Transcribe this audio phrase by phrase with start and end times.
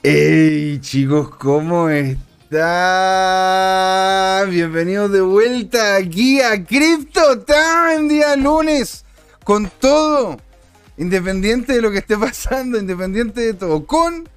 [0.00, 2.60] Hey chicos, ¿cómo están?
[4.48, 9.04] Bienvenidos de vuelta aquí a Crypto Time, día lunes,
[9.42, 10.36] con todo,
[10.98, 14.28] independiente de lo que esté pasando, independiente de todo, con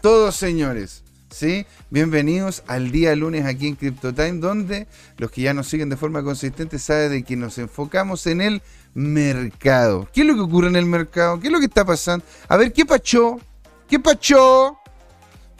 [0.00, 1.02] todos señores.
[1.28, 1.66] ¿Sí?
[1.90, 4.86] Bienvenidos al día lunes aquí en Crypto Time, donde
[5.16, 8.62] los que ya nos siguen de forma consistente saben de que nos enfocamos en el
[8.94, 10.08] mercado.
[10.12, 11.40] ¿Qué es lo que ocurre en el mercado?
[11.40, 12.24] ¿Qué es lo que está pasando?
[12.48, 13.40] A ver, ¿qué pachó?
[13.88, 14.79] ¿Qué pachó?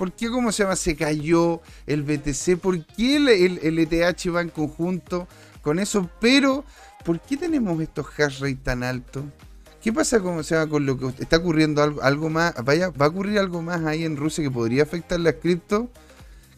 [0.00, 0.77] ¿Por qué, cómo se llama?
[0.77, 2.56] Se cayó el BTC.
[2.58, 5.28] ¿Por qué el, ETH e va en conjunto
[5.60, 6.08] con eso?
[6.22, 6.64] Pero,
[7.04, 9.24] ¿por qué tenemos estos hash rate tan altos?
[9.82, 12.55] ¿Qué pasa con, se con lo que está ocurriendo algo, algo más?
[12.64, 15.91] Vaya, ¿Va a ocurrir algo más ahí en Rusia que podría afectar la cripto?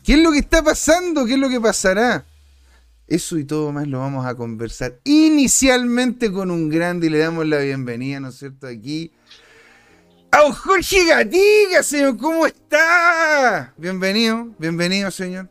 [0.04, 1.26] ¿Qué es lo que está pasando?
[1.26, 2.24] ¿Qué es lo que pasará?
[3.08, 7.44] Eso y todo más lo vamos a conversar inicialmente con un grande y le damos
[7.44, 8.68] la bienvenida, ¿no es cierto?
[8.68, 9.10] Aquí
[10.34, 12.16] ¡A Jorge Gatiga, señor!
[12.16, 13.74] ¿Cómo está?
[13.76, 15.50] Bienvenido, bienvenido, señor.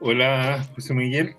[0.00, 1.36] Hola, José Miguel.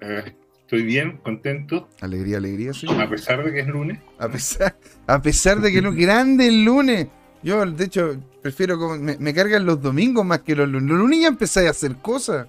[0.00, 1.88] Eh, estoy bien, contento.
[2.00, 3.00] Alegría, alegría, señor.
[3.00, 3.98] A pesar de que es lunes.
[4.16, 4.76] A pesar,
[5.08, 7.08] a pesar de que es grande el lunes.
[7.42, 10.88] Yo, de hecho, prefiero como, me, cargan los domingos más que los lunes.
[10.88, 12.46] Los lunes ya empecé a hacer cosas.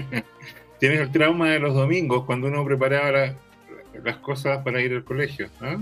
[0.80, 3.34] Tienes el trauma de los domingos cuando uno preparaba
[4.02, 5.50] las cosas para ir al colegio.
[5.60, 5.76] ¿ah?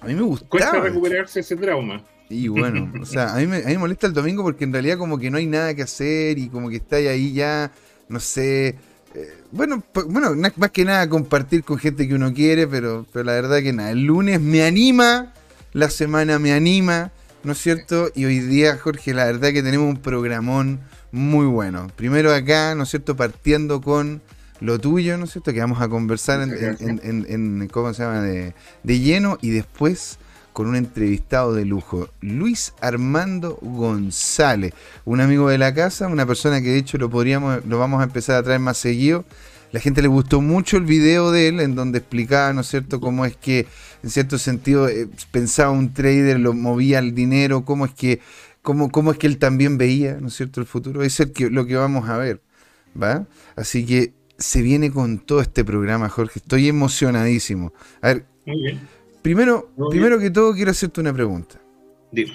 [0.00, 0.46] A mí me gusta.
[0.48, 2.02] Cuesta recuperarse ese trauma.
[2.28, 5.30] Y bueno, o sea, a mí, me, molesta el domingo porque en realidad como que
[5.30, 7.72] no hay nada que hacer y como que está ahí ya,
[8.08, 8.76] no sé,
[9.14, 13.32] eh, bueno, bueno, más que nada compartir con gente que uno quiere, pero, pero la
[13.32, 15.34] verdad que nada, el lunes me anima,
[15.72, 17.10] la semana me anima,
[17.42, 18.12] ¿no es cierto?
[18.14, 20.78] Y hoy día, Jorge, la verdad que tenemos un programón
[21.10, 21.88] muy bueno.
[21.96, 23.16] Primero acá, ¿no es cierto?
[23.16, 24.22] Partiendo con
[24.60, 25.52] lo tuyo, ¿no es cierto?
[25.52, 28.22] Que vamos a conversar en, ¿cómo se llama?
[28.22, 30.18] De, lleno y después
[30.52, 36.60] con un entrevistado de lujo, Luis Armando González, un amigo de la casa, una persona
[36.60, 39.24] que de hecho lo podríamos, lo vamos a empezar a traer más seguido.
[39.72, 43.00] La gente le gustó mucho el video de él en donde explicaba, ¿no es cierto?,
[43.00, 43.68] cómo es que,
[44.02, 48.20] en cierto sentido, eh, pensaba un trader, lo movía el dinero, cómo es que,
[48.62, 51.04] cómo, cómo es que él también veía, ¿no es cierto?, el futuro.
[51.04, 52.42] Es el que, lo que vamos a ver,
[53.00, 53.28] ¿va?
[53.54, 56.40] Así que se viene con todo este programa, Jorge.
[56.40, 57.72] Estoy emocionadísimo.
[58.00, 58.24] A ver,
[59.22, 61.60] primero, primero que todo quiero hacerte una pregunta.
[62.10, 62.32] Dime.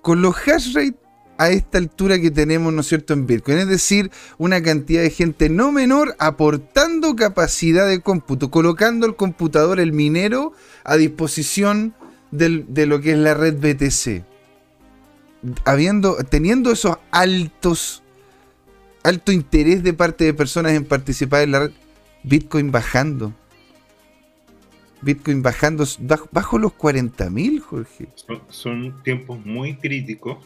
[0.00, 0.96] Con los hash rate
[1.36, 5.10] a esta altura que tenemos, ¿no es cierto?, en Bitcoin, es decir, una cantidad de
[5.10, 10.52] gente no menor aportando capacidad de cómputo, colocando el computador, el minero,
[10.84, 11.94] a disposición
[12.30, 14.24] de lo que es la red BTC.
[15.64, 18.02] Habiendo, teniendo esos altos
[19.08, 21.70] alto interés de parte de personas en participar en la red.
[22.22, 23.32] Bitcoin bajando.
[25.00, 25.84] Bitcoin bajando
[26.32, 28.08] bajo, los 40.000, Jorge.
[28.48, 30.38] Son, tiempos muy críticos.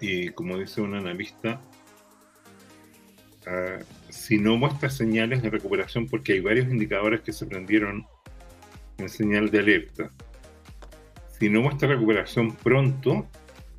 [0.00, 1.60] Y como dice un analista,
[3.46, 3.78] ah,
[4.08, 8.06] si no muestra señales de recuperación, porque hay varios indicadores que se prendieron
[8.96, 10.10] en señal de alerta,
[11.38, 13.26] si no muestra recuperación pronto,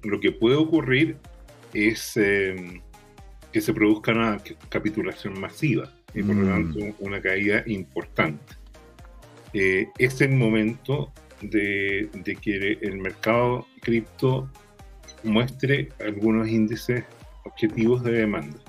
[0.03, 1.17] lo que puede ocurrir
[1.73, 2.81] es em,
[3.51, 4.37] que se produzca una
[4.69, 6.49] capitulación masiva y por lo mm.
[6.49, 8.55] tanto una caída importante.
[9.53, 11.11] Eh, es el momento
[11.41, 12.09] de,
[12.41, 14.49] que el mercado cripto
[15.23, 17.03] muestre algunos índices
[17.45, 18.59] objetivos de demanda.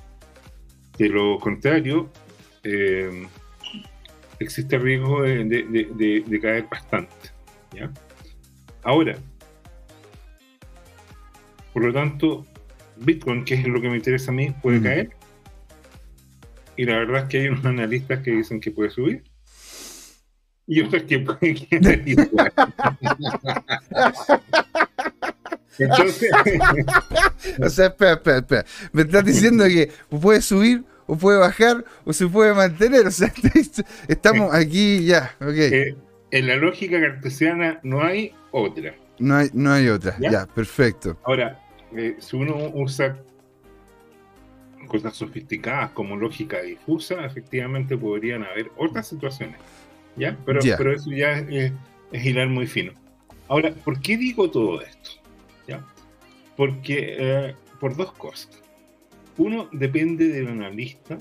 [0.97, 2.10] De lo contrario,
[2.62, 3.26] eh,
[4.38, 7.14] existe riesgo de, caer bastante.
[8.82, 9.16] Ahora,
[11.72, 12.47] por lo tanto,
[13.00, 15.10] Bitcoin, que es lo que me interesa a mí, puede caer.
[16.76, 19.22] Y la verdad es que hay unos analistas que dicen que puede subir.
[20.66, 22.28] Y otros que puede caer
[25.78, 26.30] Entonces.
[27.60, 28.64] o sea, espera, espera, espera.
[28.92, 33.06] Me estás diciendo que puede subir o puede bajar o se puede mantener.
[33.06, 33.32] O sea,
[34.08, 35.34] estamos aquí ya.
[35.40, 35.72] Okay.
[35.72, 35.96] Eh,
[36.30, 38.94] en la lógica cartesiana no hay otra.
[39.18, 40.16] No hay, no hay otra.
[40.18, 41.18] ya perfecto.
[41.24, 41.60] Ahora,
[41.97, 43.19] eh, si uno usa
[44.87, 49.57] cosas sofisticadas como lógica difusa, efectivamente podrían haber otras situaciones.
[50.16, 50.37] ¿Ya?
[50.45, 51.72] Pero, pero eso ya es,
[52.13, 52.92] hilar muy fino.
[53.48, 55.10] Ahora, ¿por qué digo todo esto?
[55.66, 55.84] ¿Ya?
[56.57, 58.51] Porque eh, por dos cosas.
[59.39, 61.19] Uno, depende del analista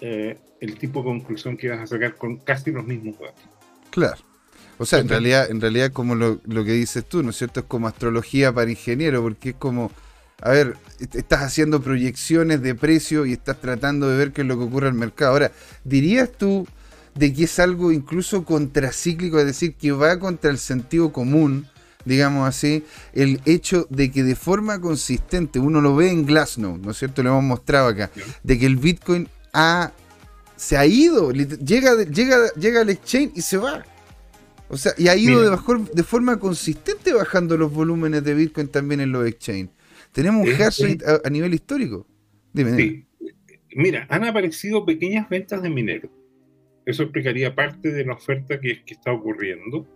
[0.00, 3.44] eh, el tipo de conclusión que vas a sacar con casi los mismos datos.
[3.90, 4.31] Claro.
[4.78, 7.60] O sea, en realidad, en realidad como lo, que dices tú, ¿no es cierto?
[7.60, 9.92] Es como astrología para ingeniero, porque es como,
[10.40, 14.58] a ver, estás haciendo proyecciones de precio y estás tratando de ver qué es lo
[14.58, 15.32] que ocurre al mercado.
[15.32, 15.52] Ahora,
[15.84, 16.66] ¿dirías tú
[17.14, 21.66] de que es algo incluso contracíclico, es decir, que va contra el sentido común
[22.04, 26.90] digamos así, el hecho de que de forma consistente, uno lo ve en Glassnode, ¿no
[26.90, 27.22] es cierto?
[27.22, 28.10] Lo hemos mostrado acá,
[28.42, 29.92] de que el Bitcoin ha,
[30.56, 33.84] se ha ido, llega, llega, llega al exchange y se va.
[34.72, 35.56] O sea, y ha ido de,
[35.92, 39.70] de, forma consistente bajando los volúmenes de Bitcoin también en los exchanges.
[40.12, 42.06] Tenemos un hash rate a, nivel histórico.
[42.52, 43.06] Dime, sí.
[43.74, 46.10] Mira, han aparecido pequeñas ventas de mineros.
[46.84, 49.86] Eso explicaría parte de la oferta que, que está ocurriendo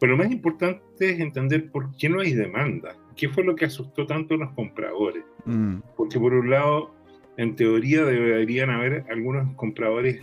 [0.00, 2.96] pero lo más importante es entender por qué no hay demanda.
[3.16, 5.22] ¿Qué fue lo que asustó tanto a los compradores?
[5.44, 5.76] Mm.
[5.94, 6.94] Porque por un lado,
[7.36, 10.22] en teoría deberían haber algunos compradores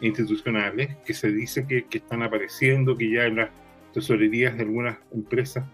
[0.00, 3.50] institucionales que se dice que, están apareciendo, que ya en las
[3.92, 5.64] tesorerías de algunas empresas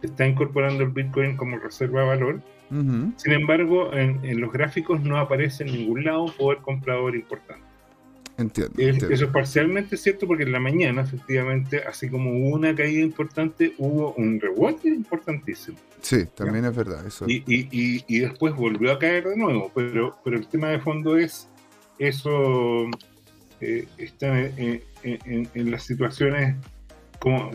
[0.00, 2.42] se está incorporando el Bitcoin como reserva de valor.
[3.16, 7.68] Sin embargo, en, en, los gráficos no aparece en ningún lado poder comprador importante.
[8.38, 13.02] Entiendo, Eso es parcialmente cierto porque en la mañana, efectivamente, así como hubo una caída
[13.02, 15.76] importante, hubo un rebote importantísimo.
[16.02, 17.04] Sí, también es verdad.
[17.04, 17.24] Eso.
[17.26, 21.16] Y, y, y, después volvió a caer de nuevo, pero, pero el tema de fondo
[21.16, 21.48] es,
[21.98, 22.88] eso
[23.60, 26.56] eh, está en, en, las situaciones
[27.18, 27.50] como,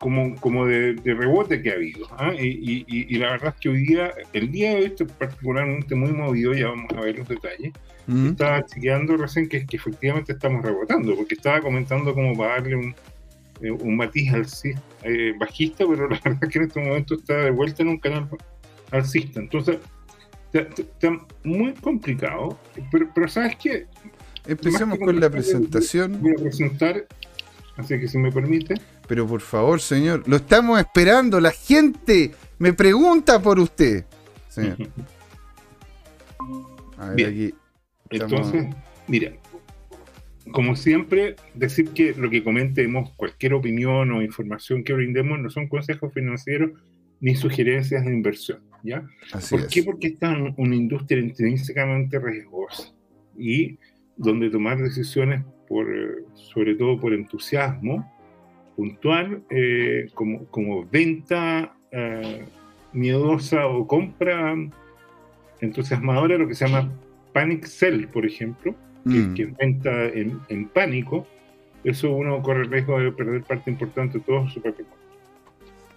[0.00, 2.06] como, como de, rebote que ha habido.
[2.18, 2.32] ¿ah?
[2.38, 6.12] Y, y, la verdad es que hoy día, el día de hoy, es particularmente muy
[6.12, 7.72] movido, ya vamos a ver los detalles
[8.08, 12.94] estaba chequeando recién que, que, efectivamente estamos rebotando, porque estaba comentando como para darle un,
[13.60, 14.46] eh, un matiz al
[15.02, 17.98] eh, bajista, pero la verdad es que en este momento está de vuelta en un
[17.98, 18.28] canal
[18.92, 19.40] alcista.
[19.40, 19.78] Entonces,
[20.52, 22.58] está, muy complicado,
[22.90, 23.86] pero, pero ¿sabes qué?
[24.48, 26.20] Empecemos con la presentación.
[26.20, 27.06] Voy a presentar,
[27.76, 28.74] así que si me permite.
[29.06, 31.38] Pero por favor, señor, lo estamos esperando.
[31.38, 34.04] La gente me pregunta por usted,
[34.48, 34.78] señor.
[36.96, 37.54] A ver, aquí
[38.10, 38.66] entonces,
[39.06, 39.32] mira,
[40.52, 45.68] como siempre, decir que lo que comentemos, cualquier opinión o información que brindemos, no son
[45.68, 46.70] consejos financieros
[47.20, 48.60] ni sugerencias de inversión.
[48.82, 49.06] ¿ya?
[49.50, 49.82] ¿Por qué?
[49.82, 52.92] Porque está en una industria intrínsecamente riesgosa
[53.36, 53.78] y
[54.18, 55.86] donde tomar decisiones, por,
[56.34, 58.12] sobre todo por entusiasmo
[58.76, 62.44] puntual, eh, como, como venta eh,
[62.92, 64.54] miedosa o compra
[65.60, 66.90] entusiasmadora, lo que se llama
[67.32, 68.74] panic sell, por ejemplo,
[69.04, 69.56] que, mm.
[69.58, 71.26] venta en, pánico,
[71.84, 74.98] eso uno corre el riesgo de perder parte importante de todo su patrimonio.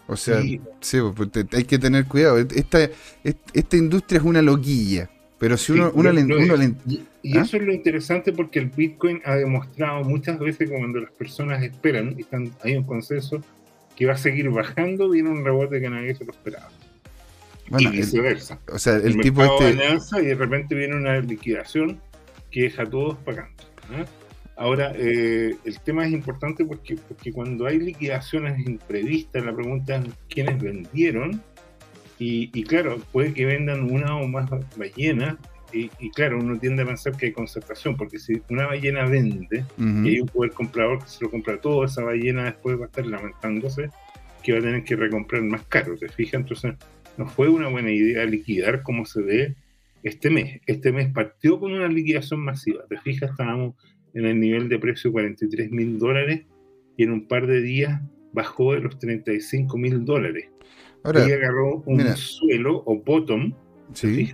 [0.08, 2.38] O sea, sí, pues, hay que tener cuidado.
[2.38, 2.90] Esta,
[3.24, 5.10] esta industria es una loquilla.
[5.42, 6.22] Pero si uno, uno, le,
[7.24, 7.42] Y, ¿ah?
[7.42, 11.64] eso es lo interesante porque el Bitcoin ha demostrado muchas veces que cuando las personas
[11.64, 13.42] esperan, y están, hay un consenso,
[13.96, 16.70] que va a seguir bajando, viene un rebote que nadie se lo esperaba
[17.80, 18.60] y viceversa.
[18.72, 20.22] o sea, el, tipo este...
[20.22, 22.00] y de repente viene una liquidación
[22.52, 23.64] que deja a todos pagando.
[24.58, 30.04] Ahora, eh, el tema es importante porque, porque cuando hay liquidaciones imprevistas, la pregunta es
[30.30, 31.42] quiénes vendieron.
[32.24, 34.48] Y, claro, puede que vendan una o más
[34.78, 35.38] ballenas.
[35.74, 40.08] Y, claro, uno tiende a pensar que hay concentración, porque si una ballena vende y
[40.08, 43.08] hay un poder comprador que se lo compra todo, esa ballena después va a estar
[43.08, 43.90] lamentándose
[44.44, 45.98] que va a tener que recomprar más caro.
[45.98, 46.42] ¿Te fijas?
[46.42, 46.76] Entonces,
[47.18, 49.56] no fue una buena idea liquidar como se ve
[50.04, 50.62] este mes.
[50.68, 52.86] Este mes partió con una liquidación masiva.
[52.88, 53.74] Te fijas, estábamos
[54.14, 56.42] en el nivel de precio 43 mil dólares
[56.98, 58.00] y en un par de días
[58.32, 60.51] bajó de los 35 mil dólares.
[61.04, 63.54] Ahora, y agarró un suelo o bottom.
[63.94, 64.32] Sí.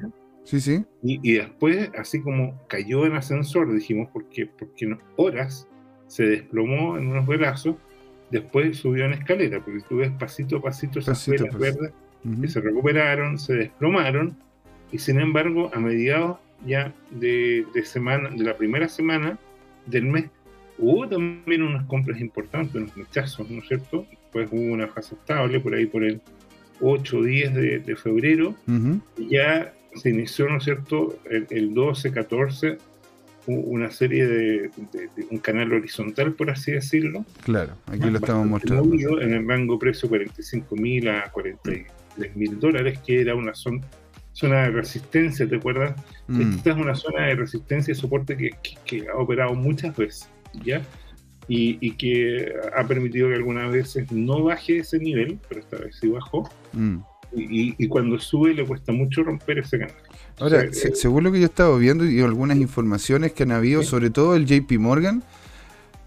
[0.48, 0.86] Sí, sí.
[1.04, 5.68] Y, después, así como cayó en ascensor, dijimos, porque, porque en horas
[6.08, 7.76] se desplomó en unos brazos,
[8.32, 11.92] después subió en escalera, porque tú ves pasito a pasito esas velas verdes
[12.42, 14.38] que se recuperaron, se desplomaron,
[14.90, 19.38] y sin embargo, a mediados ya de, semana, de la primera semana
[19.86, 20.30] del mes,
[20.78, 24.06] hubo también unas compras importantes, unos mechazos, ¿no es cierto?
[24.32, 26.22] Pues hubo una fase estable por ahí por el
[26.82, 28.56] 8 o 10 de, febrero,
[29.18, 32.78] y ya se inició, ¿no es cierto?, el, 12, 14,
[33.48, 34.72] una serie de,
[35.32, 37.26] un canal horizontal, por así decirlo.
[37.44, 39.22] Claro, aquí lo estamos mostrando.
[39.22, 41.72] En el rango precio 45 mil a 40
[42.36, 43.82] mil dólares, que era una zona,
[44.34, 45.96] zona de resistencia, ¿te acuerdas?
[46.28, 46.58] Mm.
[46.58, 48.52] Esta es una zona de resistencia y soporte que,
[48.86, 50.30] que, ha operado muchas veces,
[50.64, 50.82] ¿ya?
[51.48, 55.96] Y, y, que ha permitido que algunas veces no baje ese nivel, pero esta vez
[56.00, 56.50] sí bajó.
[56.74, 56.98] Mm.
[57.34, 59.96] Y, y, cuando sube le cuesta mucho romper ese canal.
[60.40, 63.84] Ahora, eh, según lo que yo he estado viendo y algunas informaciones que han habido,
[63.84, 65.24] sobre todo el JP Morgan,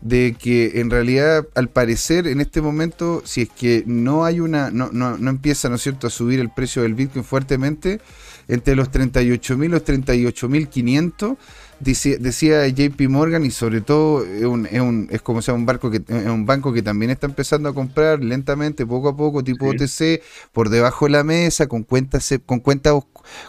[0.00, 4.70] de que en realidad, al parecer, en este momento, si es que no hay una,
[4.70, 8.00] no, no, no empieza, ¿no es cierto?, a subir el precio del Bitcoin fuertemente,
[8.48, 11.36] entre los 38.000 y los 38.500,
[11.80, 15.90] decía JP Morgan y sobre todo es, un, es, un, es como sea un barco
[15.90, 19.66] que es un banco que también está empezando a comprar lentamente, poco a poco, tipo
[19.66, 20.22] OTC,
[20.52, 22.94] por debajo de la mesa, con cuentas con cuentas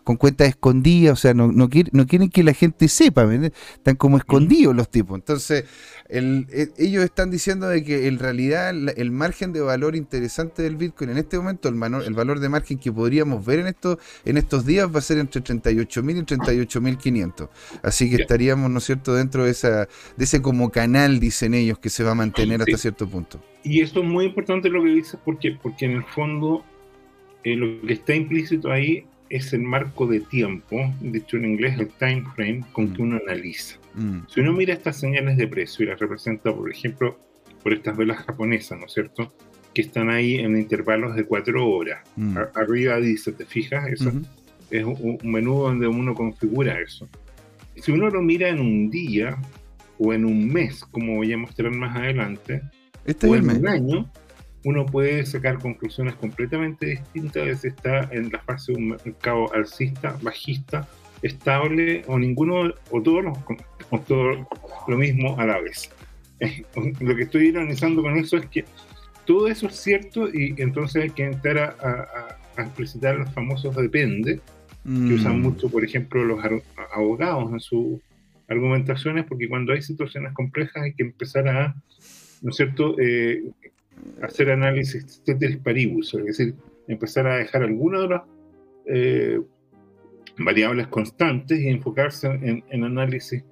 [0.03, 4.17] con cuentas escondidas, o sea, no, no, no quieren que la gente sepa, están como
[4.17, 5.17] escondidos los tipos.
[5.17, 5.65] Entonces,
[6.13, 11.11] eh, ellos están diciendo de que en realidad el, margen de valor interesante del Bitcoin
[11.11, 11.75] en este momento, el,
[12.05, 15.19] el valor de margen que podríamos ver en, esto, en estos días va a ser
[15.19, 17.49] entre 38.000 y 38.500.
[17.81, 19.87] Así que estaríamos, ¿no es cierto?, dentro de, esa,
[20.17, 23.41] de ese como canal, dicen ellos, que se va a mantener hasta cierto punto.
[23.63, 26.65] Y esto es muy importante lo que dices, porque, porque en el fondo
[27.43, 31.87] eh, lo que está implícito ahí es el marco de tiempo, dicho en inglés el
[31.87, 33.05] time frame, con que mm.
[33.05, 33.77] uno analiza.
[33.95, 34.19] Mm.
[34.27, 37.17] Si uno mira estas señales de precio y las representa, por ejemplo,
[37.63, 39.33] por estas velas japonesas, ¿no es cierto?
[39.73, 41.99] Que están ahí en intervalos de cuatro horas.
[42.17, 42.37] Mm.
[42.55, 43.87] arriba dice, ¿te fijas?
[43.89, 44.11] Eso
[44.69, 47.07] es un, menú donde uno configura eso.
[47.77, 49.37] Si uno lo mira en un día
[49.97, 52.61] o en un mes, como voy a mostrar más adelante,
[53.05, 54.11] este o en un año,
[54.63, 60.17] uno puede sacar conclusiones completamente distintas si está en la fase de un mercado alcista,
[60.21, 60.87] bajista,
[61.21, 63.37] estable o ninguno o todos los,
[63.89, 64.47] o todo
[64.87, 65.89] lo mismo a la vez.
[66.99, 68.65] Lo que estoy ironizando con eso es que
[69.25, 72.07] todo eso es cierto y entonces hay que entrar a,
[72.57, 74.39] a, explicitar los famosos depende,
[74.83, 75.41] que usan mm.
[75.41, 76.39] mucho, por ejemplo, los
[76.93, 77.99] abogados en sus
[78.47, 81.75] argumentaciones, porque cuando hay situaciones complejas hay que empezar a,
[82.41, 83.43] ¿no es cierto?, eh,
[84.21, 86.55] hacer análisis de paribus, es decir,
[86.87, 88.21] empezar a dejar algunas de las
[88.85, 89.41] eh,
[90.37, 93.43] variables constantes y enfocarse en, análisis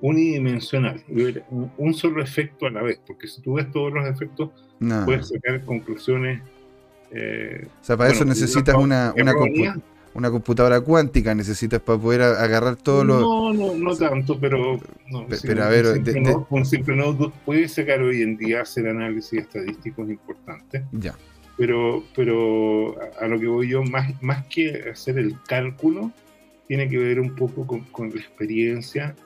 [0.00, 4.50] unidimensional ver un, solo efecto a la vez, porque si tú ves todos los efectos,
[5.04, 6.42] puedes sacar conclusiones.
[7.10, 9.82] Eh, o sea, para eso necesitas una, una, una,
[10.26, 13.20] computadora cuántica, necesitas para poder agarrar todos los.
[13.20, 14.80] No, no, no tanto, pero.
[15.42, 15.86] pero a ver,
[16.50, 20.82] un simple, notebook puede sacar hoy en día hacer análisis estadísticos importantes.
[20.92, 21.14] Ya.
[21.56, 26.12] Pero, pero a, lo que voy yo, más, más que hacer el cálculo,
[26.68, 29.16] tiene que ver un poco con, la experiencia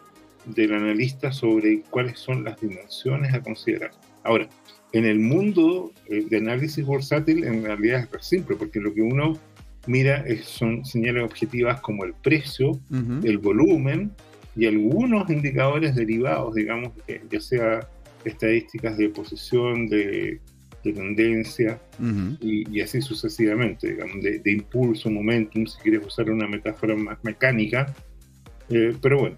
[0.47, 3.91] del analista sobre cuáles son las dimensiones a considerar.
[4.25, 4.49] Ahora,
[4.93, 9.39] en el mundo eh, de análisis bursátil en realidad es simple, porque lo que uno
[9.87, 12.79] mira son señales objetivas como el precio,
[13.25, 14.13] el volumen
[14.55, 16.93] y algunos indicadores derivados, digamos,
[17.31, 17.89] ya sea
[18.25, 20.41] estadísticas de posición, de,
[20.83, 21.81] tendencia
[22.41, 27.95] y, así sucesivamente, digamos, de, impulso, momentum, si quieres usar una metáfora más mecánica.
[28.69, 29.37] Eh, pero bueno,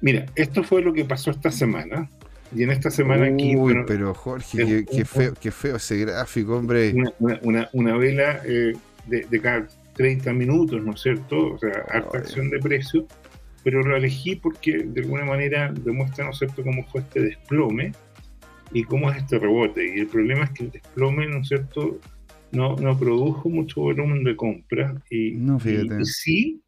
[0.00, 2.08] mira, esto fue lo que pasó esta semana.
[2.54, 3.54] Y en esta semana aquí.
[3.54, 6.94] Uy, pero Jorge, qué, feo, qué feo ese gráfico, hombre.
[7.18, 8.72] Una, una, vela eh,
[9.10, 11.54] de, cada 30 minutos, ¿no es cierto?
[11.54, 13.06] O sea, harta acción de precio,
[13.62, 17.92] pero lo elegí porque de alguna manera demuestra, ¿no es cierto?, cómo fue este desplome
[18.72, 19.96] y cómo es este rebote.
[19.96, 21.98] Y el problema es que el desplome, ¿no es cierto?,
[22.52, 26.04] no, no produjo mucho volumen de compra y, no, fíjate.
[26.04, 26.60] sí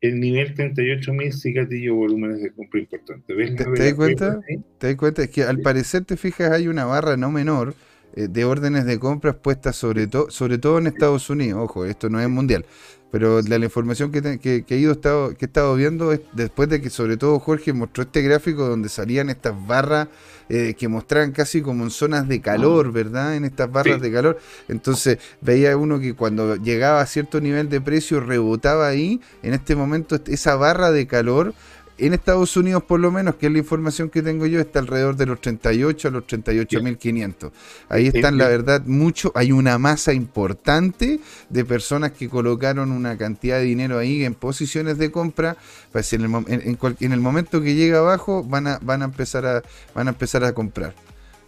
[0.00, 3.36] el nivel 38.000 sí gatilló volúmenes de compra importantes.
[3.36, 4.40] ¿Ves ¿Te, das cuenta?
[4.78, 5.22] ¿Te das cuenta?
[5.22, 7.74] Es que al parecer, te fijas, hay una barra no menor
[8.14, 11.60] de órdenes de compras puestas sobre, todo sobre todo en Estados Unidos.
[11.64, 12.64] Ojo, esto no es mundial.
[13.10, 16.80] Pero la, información que, que, he ido estado, que he estado viendo es después de
[16.80, 20.08] que sobre todo Jorge mostró este gráfico donde salían estas barras
[20.48, 22.90] eh, que mostraban casi como en zonas de calor, ah.
[22.92, 23.36] ¿verdad?
[23.36, 24.38] En estas barras de calor.
[24.68, 29.20] Entonces veía uno que cuando llegaba a cierto nivel de precio rebotaba ahí.
[29.42, 31.54] En este momento esa barra de calor
[32.00, 35.16] en Estados Unidos, por lo menos, que es la información que tengo yo, está alrededor
[35.16, 37.50] de los 38 a los 38.500.
[37.88, 39.32] Ahí están, la verdad, mucho.
[39.34, 44.98] Hay una masa importante de personas que colocaron una cantidad de dinero ahí en posiciones
[44.98, 45.56] de compra.
[45.92, 49.62] Pues en, el, en, el momento que llega abajo, van a, van a, empezar, a,
[49.94, 50.94] van a empezar a comprar.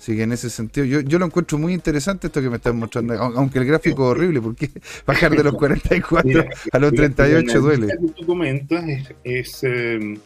[0.02, 2.76] Así que en ese sentido, yo, yo lo encuentro muy interesante esto que me están
[2.76, 4.68] mostrando, aunque el gráfico es horrible, porque
[5.06, 7.87] bajar de los 44 a los 38 duele.
[7.87, 8.85] Lo que tú comentas
[9.23, 10.18] es, em,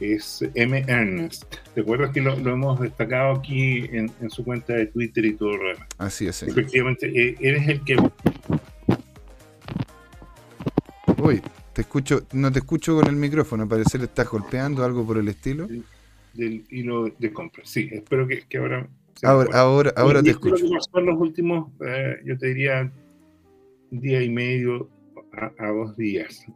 [0.00, 0.84] es M.
[0.86, 1.44] Ernest.
[1.74, 5.68] ¿Te acuerdas que lo, hemos destacado aquí en, su cuenta de Twitter y todo lo
[5.68, 5.88] demás?
[5.98, 6.42] Así es.
[6.42, 7.96] Efectivamente, eh, eres el que...
[11.18, 11.40] Uy,
[11.72, 15.28] te escucho, no te escucho con el micrófono, parece que estás golpeando algo por el
[15.28, 15.66] estilo.
[16.34, 18.88] Del, hilo de compra, sí, espero que, ahora...
[19.22, 20.66] Ahora, ahora, ahora te escucho.
[20.66, 22.92] En los últimos, eh, yo te diría,
[23.90, 24.90] día y medio,
[25.36, 26.46] a, dos días.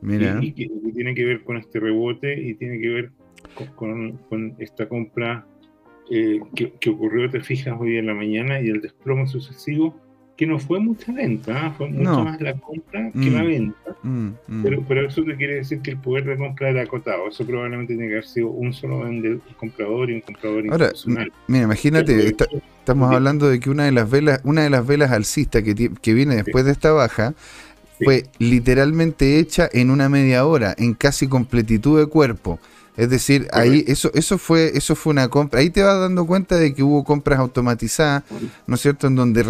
[0.00, 0.38] Mira.
[0.40, 3.12] Y, que, tiene que ver con este rebote y tiene que ver
[3.76, 5.46] con, esta compra
[6.10, 9.94] eh, que, ocurrió, te fijas, hoy en la mañana y el desplome sucesivo
[10.40, 11.74] que no fue mucha venta, ¿ah?
[11.76, 13.46] fue mucho más la compra que la mm.
[13.46, 13.96] venta.
[14.02, 14.62] Mm, mm.
[14.62, 17.28] Pero, pero eso te quiere decir que el poder de compra era acotado.
[17.28, 19.06] Eso probablemente tiene que haber sido un solo
[19.58, 20.92] comprador y un comprador Ahora,
[21.46, 25.62] Mira, imagínate, estamos hablando de que una de las velas, una de las velas alcistas
[25.62, 27.34] que, que viene después de esta baja
[28.02, 32.58] fue literalmente hecha en una media hora, en casi completitud de cuerpo.
[32.96, 35.60] Es decir, ahí eso eso fue eso fue una compra.
[35.60, 38.24] Ahí te vas dando cuenta de que hubo compras automatizadas,
[38.66, 39.06] ¿no es cierto?
[39.06, 39.42] En donde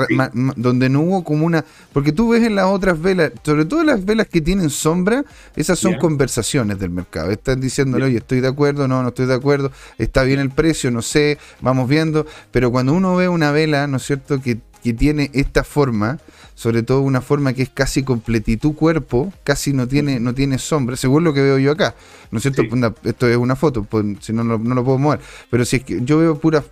[0.57, 4.05] donde no hubo como una porque tú ves en las otras velas, sobre todo las
[4.05, 5.25] velas que tienen sombra,
[5.57, 7.31] esas son conversaciones del mercado.
[7.31, 10.91] Están diciéndole, "Oye, estoy de acuerdo, no, no estoy de acuerdo, está bien el precio,
[10.91, 14.41] no sé, vamos viendo", pero cuando uno ve una vela, ¿no es cierto?
[14.41, 16.19] que que tiene esta forma,
[16.61, 20.95] sobre todo una forma que es casi completitud cuerpo, casi no tiene, no tiene sombra,
[20.95, 21.95] según lo que veo yo acá.
[22.31, 22.63] ¿No es cierto?
[23.03, 25.21] Esto es una foto, pues, si no, no, lo puedo mover.
[25.49, 26.63] Pero si es que yo veo pura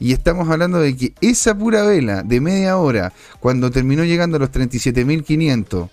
[0.00, 4.40] y estamos hablando de que esa pura vela de media hora, cuando terminó llegando a
[4.40, 5.88] los 37.500,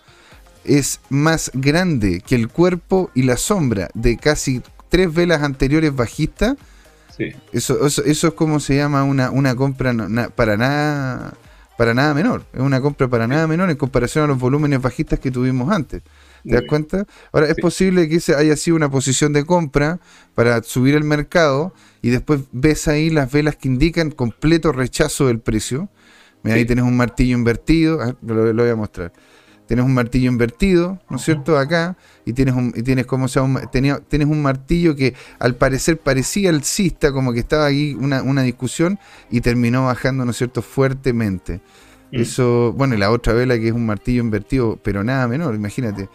[0.66, 6.58] es más grande que el cuerpo y la sombra de casi tres velas anteriores bajistas.
[7.54, 9.96] Eso, eso, eso, es como se llama una, una compra
[10.36, 11.36] para nada
[11.78, 12.46] para nada menor.
[12.54, 16.02] Es una compra para nada menor en comparación a los volúmenes bajistas que tuvimos antes.
[16.44, 17.06] ¿Te das cuenta?
[17.32, 20.00] Ahora, es posible que ese haya sido una posición de compra
[20.36, 25.40] para subir el mercado y después ves ahí las velas que indican completo rechazo del
[25.40, 25.90] precio.
[26.44, 29.12] Mira, ahí tenés un martillo invertido, ah, lo, lo voy a mostrar
[29.68, 31.58] tienes un martillo invertido, ¿no es cierto?
[31.58, 35.56] Acá, y tienes un, y tienes como sea, un, tenía, tienes un martillo que al
[35.56, 40.38] parecer parecía alcista, como que estaba ahí una, una discusión, y terminó bajando, ¿no es
[40.38, 41.62] cierto?, fuertemente.
[42.12, 42.22] Mm.
[42.22, 46.10] Eso, bueno, y la otra vela que es un martillo invertido, pero nada menor, imagínate.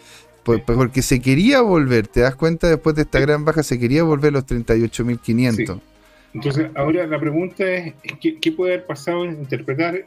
[0.44, 2.68] porque se quería volver, ¿te das cuenta?
[2.68, 5.80] Después de esta gran baja, se quería volver a los 38.500.
[6.32, 10.06] Entonces, ahora la pregunta es, ¿qué, ¿qué, puede haber pasado en interpretar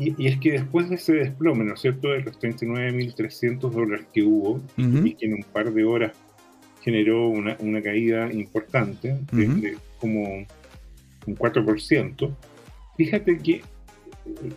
[0.00, 4.22] y, es que después de ese desplome, ¿no es cierto?, de los 39.300 dólares que
[4.22, 6.12] hubo y que en un par de horas
[6.82, 10.22] generó una, una caída importante, de, como
[11.26, 12.34] un 4%,
[12.96, 13.60] fíjate que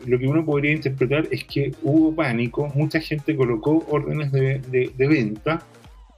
[0.05, 5.07] lo que uno podría interpretar es que hubo pánico, mucha gente colocó órdenes de, de,
[5.07, 5.61] venta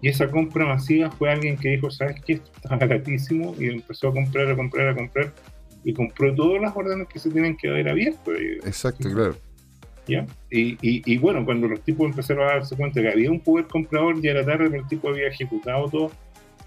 [0.01, 2.33] y esa compra masiva fue alguien que dijo, ¿sabes qué?
[2.33, 5.33] Esto está baratísimo y empezó a comprar, a comprar, a comprar
[5.85, 8.33] y compró todas las órdenes que se tienen que haber abierto.
[8.33, 9.37] Exacto, claro.
[10.07, 10.25] ¿Ya?
[10.49, 14.19] Y, y, bueno, cuando los tipos empezaron a darse cuenta que había un poder comprador,
[14.19, 16.11] ya era tarde, el tipo había ejecutado todas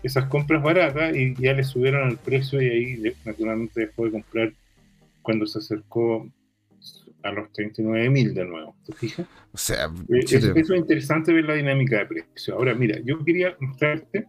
[0.05, 4.53] esas compras baratas y ya le subieron el precio y ahí naturalmente dejó de comprar
[5.23, 6.29] cuando se acercó
[7.25, 8.77] a los 39 mil de nuevo.
[8.87, 9.27] ¿Te fijas?
[9.53, 12.55] O sea, eh, eso es interesante ver la dinámica de precio.
[12.55, 14.27] Ahora, mira, yo quería mostrarte,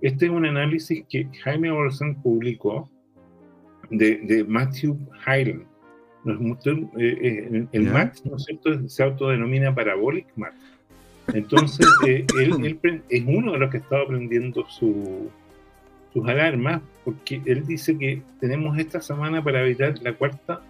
[0.00, 2.91] este es un análisis que Jaime Olsen publicó
[3.92, 5.64] de, Matthew Hyland.
[6.24, 10.54] Eh, eh, el Max, ¿no es cierto?, se autodenomina Parabolic Max.
[11.34, 12.78] Entonces, eh, él,
[13.08, 15.28] es uno de los que estaba aprendiendo su,
[16.12, 20.60] sus alarmas, porque él dice que tenemos esta semana para evitar la cuarta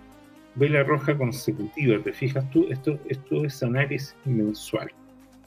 [0.54, 1.98] vela roja consecutiva.
[2.02, 2.66] ¿Te fijas tú?
[2.70, 4.90] Esto, esto es análisis mensual.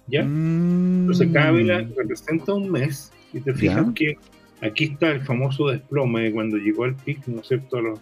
[0.07, 0.21] ¿Ya?
[0.21, 1.93] Entonces, cada vela mm.
[1.97, 4.17] representa un mes, y te fijas que
[4.61, 7.99] Aquí está el famoso desplome de cuando llegó al pic, ¿no es cierto?, a los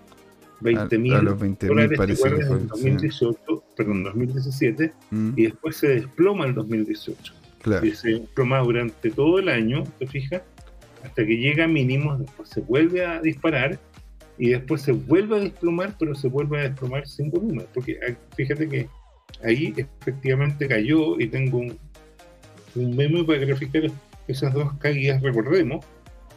[0.63, 1.13] 20 mil
[1.59, 5.31] dólares parece en 2018, perdón, 2017, mm.
[5.35, 7.33] y después se desploma el 2018.
[7.81, 10.41] Y se desploma durante todo el año, ¿te fijas?
[11.03, 13.79] Hasta que llega a mínimos, después se vuelve a disparar
[14.37, 17.65] y después se vuelve a desplomar, pero se vuelve a desplomar sin volumen.
[17.73, 18.89] Porque fíjate que
[19.43, 21.77] ahí efectivamente cayó y tengo un,
[22.75, 23.83] un meme para graficar
[24.27, 25.85] esas dos caídas, recordemos,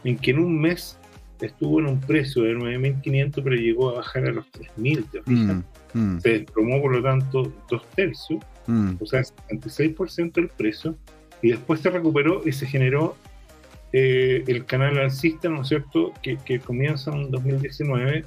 [0.03, 0.97] en que en un mes
[1.41, 6.21] estuvo en un precio de 9.500, pero llegó a bajar a los 3.000, mm, mm.
[6.21, 8.93] Se desplomó, por lo tanto, dos tercios, mm.
[8.99, 10.95] o sea, 56% del precio,
[11.41, 13.15] y después se recuperó y se generó
[13.93, 18.25] eh, el canal alcista, ¿no es cierto?, que, comienza en 2019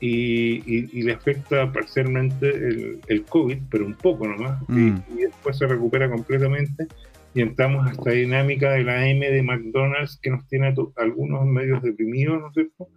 [0.00, 5.66] y, le afecta parcialmente el, el, COVID, pero un poco nomás, y, y después se
[5.66, 6.86] recupera completamente
[7.34, 11.44] y entramos a esta dinámica de la M de McDonald's que nos tiene a algunos
[11.46, 12.88] medios deprimidos, ¿no es cierto?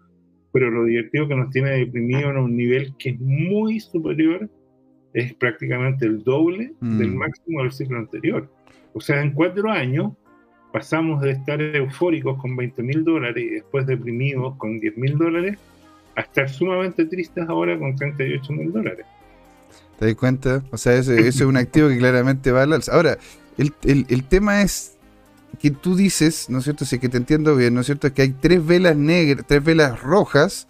[0.54, 4.50] Pero lo divertido que nos tiene deprimidos en un nivel que es muy superior,
[5.14, 7.18] es prácticamente el doble del mm.
[7.18, 8.48] máximo del ciclo anterior.
[8.94, 10.14] O sea, en cuatro años
[10.72, 15.58] pasamos de estar eufóricos con 20 mil dólares y después deprimidos con 10 mil dólares
[16.16, 19.06] a estar sumamente tristes ahora con 38 mil dólares.
[19.98, 20.64] ¿Te das cuenta?
[20.72, 22.94] O sea, ese, es un activo que claramente va al alza.
[22.94, 23.18] Ahora,
[23.58, 24.94] el, tema es
[25.60, 26.86] que tú dices, ¿no es cierto?
[26.86, 28.08] Si que te entiendo bien, ¿no es cierto?
[28.08, 30.68] Es que hay tres velas negras, tres velas rojas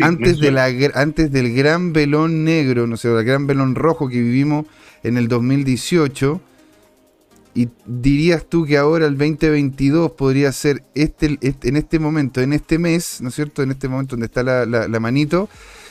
[0.00, 4.20] antes, de la, antes del gran velón negro, no sé, el gran velón rojo que
[4.20, 4.66] vivimos
[5.02, 6.40] en el 2018.
[7.54, 12.54] Y dirías tú que ahora el 2022 podría ser este, este, en este momento, en
[12.54, 13.62] este mes, ¿no es cierto?
[13.62, 15.50] En este momento donde está la, la, manito,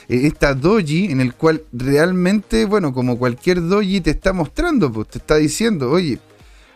[0.10, 5.10] eh, esta doji en el cual realmente, bueno, como cualquier doji te está mostrando, pues
[5.10, 6.18] te está diciendo, oye,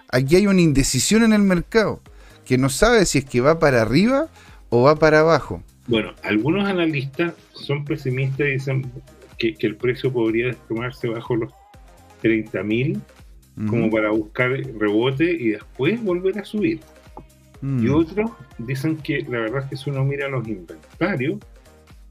[0.09, 2.01] aquí hay una indecisión en el mercado,
[2.45, 4.27] que no sabe si es que va para arriba
[4.69, 5.63] o va para abajo.
[5.87, 8.91] Bueno, algunos analistas son pesimistas y dicen
[9.37, 11.53] que, el precio podría desplomarse bajo los
[12.21, 13.01] 30 mil
[13.69, 16.81] como para buscar rebote y después volver a subir.
[17.61, 17.95] Y mm.
[17.95, 21.39] otros dicen que la verdad es que si uno mira los inventarios,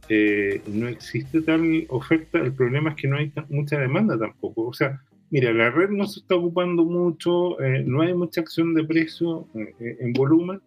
[0.09, 2.39] eh, no existe tal oferta.
[2.39, 4.67] El problema es que no hay mucha demanda tampoco.
[4.67, 5.03] O sea,
[5.35, 9.47] mira, la red no se está ocupando mucho, eh, no hay mucha acción de precio
[9.55, 10.61] eh, en volumen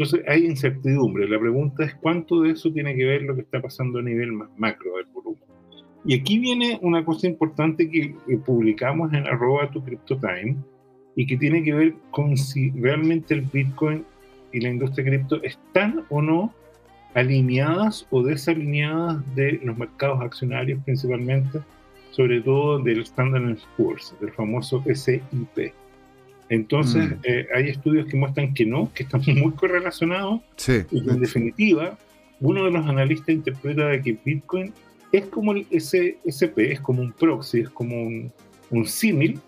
[0.00, 1.28] entonces hay incertidumbre.
[1.28, 4.32] La pregunta es cuánto de eso tiene que ver lo que está pasando a nivel
[4.32, 5.42] más macro del volumen.
[6.06, 8.14] Y aquí viene una cosa importante que,
[8.46, 10.56] publicamos en arroba tu CryptoTime
[11.16, 14.06] y que tiene que ver con si realmente el Bitcoin
[14.52, 16.54] y la industria cripto están o no
[17.12, 21.58] alineadas o desalineadas de los mercados accionarios principalmente,
[22.10, 25.72] sobre todo del Standard Poor's, del famoso SIP.
[26.48, 27.14] Entonces, mm.
[27.24, 30.40] eh, hay estudios que muestran que no, que están muy correlacionados.
[30.90, 31.96] y en definitiva,
[32.40, 34.72] uno de los analistas interpreta de que Bitcoin
[35.12, 38.32] es como el SP, es como un proxy, es como un,
[38.70, 39.40] un símil,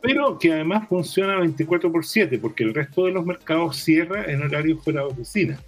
[0.00, 4.42] pero que además funciona 24 por 7, porque el resto de los mercados cierra en
[4.42, 5.60] horario fuera de oficina.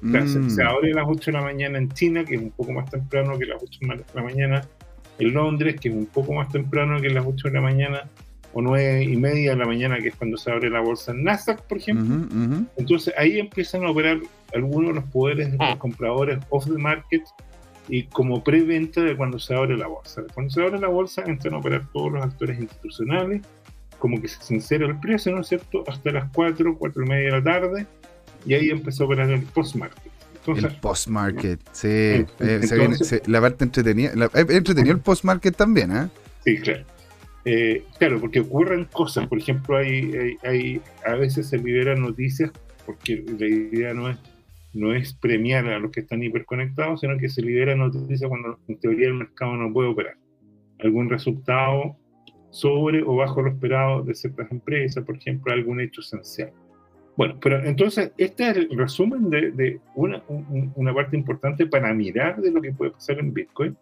[0.00, 0.60] se, mm.
[0.66, 3.38] abre a las 8 de la mañana en China, que es un poco más temprano
[3.38, 4.68] que las 8 de la mañana
[5.18, 8.10] en Londres, que es un poco más temprano que las 8 de la mañana
[8.54, 11.24] o nueve y media de la mañana, que es cuando se abre la bolsa en
[11.24, 12.28] Nasdaq, por ejemplo.
[12.76, 14.18] Entonces ahí empiezan a operar
[14.54, 15.76] algunos de los poderes de los ah.
[15.76, 17.22] compradores off the market
[17.88, 20.22] y como preventa de cuando se abre la bolsa.
[20.32, 23.42] Cuando se abre la bolsa entran a operar todos los actores institucionales,
[23.98, 27.24] como que se sincera el precio, ¿no es cierto?, hasta las 4, 4 y media
[27.24, 27.86] de la tarde,
[28.46, 30.03] y ahí empezó a operar el post-market.
[30.46, 31.88] El post-market, sí.
[31.88, 32.26] Eh,
[32.62, 34.12] se viene, la parte entretenida.
[34.34, 36.08] Eh, entretenido el post-market también, ¿eh?
[36.44, 36.84] Sí, claro.
[37.44, 42.50] Eh, claro, porque ocurren cosas, por ejemplo, hay, hay, a veces se liberan noticias,
[42.86, 44.18] porque la idea no es,
[44.72, 48.78] no es premiar a los que están hiperconectados, sino que se liberan noticias cuando en
[48.80, 50.16] teoría el mercado no puede operar.
[50.80, 51.96] Algún resultado
[52.50, 56.52] sobre o bajo lo esperado de ciertas empresas, por ejemplo, algún hecho esencial.
[57.16, 62.40] Bueno, pero entonces este es el resumen de, de una, una parte importante para mirar
[62.40, 63.76] de lo que puede pasar en Bitcoin.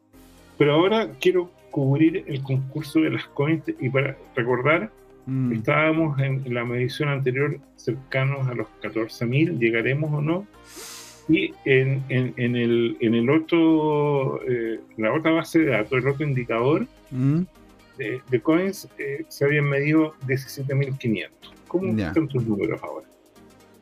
[0.59, 4.93] Pero ahora quiero cubrir el concurso de las coins y para recordar,
[5.27, 5.53] mm.
[5.55, 10.47] estábamos en, la medición anterior cercanos a los 14.000, llegaremos o no.
[11.29, 16.27] Y en, en, el, en el otro, eh, la otra base de datos, el otro
[16.27, 17.41] indicador mm.
[17.97, 21.31] de, coins, eh, se habían medido 17.500.
[21.67, 23.07] ¿Cómo están tus números ahora?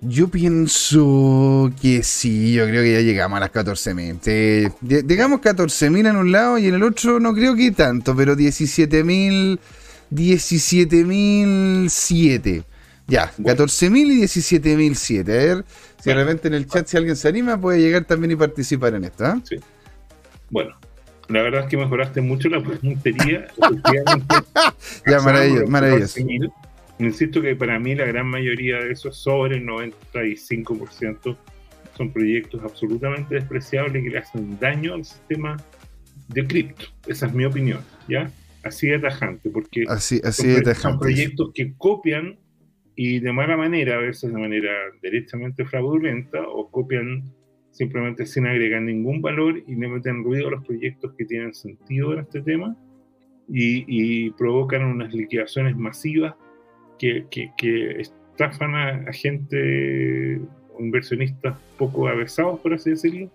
[0.02, 5.04] Yo pienso que sí, yo creo que ya llegamos a las 14.000.
[5.04, 9.58] Digamos 14.000 en un lado y en el otro no creo que tanto, pero 17.000,
[10.10, 12.64] 17.007.
[13.06, 15.20] Ya, 14.000 y 17.007.
[15.20, 15.66] A ver
[16.00, 18.94] si de repente en el chat, si alguien se anima, puede llegar también y participar
[18.94, 19.26] en esto.
[19.26, 19.38] ¿ah?
[19.44, 19.56] Sí.
[20.48, 20.74] Bueno,
[21.28, 23.48] la verdad es que mejoraste mucho la puntería.
[25.06, 25.66] ya, maravilloso.
[25.66, 26.18] maravilloso.
[27.00, 31.36] Insisto que para mí la gran mayoría de esos, sobre el 95%,
[31.96, 35.56] son proyectos absolutamente despreciables que le hacen daño al sistema
[36.28, 36.84] de cripto.
[37.06, 38.30] Esa es mi opinión, ¿ya?
[38.62, 42.38] Así de tajante, porque así, así son, son proyectos que copian
[42.94, 47.32] y de mala manera, a veces de manera derechamente fraudulenta, o copian
[47.70, 52.12] simplemente sin agregar ningún valor y le meten ruido a los proyectos que tienen sentido
[52.12, 52.76] en este tema
[53.48, 56.34] y, y provocan unas liquidaciones masivas
[57.00, 60.40] que, estafan a, gente,
[60.78, 63.30] inversionistas poco avesados, por así decirlo,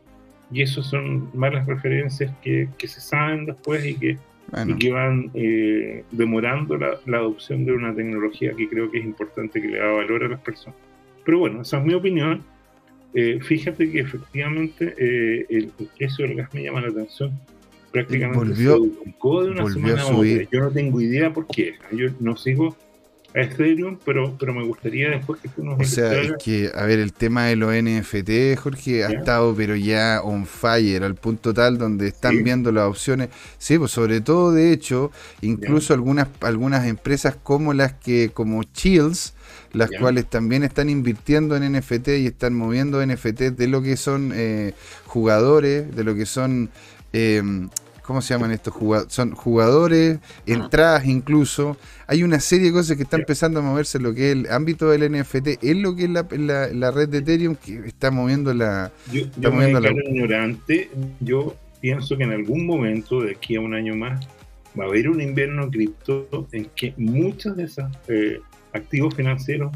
[0.52, 4.18] y eso son malas referencias que, se saben después y que,
[4.80, 9.68] que van eh, demorando la, adopción de una tecnología que creo que es importante que
[9.68, 10.78] le da valor a las personas.
[11.24, 12.44] Pero bueno, esa es mi opinión.
[13.16, 17.32] Eh, fíjate que efectivamente eh, el, precio del gas me llama la atención.
[17.92, 20.48] Prácticamente volvió, se de una semana a, otra.
[20.52, 21.76] Yo no tengo idea por qué.
[21.94, 22.76] Yo no sigo
[23.36, 26.86] a Ethereum, pero, pero me gustaría después que tú nos O sea, es que, a
[26.86, 31.54] ver, el tema de los NFT, Jorge, ha estado pero ya on fire, al punto
[31.54, 33.30] tal donde están viendo las opciones.
[33.58, 39.34] Sí, pues sobre todo, de hecho, incluso algunas, algunas empresas como las que, como Chills,
[39.74, 44.32] las cuales también están invirtiendo en NFT y están moviendo NFT de lo que son
[44.34, 44.74] eh,
[45.06, 46.70] jugadores, de lo que son...
[47.12, 47.42] Eh,
[48.06, 49.14] ¿Cómo se llaman estos jugadores?
[49.14, 51.76] Son jugadores, entradas incluso.
[52.06, 54.52] Hay una serie de cosas que están empezando a moverse en lo que es el
[54.52, 55.64] ámbito del NFT.
[55.64, 58.92] Es lo que es la, red de Ethereum que está moviendo la.
[59.12, 59.90] Yo, está moviendo la...
[59.92, 60.92] ignorante.
[61.20, 64.28] Yo pienso que en algún momento, de aquí a un año más,
[64.80, 68.40] va a haber un invierno cripto en que muchos de esos eh,
[68.74, 69.72] activos financieros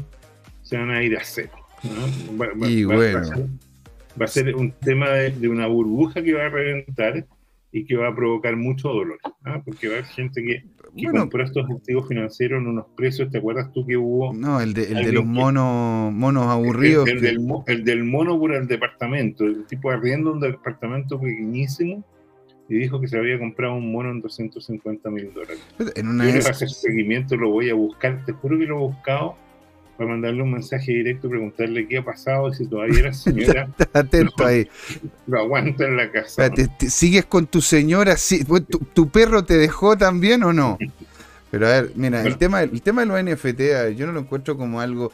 [0.62, 1.50] se van a ir a cero.
[2.62, 3.22] y bueno.
[4.20, 7.24] Va a, ser, un tema de una burbuja que va a reventar
[7.72, 9.62] y que va a provocar mucho dolor, ¿ah?
[9.64, 10.64] porque va a haber gente que,
[11.10, 14.32] compró estos activos financieros en unos precios, ¿te acuerdas tú que hubo?
[14.32, 17.08] No, el de, el de los monos, monos aburridos.
[17.08, 22.04] El, del, el, del, mono por el departamento, el tipo arriendo un departamento pequeñísimo
[22.68, 25.60] y dijo que se había comprado un mono en 250 mil dólares.
[25.94, 29.36] En una Yo hacer seguimiento, lo voy a buscar, te juro que lo he buscado
[30.00, 33.68] para mandarle un mensaje directo y preguntarle qué ha pasado y si todavía era señora.
[33.92, 34.66] Atento ahí.
[35.26, 36.50] Lo aguanta en la casa.
[36.88, 38.16] ¿Sigues con tu señora?
[38.66, 40.78] ¿Tu, ¿Tu perro te dejó también o no?
[41.50, 44.56] Pero a ver, mira, el, tema, el tema de los NFT, yo no lo encuentro
[44.56, 45.12] como algo...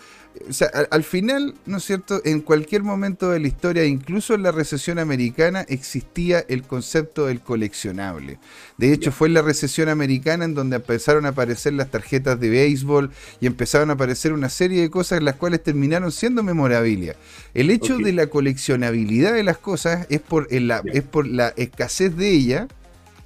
[0.49, 2.21] O sea, al, final, ¿no es cierto?
[2.25, 7.41] En cualquier momento de la historia, incluso en la recesión americana, existía el concepto del
[7.41, 8.39] coleccionable.
[8.77, 12.51] De hecho, fue en la recesión americana en donde empezaron a aparecer las tarjetas de
[12.51, 17.17] béisbol y empezaron a aparecer una serie de cosas las cuales terminaron siendo memorabilia.
[17.55, 22.17] El hecho de la coleccionabilidad de las cosas es por, la, es por la escasez
[22.17, 22.69] de ella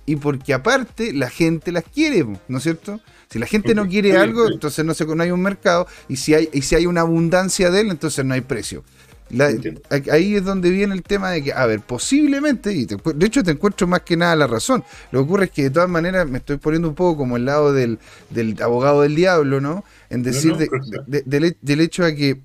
[0.06, 3.00] y porque aparte la gente las quiere, ¿no es cierto?
[3.30, 6.34] Si la gente no quiere algo, entonces no, se, no hay un mercado, y si
[6.34, 8.82] hay, y si hay una abundancia de él, entonces no hay precio.
[10.10, 13.52] ahí es donde viene el tema de que, a ver, posiblemente, y de hecho te
[13.52, 14.82] encuentro más que nada la razón.
[15.12, 17.44] Lo que ocurre es que de todas maneras me estoy poniendo un poco como el
[17.44, 18.00] lado del,
[18.60, 19.84] abogado del diablo, ¿no?
[20.08, 20.56] En decir
[21.06, 22.40] del hecho de que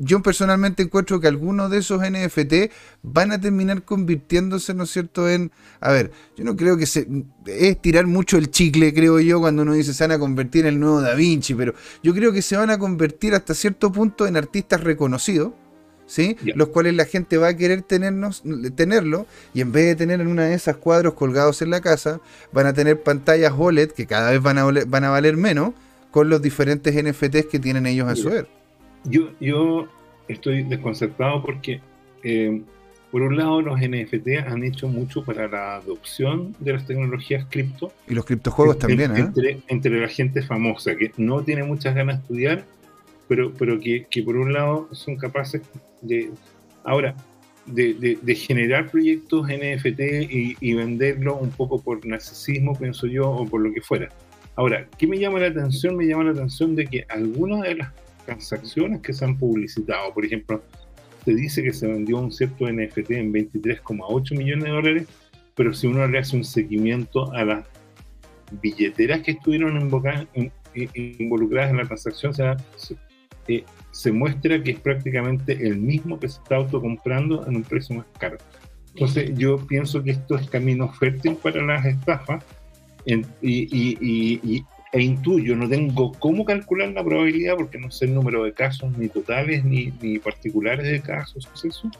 [0.00, 5.28] yo personalmente encuentro que algunos de esos NFT van a terminar convirtiéndose, ¿no es cierto?,
[5.28, 5.52] en...
[5.78, 7.06] A ver, yo no creo que se...
[7.46, 10.74] Es tirar mucho el chicle, creo yo, cuando uno dice se van a convertir en
[10.74, 14.26] el nuevo Da Vinci, pero yo creo que se van a convertir hasta cierto punto
[14.26, 15.52] en artistas reconocidos,
[16.06, 16.36] ¿sí?
[16.54, 18.42] Los cuales la gente va a querer tenernos,
[18.74, 22.20] tenerlo, y en vez de tener en una de esas cuadros colgados en la casa,
[22.52, 25.72] van a tener pantallas OLED que cada vez van a, van a valer menos
[26.10, 28.46] con los diferentes NFTs que tienen ellos a su vez.
[29.04, 29.88] Yo, yo
[30.28, 31.80] estoy desconcertado porque,
[32.22, 32.62] eh,
[33.10, 37.92] por un lado, los NFT han hecho mucho para la adopción de las tecnologías cripto.
[38.08, 39.20] Y los criptojuegos también, ¿eh?
[39.20, 42.64] entre, entre, la gente famosa, que no tiene muchas ganas de estudiar,
[43.28, 45.62] pero, pero que, que por un lado son capaces
[46.02, 46.30] de...
[46.84, 47.14] Ahora,
[47.66, 53.46] de, de, generar proyectos NFT y, y venderlos un poco por narcisismo, pienso yo, o
[53.46, 54.08] por lo que fuera.
[54.56, 55.96] Ahora, ¿qué me llama la atención?
[55.96, 57.92] Me llama la atención de que algunas de las
[58.30, 60.14] transacciones que se han publicitado.
[60.14, 60.62] Por ejemplo,
[61.24, 65.08] se dice que se vendió un cierto NFT en 23,8 millones de dólares,
[65.54, 67.66] pero si uno le hace un seguimiento a las
[68.62, 69.78] billeteras que estuvieron
[70.94, 72.44] involucradas en la transacción, se,
[73.48, 77.96] eh, se muestra que es prácticamente el mismo que se está autocomprando en un precio
[77.96, 78.38] más caro.
[78.94, 82.44] Entonces yo pienso que esto es camino fértil para las estafas
[83.04, 88.42] y, y, e intuyo, no tengo cómo calcular la probabilidad porque no sé el número
[88.44, 91.90] de casos ni totales ni, ni particulares de casos, eso.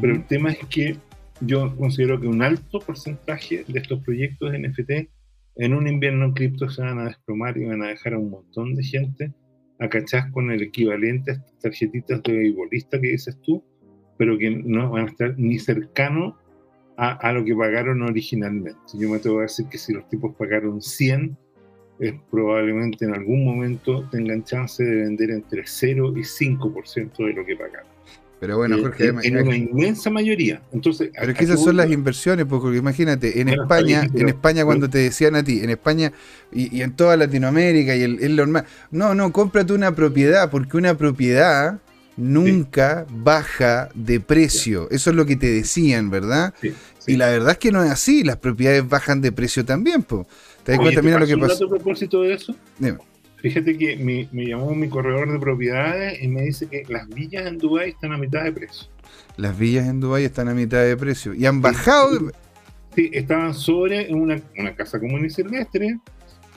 [0.00, 0.96] pero el tema es que
[1.40, 4.90] yo considero que un alto porcentaje de estos proyectos de NFT
[5.56, 8.30] en un invierno en cripto se van a desplomar y van a dejar a un
[8.30, 9.32] montón de gente
[9.80, 13.64] a cachar con el equivalente a estas tarjetitas de beisbolista que dices tú,
[14.16, 16.36] pero que no van a estar ni cercano
[16.96, 18.78] a, a lo que pagaron originalmente.
[18.94, 21.36] Yo me atrevo a decir que si los tipos pagaron 100,
[21.98, 27.44] es probablemente en algún momento tengan chance de vender entre 0 y 5% de lo
[27.44, 27.98] que pagaron.
[28.40, 30.62] Pero bueno, eh, Jorge, en, una inmensa mayoría.
[30.72, 34.64] Entonces, pero es que esas son las inversiones, pues, porque imagínate, en España, en España
[34.64, 36.12] cuando te decían a ti, en España
[36.52, 41.80] y, en toda Latinoamérica y el, normal, no, no, cómprate una propiedad, porque una propiedad
[42.16, 44.88] nunca baja de precio.
[44.90, 46.54] Eso es lo que te decían, ¿verdad?
[47.06, 50.26] Y la verdad es que no es así, las propiedades bajan de precio también, pues.
[50.68, 51.00] ¿Te das cuenta?
[51.00, 51.64] Mira lo que pasó.
[51.64, 52.54] a propósito de eso?
[53.36, 57.56] Fíjate que me, llamó mi corredor de propiedades y me dice que las villas en
[57.56, 58.86] Dubái están a mitad de precio.
[59.38, 61.32] Las villas en Dubái están a mitad de precio.
[61.32, 62.30] Y han bajado.
[62.94, 65.98] Sí, estaban sobre una, una casa común y silvestre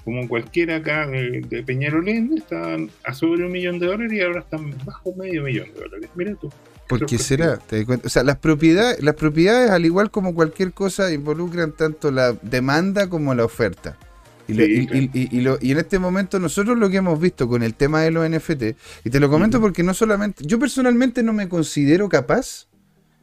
[0.03, 4.75] como cualquiera acá de, Peñarolén, estaban a sobre un millón de dólares y ahora están
[4.83, 6.09] bajo medio millón de dólares.
[6.15, 6.49] Mira tú.
[6.97, 7.59] ¿Por qué será?
[8.03, 13.09] O sea, las propiedades, las propiedades, al igual como cualquier cosa, involucran tanto la demanda
[13.09, 13.97] como la oferta.
[14.47, 14.59] Y,
[15.13, 18.63] y, en este momento nosotros lo que hemos visto con el tema de los NFT,
[19.05, 22.67] y te lo comento porque no solamente, yo personalmente no me considero capaz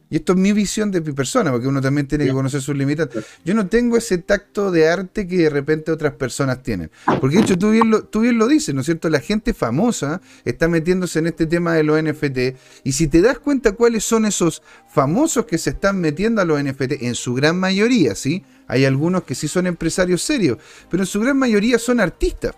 [0.09, 2.75] y esto es mi visión de mi persona, porque uno también tiene que conocer sus
[2.75, 3.25] limitantes.
[3.45, 6.89] Yo no tengo ese tacto de arte que de repente otras personas tienen.
[7.21, 9.09] Porque de hecho tú bien lo, tú bien lo dices, ¿no es cierto?
[9.09, 12.57] La gente famosa está metiéndose en este tema de los NFT.
[12.83, 16.61] Y si te das cuenta cuáles son esos famosos que se están metiendo a los
[16.63, 18.43] NFT, en su gran mayoría, ¿sí?
[18.67, 20.57] Hay algunos que sí son empresarios serios,
[20.89, 22.55] pero en su gran mayoría son artistas.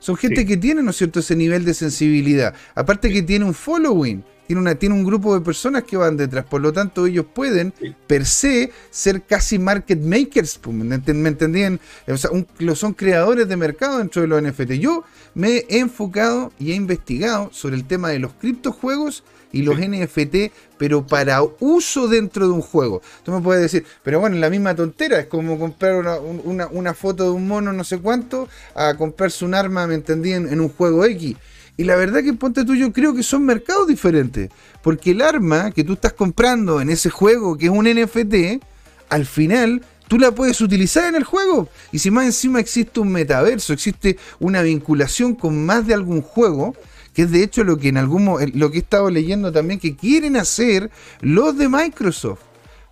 [0.00, 2.54] Son gente que tiene, ¿no es cierto?, ese nivel de sensibilidad.
[2.74, 6.44] Aparte que tiene un following tiene, una, tiene un grupo de personas que van detrás,
[6.44, 7.72] por lo tanto ellos pueden
[8.08, 10.96] per se ser casi market makers, pues, ¿me,
[11.28, 11.78] entendían?
[12.08, 12.32] O sea,
[12.74, 14.72] son creadores de mercado dentro de los NFT.
[14.72, 19.78] Yo me he enfocado y he investigado sobre el tema de los criptojuegos y los
[19.78, 23.02] NFT, pero para uso dentro de un juego.
[23.24, 27.30] Tú me puedes decir, pero bueno, la misma tontera, es como comprar una, foto de
[27.30, 30.32] un mono no sé cuánto a comprarse un arma, ¿me entendí?
[30.32, 31.36] en un juego X.
[31.80, 34.50] Y la verdad que ponte tú, yo creo que son mercados diferentes.
[34.82, 38.62] Porque el arma que tú estás comprando en ese juego, que es un NFT,
[39.08, 41.70] al final tú la puedes utilizar en el juego.
[41.90, 46.74] Y si más encima existe un metaverso, existe una vinculación con más de algún juego,
[47.14, 49.96] que es de hecho lo que en algún lo que he estado leyendo también que
[49.96, 52.40] quieren hacer los de Microsoft.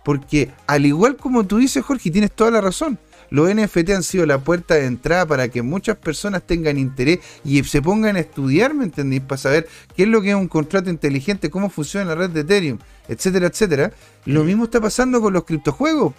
[0.03, 2.97] Porque al igual como tú dices, Jorge, tienes toda la razón
[3.29, 7.63] los NFT han sido la puerta de entrada para que muchas personas tengan interés y
[7.63, 9.21] se pongan a estudiar, ¿me entendéis?
[9.21, 12.41] Para saber qué es lo que es un contrato inteligente, cómo funciona la red de
[12.41, 13.91] Ethereum, etcétera, etcétera.
[14.25, 16.13] Lo mismo está pasando con los criptojuegos.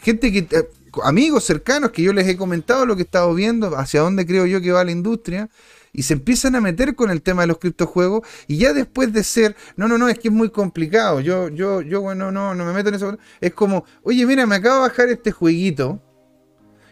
[0.00, 0.68] Gente que, eh,
[1.02, 4.46] amigos cercanos que yo les he comentado lo que he estado viendo, hacia dónde creo
[4.46, 5.48] yo que va la industria,
[5.94, 9.24] y se empiezan a meter con el tema de los criptojuegos y ya después de
[9.24, 12.66] ser, no, no, no, es que es muy complicado, yo, yo, yo, bueno, no, no
[12.66, 16.02] me meto en eso, es como, oye, mira, me acabo de bajar este jueguito,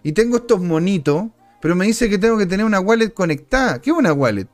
[0.03, 1.27] y tengo estos monitos,
[1.61, 3.81] pero me dice que tengo que tener una wallet conectada.
[3.81, 4.49] ¿Qué es una wallet?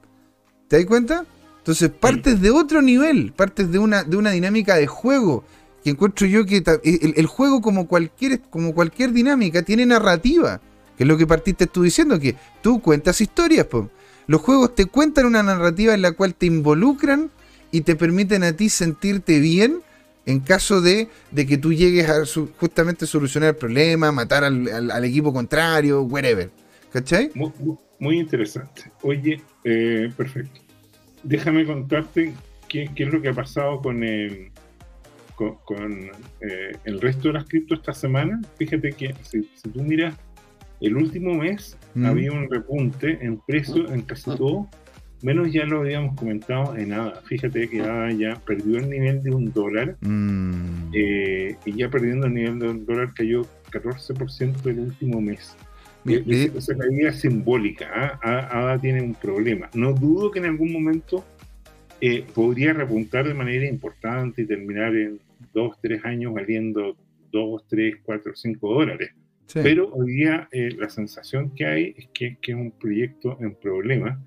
[0.68, 1.24] ¿Te das cuenta?
[1.58, 5.44] Entonces partes de otro nivel, partes de una, de una dinámica de juego.
[5.82, 10.60] Que encuentro yo que el, juego, como cualquier, como cualquier dinámica, tiene narrativa.
[10.96, 13.66] Que es lo que partiste tú diciendo, que tú cuentas historias.
[14.28, 17.30] Los juegos te cuentan una narrativa en la cual te involucran
[17.72, 19.80] y te permiten a ti sentirte bien
[20.26, 22.22] en caso de, que tú llegues a
[22.58, 26.50] justamente solucionar el problema, matar al, equipo contrario, whatever.
[26.92, 27.30] ¿Cachai?
[27.98, 28.92] Muy, interesante.
[29.00, 30.60] Oye, eh, perfecto.
[31.22, 32.34] Déjame contarte
[32.68, 34.52] qué, es lo que ha pasado con, el,
[35.34, 36.10] con,
[36.42, 38.38] eh, el resto de las cripto esta semana.
[38.58, 39.40] Fíjate que si,
[39.72, 40.14] tú miras
[40.80, 42.04] el último mes, mm.
[42.06, 44.68] había un repunte en precio en casi todo
[45.22, 47.20] menos ya lo habíamos comentado en nada.
[47.24, 50.90] Fíjate que ADA ya perdió el nivel de un dólar mm.
[50.92, 55.56] eh, y ya perdiendo el nivel de un dólar cayó 14% el último mes.
[56.04, 58.18] Esa caída simbólica.
[58.22, 58.48] ¿ah?
[58.50, 59.68] ADA tiene un problema.
[59.74, 61.24] No dudo que en algún momento
[62.00, 65.20] eh, podría repuntar de manera importante y terminar en
[65.52, 66.96] 2, 3 años valiendo
[67.32, 69.10] 2, 3, 4, 5 dólares.
[69.54, 73.54] Pero hoy día eh, la sensación que hay es que, que es un proyecto en
[73.54, 74.18] problemas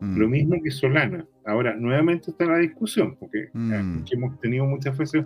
[0.00, 0.30] lo mm.
[0.30, 1.26] mismo que Solana.
[1.44, 4.04] Ahora, nuevamente está la discusión, porque mm.
[4.10, 5.24] hemos tenido muchas veces,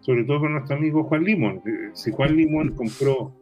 [0.00, 1.62] sobre todo con nuestro amigo Juan Limón.
[1.66, 3.34] Eh, si Juan Limón compró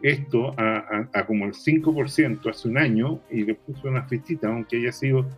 [0.00, 4.92] esto a, como el 5% hace un año y le puso una fichita, aunque haya
[4.92, 5.28] sido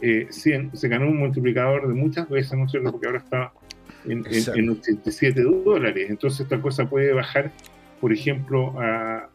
[0.00, 3.52] eh, se ganó un multiplicador de muchas veces, ¿no sé, Porque ahora está
[4.04, 6.08] en, en, 87 dólares.
[6.08, 7.50] Entonces esta cosa puede bajar,
[8.00, 9.28] por ejemplo, a,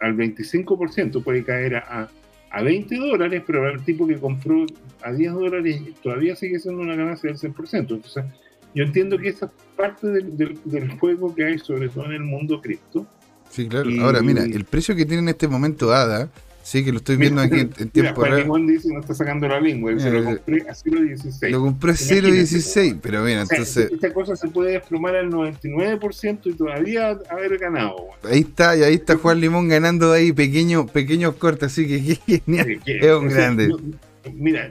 [0.00, 2.08] al 25%, puede caer a
[2.50, 4.64] a 20 dólares, pero el tipo que compró
[5.02, 7.68] a 10 dólares todavía sigue siendo una ganancia del 100%.
[7.72, 8.24] Entonces,
[8.74, 12.60] yo entiendo que esa es parte del, juego que hay, sobre todo en el mundo
[12.60, 13.06] cripto.
[13.50, 13.90] Sí, claro.
[14.00, 16.30] Ahora, mira, el precio que tiene en este momento ADA
[16.68, 18.46] Sí, que lo estoy viendo aquí en, tiempo real.
[18.46, 21.48] Juan dice no está sacando la lengua, se lo compré a 0.16.
[21.48, 23.90] Lo compré a 0.16, pero mira, entonces...
[23.90, 27.96] Esta cosa se puede desplomar al 99% y todavía haber ganado.
[28.22, 32.00] Ahí está, y ahí está Juan Limón ganando ahí pequeños pequeños cortes, así que
[32.44, 32.82] genial.
[32.84, 33.74] es un grande.
[34.34, 34.70] mira,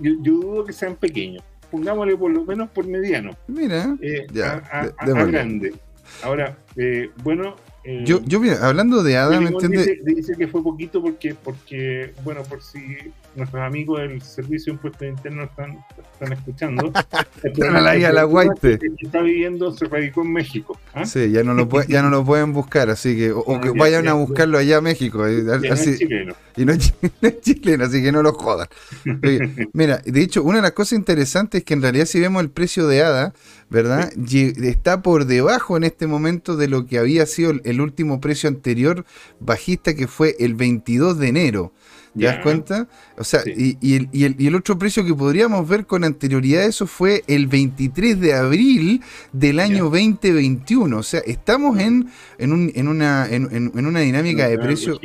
[0.00, 1.44] yo, dudo que sean pequeños.
[1.70, 3.30] Pongámosle por lo menos por mediano.
[3.46, 5.72] Mira, eh, ya, a, grande.
[6.24, 9.86] Ahora, eh, bueno, Eh, yo, yo, mira, hablando de ADA, ¿me entiendes?
[9.86, 12.80] Dice, dice, que fue poquito porque, porque, bueno, por si
[13.34, 15.78] nuestros amigos del Servicio de Impuestos Internos están,
[16.12, 16.92] están escuchando.
[17.42, 18.78] están a la, Guaite.
[18.98, 20.78] está viviendo, se radicó en México.
[20.92, 21.06] ¿ah?
[21.06, 24.14] Sí, ya no, lo ya no lo pueden buscar, así que, o, que vayan a
[24.14, 25.26] buscarlo allá a México.
[25.26, 26.34] Eh, así, es chileno.
[26.56, 26.92] Y no es
[27.40, 28.68] chileno, así que no lo jodan.
[29.72, 32.50] mira, de hecho, una de las cosas interesantes es que en realidad si vemos el
[32.50, 33.32] precio de ADA,
[33.70, 34.12] ¿verdad?
[34.32, 39.04] Está por debajo en este momento de lo que había sido el último precio anterior
[39.40, 41.72] bajista que fue el 22 de enero.
[42.16, 42.88] ¿Te das cuenta?
[43.16, 46.86] O sea, y, el, y, el, otro precio que podríamos ver con anterioridad a eso
[46.86, 49.02] fue el 23 de abril
[49.32, 50.96] del año 2021.
[50.96, 52.08] O sea, estamos en,
[52.38, 54.98] en, un, en, una, en, una dinámica de precio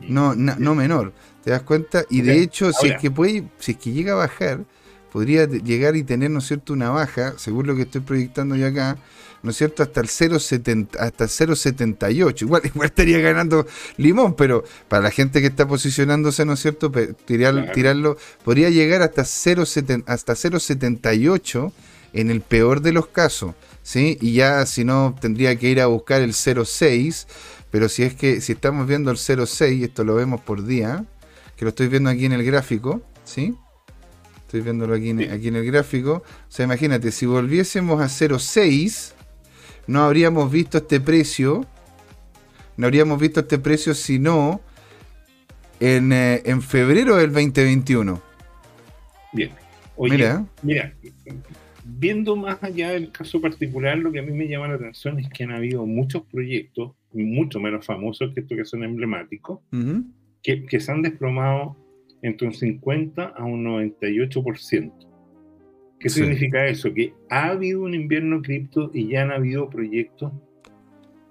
[0.00, 1.12] no, no, menor.
[1.44, 2.04] ¿Te das cuenta?
[2.10, 4.64] Y de hecho, si es que puede, si es que llega a bajar,
[5.12, 8.66] podría llegar y tener, ¿no es cierto?, una baja, según lo que estoy proyectando yo
[8.66, 8.98] acá,
[9.42, 12.42] ¿no es cierto?, hasta el 0,70, hasta 0,78.
[12.42, 16.90] Igual, igual estaría ganando Limón, pero para la gente que está posicionándose, ¿no es cierto?,
[17.24, 21.72] tirarlo, podría llegar hasta 0,78 hasta 0,78
[22.12, 24.18] en el peor de los casos, ¿sí?
[24.20, 27.26] Y ya si no, tendría que ir a buscar el 0,6,
[27.70, 31.04] pero si es que, si estamos viendo el 0,6, esto lo vemos por día,
[31.56, 33.54] que lo estoy viendo aquí en el gráfico, ¿sí?
[34.50, 36.24] Estoy viéndolo aquí en, aquí en el gráfico.
[36.24, 39.12] O sea, imagínate, si volviésemos a 0,6,
[39.86, 41.64] no habríamos visto este precio.
[42.76, 44.60] No habríamos visto este precio sino
[45.78, 48.20] en, eh, en febrero del 2021.
[49.34, 49.52] Bien.
[49.94, 50.44] Oye, mira.
[50.64, 50.94] mira,
[51.84, 55.28] viendo más allá del caso particular, lo que a mí me llama la atención es
[55.28, 59.60] que han habido muchos proyectos, mucho menos famosos que estos que son emblemáticos,
[60.42, 61.76] que, que se han desplomado
[62.22, 64.92] entre un 50 a un 98%.
[65.98, 66.94] ¿Qué significa eso?
[66.94, 70.32] Que ha habido un invierno cripto y ya han habido proyectos,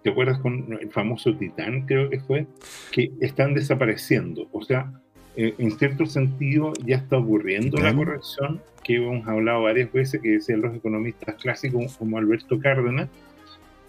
[0.04, 2.46] ¿te acuerdas con el famoso Titán, creo que fue?
[2.92, 4.48] Que están desapareciendo.
[4.52, 4.94] O sea,
[5.36, 10.32] eh, en cierto sentido ya está ocurriendo la corrección que hemos hablado varias veces, que
[10.32, 13.10] decían los economistas clásicos como Alberto Cárdenas.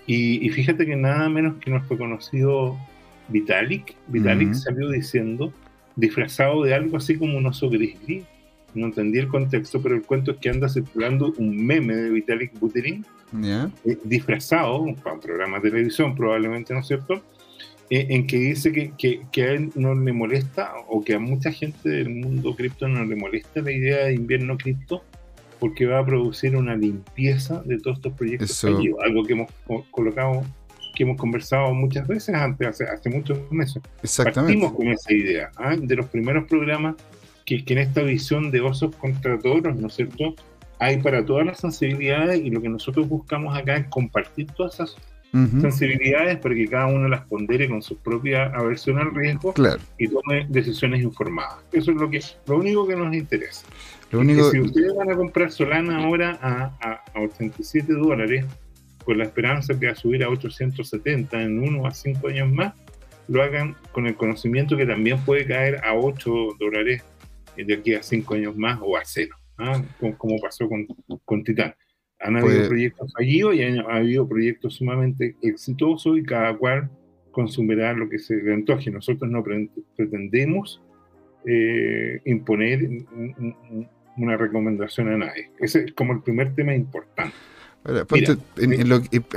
[0.07, 2.77] Y, fíjate que nada menos que nuestro conocido
[3.29, 5.53] Vitalik, Vitalik salió diciendo
[6.01, 8.25] disfrazado de algo así como un oso grizzly.
[8.75, 12.59] No entendí el contexto, pero el cuento es que anda circulando un meme de Vitalik
[12.59, 13.05] Buterin,
[13.85, 17.23] eh, disfrazado, para un programa de televisión probablemente, ¿no es cierto?
[17.91, 21.19] Eh, en que dice que, que, que, a él no le molesta, o que a
[21.19, 25.03] mucha gente del mundo cripto no le molesta la idea de invierno cripto,
[25.59, 29.51] porque va a producir una limpieza de todos estos proyectos algo que hemos
[29.91, 30.45] colocado
[31.01, 33.83] que hemos conversado muchas veces antes, hace, hace muchos meses.
[34.03, 34.53] Exactamente.
[34.53, 35.75] Partimos con esa idea, ¿ah?
[35.75, 36.95] de los primeros programas
[37.47, 40.35] que, que, en esta visión de osos contra toros, ¿no es cierto?
[40.79, 44.97] Hay para todas las sensibilidades y lo que nosotros buscamos acá es compartir todas esas
[45.33, 49.55] sensibilidades para que cada uno las pondere con su propia aversión al riesgo
[49.97, 51.61] y tome decisiones informadas.
[51.73, 53.65] Eso es lo que lo único que nos interesa.
[54.11, 54.51] Lo único...
[54.51, 58.45] si ustedes van a comprar Solana ahora a, a, a 87 dólares,
[59.05, 62.75] con la esperanza de a subir a 870 en uno a cinco años más,
[63.29, 67.05] lo hagan con el conocimiento que también puede caer a 8 dólares
[67.57, 69.83] de aquí a cinco años más o a cero, ¿ah?
[70.19, 70.87] como, pasó con,
[71.25, 71.75] con Titán.
[72.21, 76.91] Han habido pues- proyectos fallidos y han habido proyectos sumamente exitosos y cada cual
[77.31, 78.91] consumirá lo que se le antoje.
[78.91, 79.43] Nosotros no
[79.97, 80.83] pretendemos
[81.47, 82.89] eh, imponer
[84.17, 85.51] una recomendación a nadie.
[85.59, 87.35] Ese es como el primer tema importante.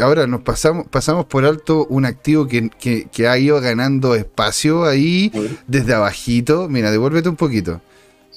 [0.02, 2.70] Ahora, nos pasamos, pasamos por alto un activo que,
[3.12, 5.32] que, ha ido ganando espacio ahí
[5.68, 6.68] desde abajito.
[6.68, 7.82] Mira, devuélvete un poquito.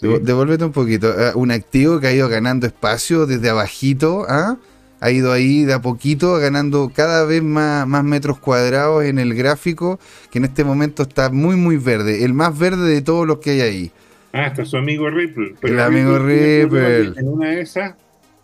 [0.01, 1.13] Devuélvete un poquito.
[1.17, 4.27] Ah, un activo que ha ido ganando espacio desde abajito.
[4.29, 4.57] ¿ah?
[5.01, 9.35] Ha ido ahí de a poquito ganando cada vez más, más metros cuadrados en el
[9.35, 9.99] gráfico,
[10.31, 12.25] que en este momento está muy, muy verde.
[12.25, 13.91] El más verde de todos los que hay ahí.
[14.33, 15.55] Ah, está su amigo Ripple.
[15.63, 17.13] el amigo Ripple.
[17.17, 17.95] En una de esas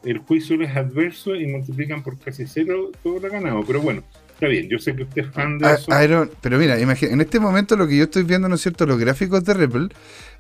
[0.05, 3.63] el juicio les adverso y multiplican por casi cero todo lo ganado.
[3.67, 4.03] Pero bueno,
[4.35, 6.29] está bien, yo sé que usted es fan de ah, eso.
[6.41, 9.45] pero mira, en este momento lo que yo estoy viendo, ¿no es cierto?, los gráficos
[9.45, 9.89] de Ripple,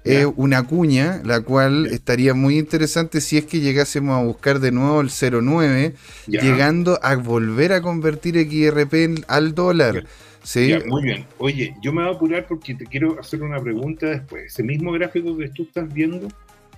[0.05, 4.73] es una cuña, la cual estaría muy interesante si es que llegásemos a buscar de
[4.73, 5.95] nuevo el 09,
[6.27, 10.05] llegando a volver a convertir XRP al dólar.
[10.43, 10.75] Sí.
[10.87, 11.25] muy bien.
[11.39, 14.47] Oye, yo me voy a apurar porque te quiero hacer una pregunta después.
[14.47, 16.27] Ese mismo gráfico que tú estás viendo,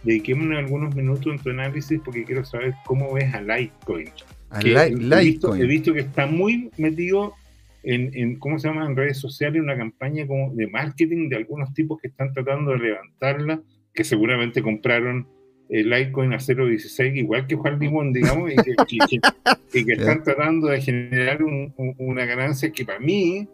[0.04, 4.10] dediquémonos algunos minutos en tu análisis porque quiero saber cómo ves a Litecoin.
[4.50, 5.62] A Litecoin.
[5.62, 7.34] He, visto, que está muy metido
[7.82, 11.72] en, en, ¿cómo se llama?, en redes sociales, una campaña como de marketing de algunos
[11.74, 15.26] tipos que están tratando de levantarla, que seguramente compraron
[15.68, 21.42] el Litecoin a 0.16, igual que Juan Limón, digamos, y que, están tratando de generar
[21.42, 23.48] una ganancia que para mí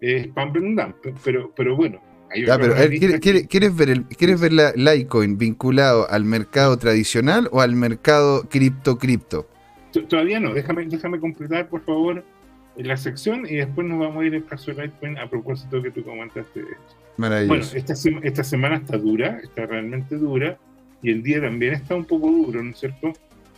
[0.00, 0.52] es pan
[1.24, 2.00] pero, pero bueno.
[2.30, 9.48] ¿Quieres, ver el, ¿Quieres ver la Litecoin vinculado al mercado tradicional o al mercado cripto-cripto?
[10.08, 12.24] Todavía no, déjame, déjame completar, por favor,
[12.76, 15.90] la sección y después nos vamos a ir al caso de Litecoin a propósito que
[15.90, 16.94] tú comentaste de esto.
[17.18, 20.56] Bueno, esta, esta semana está dura, está realmente dura
[21.02, 23.12] y el día también está un poco duro, ¿no es cierto?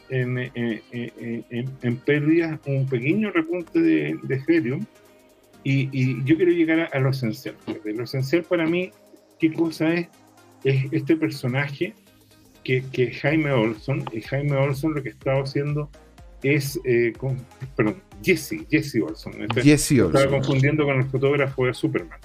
[0.08, 4.84] En, en, pérdidas, un pequeño repunte de, de Ethereum.
[5.62, 7.54] Y, yo quiero llegar a, lo esencial.
[7.84, 8.90] Lo esencial para mí,
[9.38, 10.08] ¿qué cosa es?
[10.64, 11.94] Es este personaje
[12.64, 15.90] que, que Jaime Olson, y Jaime Olson lo que estaba haciendo
[16.42, 17.12] es, eh,
[17.76, 19.32] perdón, Jesse, Jesse Olson.
[19.54, 20.16] Jesse Olson.
[20.16, 22.18] Estaba confundiendo con el fotógrafo de Superman.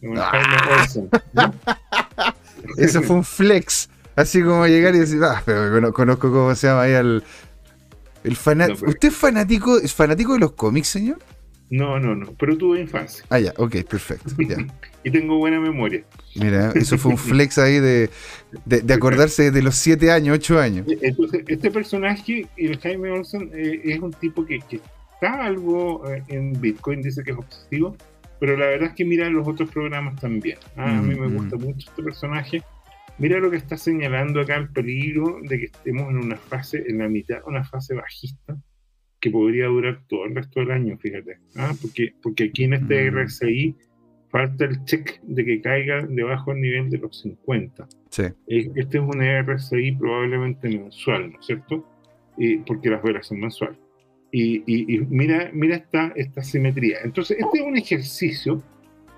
[0.00, 0.78] Jaime ah.
[0.80, 1.10] Olson.
[2.76, 3.88] Eso fue un flex.
[4.14, 7.24] Así como llegar y decir, ah, pero conozco cómo se llama ahí al.
[8.24, 8.86] El fanático.
[8.86, 11.18] ¿Usted es fanático, es fanático de los cómics, señor?
[11.72, 13.24] No, no, no, pero tuve infancia.
[13.30, 14.34] Ah, ya, ok, perfecto.
[15.04, 16.04] y tengo buena memoria.
[16.34, 18.10] Mira, eso fue un flex ahí de,
[18.66, 20.86] de, acordarse de los 7 años, 8 años.
[21.00, 26.60] Entonces, este personaje, el Jaime Olsen, eh, es un tipo que, está algo eh, en
[26.60, 27.96] Bitcoin, dice que es obsesivo,
[28.38, 30.58] pero la verdad es que mira los otros programas también.
[30.76, 31.60] Ah, a mí me mm, gusta mm.
[31.62, 32.62] mucho este personaje
[33.18, 36.98] Mira lo que está señalando acá el peligro de que estemos en una fase, en
[36.98, 38.56] la mitad, una fase bajista
[39.22, 41.38] que podría durar todo el resto del año, fíjate.
[41.54, 41.72] ¿ah?
[41.80, 43.14] Porque, porque aquí en este mm.
[43.14, 43.76] RSI
[44.30, 47.86] falta el check de que caiga debajo del nivel de los 50.
[48.10, 48.24] Sí.
[48.48, 51.88] Eh, este es un RSI probablemente mensual, ¿no es cierto?
[52.66, 53.78] porque las velas son mensuales.
[54.32, 56.96] Y, y, mira, mira esta, esta simetría.
[57.04, 58.62] Entonces, este es un ejercicio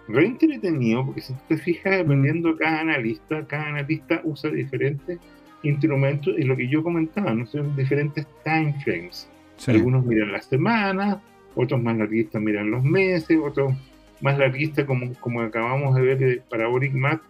[0.08, 5.18] re entretenido, porque si te fijas, dependiendo de cada analista, cada analista usa diferentes
[5.62, 7.46] instrumentos y lo que yo comentaba, ¿no?
[7.46, 9.30] son diferentes time frames.
[9.66, 11.18] Algunos miran las semanas,
[11.54, 13.72] otros más larguistas miran los meses, otros
[14.20, 17.22] más larguistas, como, como acabamos de ver de Parabolic Math,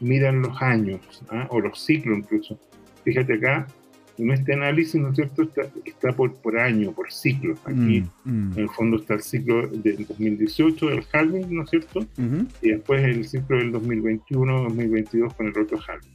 [0.00, 1.00] miran los años,
[1.30, 1.46] ¿ah?
[1.50, 2.58] o los ciclos incluso.
[3.04, 3.66] Fíjate acá,
[4.20, 5.48] en este análisis, ¿no es cierto?,
[5.84, 7.54] está, por, por año, por ciclo.
[7.64, 8.52] Aquí, mm, mm.
[8.52, 12.06] en el fondo, está el ciclo del 2018, del halving, ¿no es cierto?
[12.60, 16.10] Y después el ciclo del 2021-2022 con el otro halving.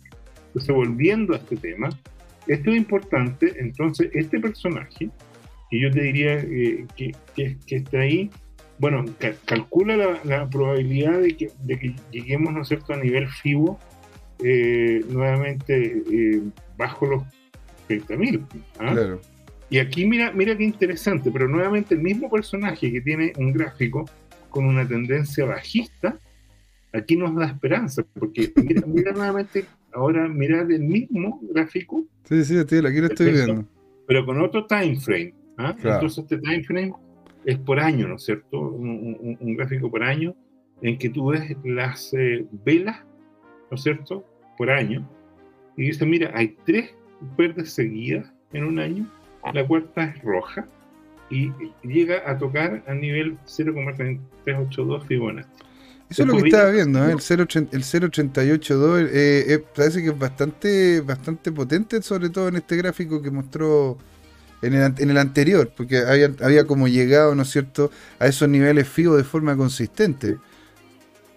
[0.48, 1.90] Entonces, volviendo a este tema,
[2.48, 5.10] esto es importante, entonces, este personaje,
[5.70, 8.30] que yo te diría eh, que, que, está ahí,
[8.78, 9.06] bueno,
[9.46, 13.80] calcula la, probabilidad de que, de que, lleguemos, ¿no es cierto?, a nivel FIBO,
[14.44, 16.42] eh, nuevamente eh,
[16.78, 17.24] bajo los
[17.88, 18.46] 30.000.
[18.80, 19.18] ¿ah?
[19.70, 24.06] Y aquí mira, mira qué interesante, pero nuevamente el mismo personaje que tiene un gráfico
[24.50, 26.18] con una tendencia bajista,
[26.94, 32.06] aquí nos da esperanza, porque mira, nuevamente, ahora mira el mismo gráfico.
[32.26, 33.66] Sí, sí, aquí lo estoy viendo.
[34.08, 35.34] Pero con otro time frame.
[35.58, 35.76] ¿Ah?
[35.78, 36.94] Entonces este time frame
[37.46, 38.60] es por año, ¿no es cierto?
[38.60, 40.36] Un, gráfico por año
[40.82, 43.00] en que tú ves las eh, velas,
[43.70, 44.26] ¿no es cierto?
[44.58, 45.08] Por año.
[45.78, 46.94] Y dice, mira, hay tres
[47.38, 49.10] verdes seguidas en un año,
[49.54, 50.68] la cuarta es roja
[51.30, 51.52] y
[51.84, 55.66] llega a tocar a nivel 0,3382 Fibonacci.
[56.10, 57.12] Eso es lo que estaba viendo, ¿eh?
[57.12, 63.22] el 0.882 eh, eh, parece que es bastante, bastante potente, sobre todo en este gráfico
[63.22, 63.98] que mostró
[64.66, 68.50] en el, en el anterior, porque había, había, como llegado, ¿no es cierto?, a esos
[68.50, 70.38] niveles FIBO de forma consistente.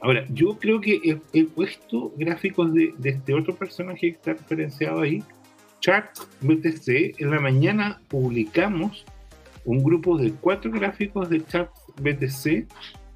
[0.00, 5.00] Ahora, yo creo que he, puesto gráficos de, de, este otro personaje que está referenciado
[5.00, 5.22] ahí,
[5.80, 6.06] Chat
[6.40, 9.04] BTC, en la mañana publicamos
[9.64, 11.68] un grupo de cuatro gráficos de Chat
[12.00, 12.66] BTC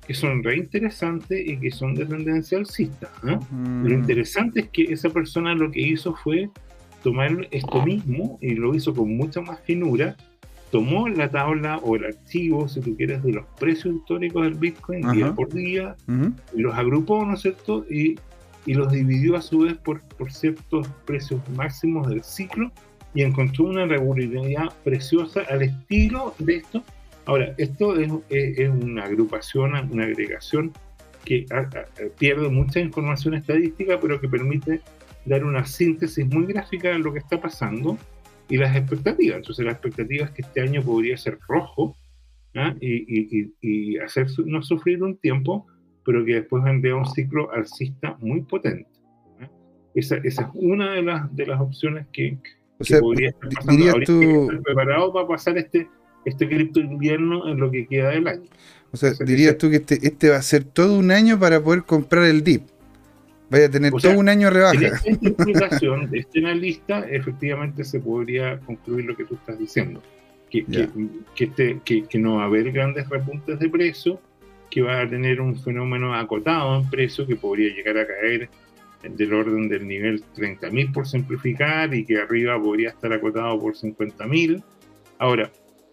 [0.07, 3.11] que son re interesantes y que son de tendencia alcista.
[3.27, 3.39] ¿eh?
[3.51, 3.87] Mm.
[3.87, 6.51] Lo interesante es que esa persona lo que hizo fue
[7.03, 10.17] tomar esto mismo y lo hizo con mucha más finura.
[10.71, 15.11] Tomó la tabla o el archivo, si tú quieres, de los precios históricos del Bitcoin
[15.13, 15.97] día por día
[16.57, 17.85] y los agrupó, ¿no es cierto?
[17.91, 18.17] Y
[18.67, 22.71] y los dividió a su vez por, por ciertos precios máximos del ciclo
[23.15, 26.83] y encontró una regularidad preciosa al estilo de esto.
[27.27, 30.73] Ahora, esto es, es, una agrupación, una agregación
[31.25, 31.47] que
[32.19, 34.81] pierde mucha información estadística, pero que permite
[35.25, 37.99] dar una síntesis muy gráfica de lo que está pasando
[38.49, 39.39] y las expectativas.
[39.39, 41.97] Entonces, la expectativa es que este año podría ser rojo
[42.57, 42.75] ¿ah?
[42.81, 45.67] y, y, y, hacernos sufrir un tiempo
[46.05, 48.89] pero que después vendría un ciclo alcista muy potente.
[49.41, 49.49] ¿eh?
[49.95, 52.39] Esa, esa, es una de las, de las opciones que,
[53.01, 54.01] podría estar pasando.
[54.05, 54.49] Tú...
[54.65, 55.89] preparado para pasar este,
[56.25, 58.49] este cripto invierno en lo que queda del año.
[58.91, 61.85] O sea, dirías tú que este, este va a ser todo un año para poder
[61.85, 62.63] comprar el DIP.
[63.53, 64.79] Vaya a tener todo un año rebaja.
[65.05, 70.03] En esta explicación de este analista, efectivamente se podría concluir lo que tú estás diciendo.
[70.49, 74.19] Que, que, este, que, que, no va a haber grandes repuntes de precio,
[74.71, 78.49] que va a tener un fenómeno acotado en precio que podría llegar a caer
[79.03, 84.63] del orden del nivel 30.000 por simplificar y que arriba podría estar acotado por 50.000.
[85.19, 85.51] Ahora,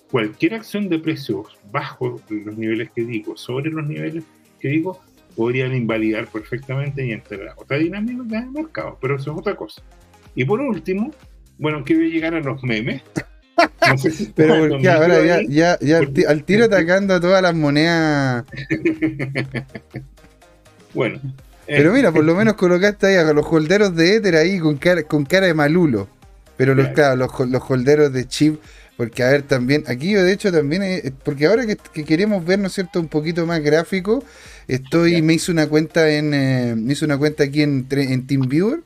[0.10, 4.24] cualquier acción de precios bajo los niveles que digo, sobre los niveles
[4.62, 5.02] que digo,
[5.40, 9.82] podrían invalidar perfectamente y entrar a otra dinámica del mercado, pero eso es otra cosa.
[10.36, 11.14] Y por último,
[11.58, 13.02] bueno, quiero llegar a los memes.
[14.36, 18.44] pero porque ahora ya, ya, ya al tiro atacando a todas las monedas.
[20.94, 21.22] bueno.
[21.66, 25.04] Pero mira, por lo menos colocaste ahí a los holderos de Ether ahí con cara,
[25.04, 26.10] con cara de malulo.
[26.58, 28.60] Pero los, claro, los, los holderos de chip
[29.00, 32.68] porque, a ver, también, aquí yo de hecho también, porque ahora que, queremos ver, ¿no
[32.68, 34.22] es cierto?, un poquito más gráfico,
[34.70, 38.82] estoy, me hice una cuenta en, eh, me hice una cuenta aquí en, en TeamViewer,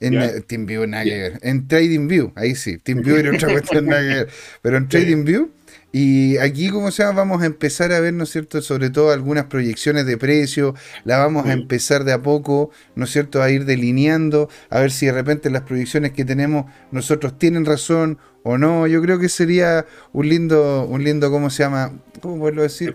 [0.00, 4.02] en eh, TeamViewer nada que ver, en TradingView, ahí sí, TeamViewer es otra cuestión nada
[4.02, 4.28] que ver,
[4.60, 5.50] pero en TradingView,
[5.92, 9.44] y aquí, como sea, vamos a empezar a ver, ¿no es cierto?, sobre todo algunas
[9.44, 10.74] proyecciones de precio,
[11.04, 14.90] la vamos a empezar de a poco, ¿no es cierto?, a ir delineando, a ver
[14.90, 18.86] si de repente las proyecciones que tenemos nosotros tienen razón o no.
[18.86, 19.84] Yo creo que sería
[20.14, 21.92] un lindo, un lindo, ¿cómo se llama?
[22.22, 22.94] ¿Cómo puedo decir?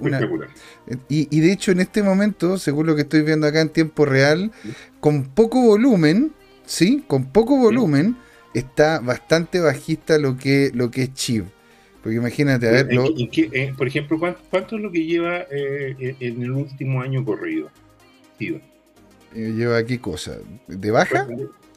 [1.07, 4.05] y, y de hecho, en este momento, según lo que estoy viendo acá en tiempo
[4.05, 4.51] real,
[4.99, 6.33] con poco volumen,
[6.65, 7.03] ¿sí?
[7.07, 8.17] Con poco volumen,
[8.55, 11.45] está bastante bajista lo que, lo que es chip.
[12.01, 12.87] Porque imagínate, a ver.
[12.91, 17.69] Eh, por ejemplo, ¿cuánto, es lo que lleva eh, en el último año corrido?
[18.39, 18.61] Eh,
[19.33, 20.37] lleva aquí cosa.
[20.67, 21.27] ¿De baja?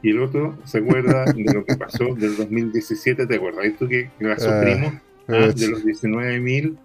[0.02, 3.64] Y el otro se acuerda de lo que pasó del 2017, ¿te acuerdas?
[3.64, 4.94] Esto que, la sufrimos
[5.28, 6.76] ah, de los 19.000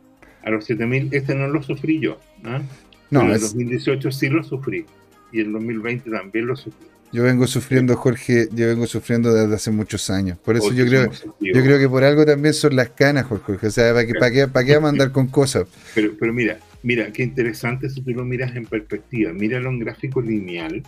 [0.43, 2.18] a los 7.000, este no lo sufrí yo.
[2.45, 2.62] ¿ah?
[3.10, 4.86] No, en el 2018 sí lo sufrí.
[5.32, 6.88] Y el 2020 también lo sufrí.
[7.12, 10.38] Yo vengo sufriendo, Jorge, yo vengo sufriendo desde hace muchos años.
[10.38, 11.10] Por eso yo creo,
[11.41, 13.68] yo creo que por algo también son las canas, Jorge.
[13.68, 15.68] O sea, ¿para qué, para qué, para qué vamos a andar con cosas?
[15.95, 19.34] Pero, pero mira, Mira, qué interesante si tú lo miras en perspectiva.
[19.34, 20.82] Míralo en gráfico lineal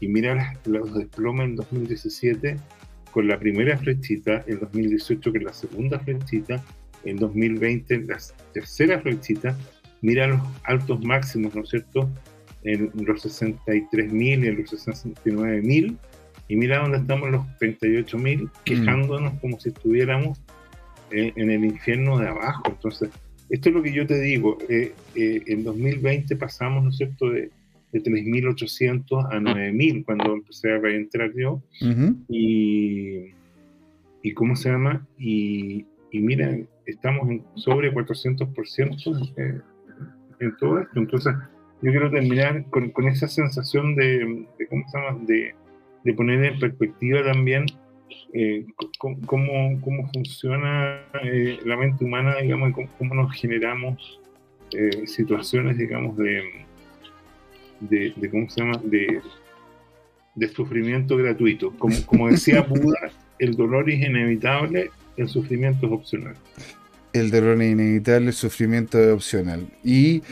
[0.00, 2.56] y mira los desplomes en 2017
[3.12, 6.62] con la primera flechita, en 2018 con la segunda flechita,
[7.04, 8.18] en 2020 la
[8.52, 9.56] tercera flechita.
[10.02, 12.10] Mira los altos máximos, ¿no es cierto?
[12.64, 15.96] En los 63.000 y en los 69.000.
[16.48, 18.50] Y mira dónde estamos los 38.000 mm.
[18.64, 20.40] quejándonos como si estuviéramos
[21.10, 22.64] en el infierno de abajo.
[22.66, 23.10] Entonces,
[23.50, 24.58] esto es lo que yo te digo.
[24.68, 27.50] Eh, eh, en 2020 pasamos, ¿no es cierto?, de,
[27.92, 31.62] de 3.800 a 9.000 cuando empecé a reentrar yo.
[32.28, 33.30] y,
[34.22, 35.06] y, ¿cómo se llama?
[35.18, 39.60] Y, y mira, estamos en sobre 400% eh,
[40.40, 40.98] en todo esto.
[40.98, 41.34] Entonces,
[41.82, 45.54] yo quiero terminar con, con esa sensación de, de, ¿cómo se llama?, de,
[46.02, 47.66] de poner en perspectiva también
[48.32, 48.66] eh,
[48.98, 54.20] cómo, cómo, funciona eh, la mente humana, digamos, y cómo, nos generamos
[54.72, 56.42] eh, situaciones, digamos, de,
[57.80, 59.20] de, ¿cómo se llama?, de,
[60.34, 61.72] de sufrimiento gratuito.
[61.78, 66.36] Como, como decía Buda, el dolor es inevitable, el sufrimiento es opcional.
[67.12, 69.66] El dolor es inevitable, el sufrimiento es opcional.
[69.84, 70.22] Y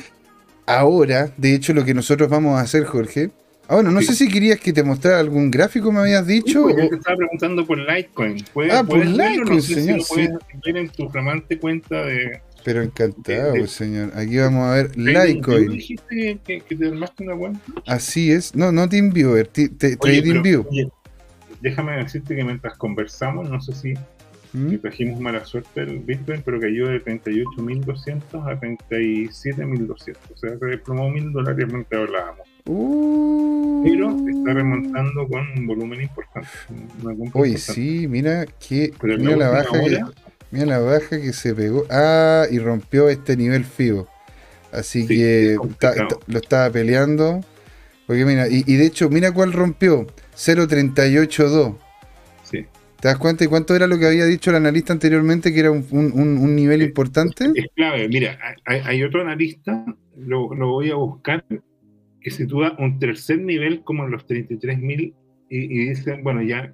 [0.67, 3.31] ahora, de hecho, lo que nosotros vamos a hacer, Jorge,
[3.69, 6.65] Ah, bueno, no sé si querías que te mostrara algún gráfico, me habías dicho.
[6.65, 8.45] Pues, yo te estaba preguntando por Litecoin.
[8.71, 10.01] ah, por Litecoin, señor.
[10.09, 10.31] puedes
[10.65, 14.13] ver en tu flamante cuenta de, Pero encantado, señor.
[14.15, 15.71] Aquí vamos a ver Litecoin.
[15.71, 17.61] dijiste que, que, te armaste una cuenta?
[17.87, 18.55] Así es.
[18.55, 20.67] No, no TeamViewer, TradingView.
[21.61, 23.95] Déjame decirte que mientras conversamos, no sé si
[24.53, 24.77] ¿Mm?
[24.79, 30.17] trajimos mala suerte el Bitcoin, pero cayó de 38.200 a 37.200.
[30.35, 32.52] O sea, se desplomó mil dólares mientras hablábamos.
[32.67, 33.83] Uh.
[33.85, 36.49] Pero está remontando con un volumen importante.
[37.33, 40.01] Oye, sí, mira que mira la baja que,
[40.53, 41.85] mira la baja que se pegó.
[41.91, 44.07] Ah, y rompió este nivel FIBO.
[44.71, 45.57] Así que
[46.27, 47.41] lo estaba peleando.
[48.07, 50.07] Porque mira, y, y, de hecho, mira cuál rompió.
[50.37, 51.77] 0.382.
[53.03, 53.43] ¿Te das cuenta?
[53.43, 57.51] ¿Y cuánto era lo que había dicho el analista anteriormente, que era un, nivel importante?
[57.53, 58.09] Es clave.
[58.09, 59.85] Mira, hay, otro analista,
[60.17, 61.45] lo, voy a buscar,
[62.23, 65.15] que sitúa un tercer nivel como en los 33.000
[65.49, 66.73] y, y dicen, bueno, ya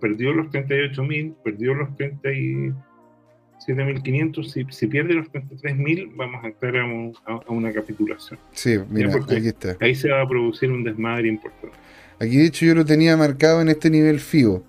[0.00, 6.84] perdió los 38.000, perdió los 37.500, si, si pierde los 33.000 vamos a entrar a,
[7.48, 8.38] una capitulación.
[8.52, 9.76] Sí, mira, aquí está.
[9.80, 11.76] Ahí se va a producir un desmadre importante.
[12.18, 14.64] Aquí de hecho yo lo tenía marcado en este nivel FIBO.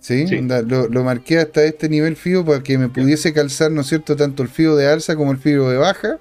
[0.00, 0.26] ¿sí?
[0.40, 4.42] lo, marqué hasta este nivel FIBO para que me pudiese calzar, ¿no es cierto?, tanto
[4.42, 6.18] el FIBO de alza como el FIBO de baja.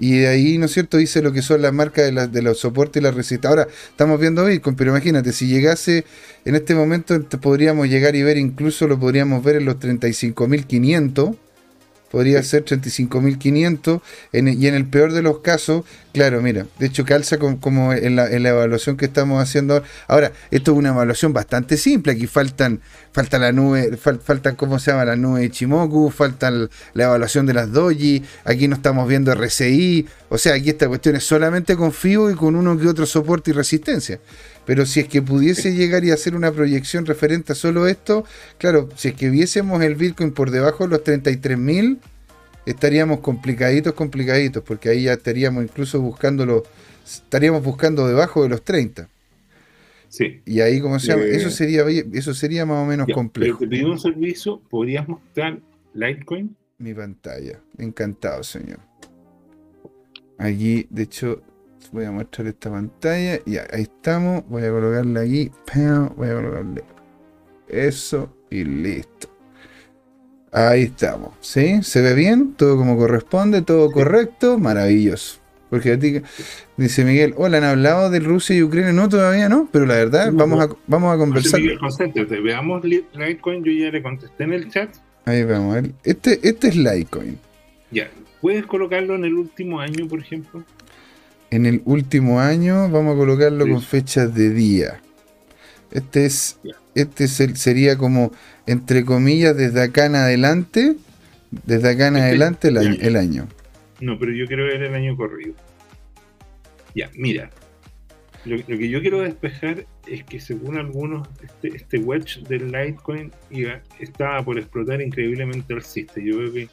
[0.00, 2.58] Y de ahí, ¿no es cierto?, dice lo que son las marcas de, de los
[2.58, 3.50] soportes y la resistencia.
[3.50, 6.04] Ahora, estamos viendo Bitcoin, pero imagínate, si llegase
[6.46, 11.36] en este momento, podríamos llegar y ver, incluso lo podríamos ver en los 35.500
[12.10, 14.00] podría ser 35.500
[14.32, 18.28] y en el peor de los casos, claro, mira, de hecho calza como en la,
[18.30, 19.86] evaluación que estamos haciendo ahora.
[20.08, 22.80] Ahora, esto es una evaluación bastante simple, aquí faltan,
[23.12, 25.04] falta la nube, faltan, ¿cómo se llama?
[25.04, 30.06] La nube de Chimoku, falta la evaluación de las doji, aquí no estamos viendo RCI,
[30.28, 33.50] o sea, aquí esta cuestión es solamente con FIBO y con uno que otro soporte
[33.50, 34.20] y resistencia.
[34.66, 38.24] Pero si es que pudiese llegar y hacer una proyección referente a solo esto,
[38.58, 41.98] claro, si es que viésemos el Bitcoin por debajo de los 33.000,
[42.66, 46.64] estaríamos complicaditos, complicaditos, porque ahí ya estaríamos incluso buscándolo,
[47.04, 49.08] estaríamos buscando debajo de los 30.
[50.08, 50.40] Sí.
[50.44, 51.22] Y ahí, como se llama?
[51.22, 53.58] Eh, eso sería, eso sería más o menos complejo.
[53.58, 55.60] te pido un servicio, ¿podrías mostrar
[55.94, 56.56] Litecoin?
[56.78, 57.60] Mi pantalla.
[57.78, 58.80] Encantado, señor.
[60.38, 61.42] Allí, de hecho,
[61.92, 63.40] voy a mostrar esta pantalla.
[63.46, 64.44] Y ahí estamos.
[64.48, 65.50] Voy a colocarle aquí.
[66.16, 66.84] Voy a colocarle
[67.68, 69.28] eso y listo.
[70.52, 71.32] Ahí estamos.
[71.40, 71.82] ¿Sí?
[71.82, 72.54] ¿Se ve bien?
[72.54, 74.58] Todo como corresponde, todo correcto.
[74.58, 75.40] Maravilloso.
[75.70, 76.20] Porque a ti,
[76.76, 78.92] dice Miguel, hola, ¿han hablado de Rusia y Ucrania?
[78.92, 81.60] No, todavía no, pero la verdad, vamos, a, vamos a conversar.
[81.60, 84.90] Miguel, concéntrate, veamos Litecoin, yo ya le contesté en el chat.
[85.26, 87.38] Ahí vamos, este, este es Litecoin.
[87.92, 88.10] Ya,
[88.40, 90.64] ¿puedes colocarlo en el último año, por ejemplo?
[91.50, 95.00] En el último año, vamos a colocarlo con fechas de día.
[95.90, 96.58] Este es,
[96.94, 98.30] este sería como,
[98.66, 100.96] entre comillas, desde acá en adelante,
[101.50, 103.48] desde acá en este adelante el año,
[104.00, 105.54] No, pero yo quiero ver el año corrido.
[106.94, 107.50] Ya, mira.
[108.46, 113.82] Lo, que yo quiero despejar es que según algunos, este, este wedge del Litecoin iba,
[113.98, 116.20] estaba por explotar increíblemente alcista.
[116.22, 116.68] Yo veo que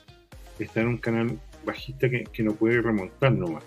[0.60, 3.66] está en un canal bajista que, que no puede remontar nomás.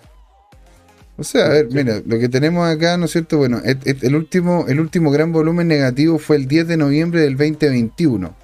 [1.17, 3.37] O sea, a ver, mira, lo que tenemos acá, ¿no es cierto?
[3.37, 8.35] Bueno, el último, el último gran volumen negativo fue el 10 de noviembre del 2021.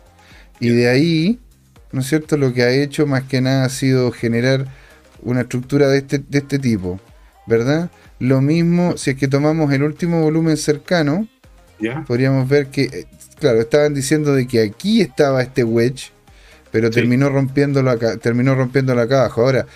[0.60, 1.38] Y de ahí,
[1.92, 2.36] ¿no es cierto?
[2.36, 4.66] Lo que ha hecho más que nada ha sido generar
[5.22, 7.00] una estructura de este, de este tipo,
[7.46, 7.90] ¿verdad?
[8.18, 11.26] Lo mismo, si es que tomamos el último volumen cercano,
[12.06, 13.06] podríamos ver que, eh,
[13.38, 16.12] claro, estaban diciendo de que aquí estaba este wedge,
[16.70, 19.42] pero terminó rompiéndolo acá, terminó rompiéndolo acá abajo.
[19.42, 19.66] Ahora,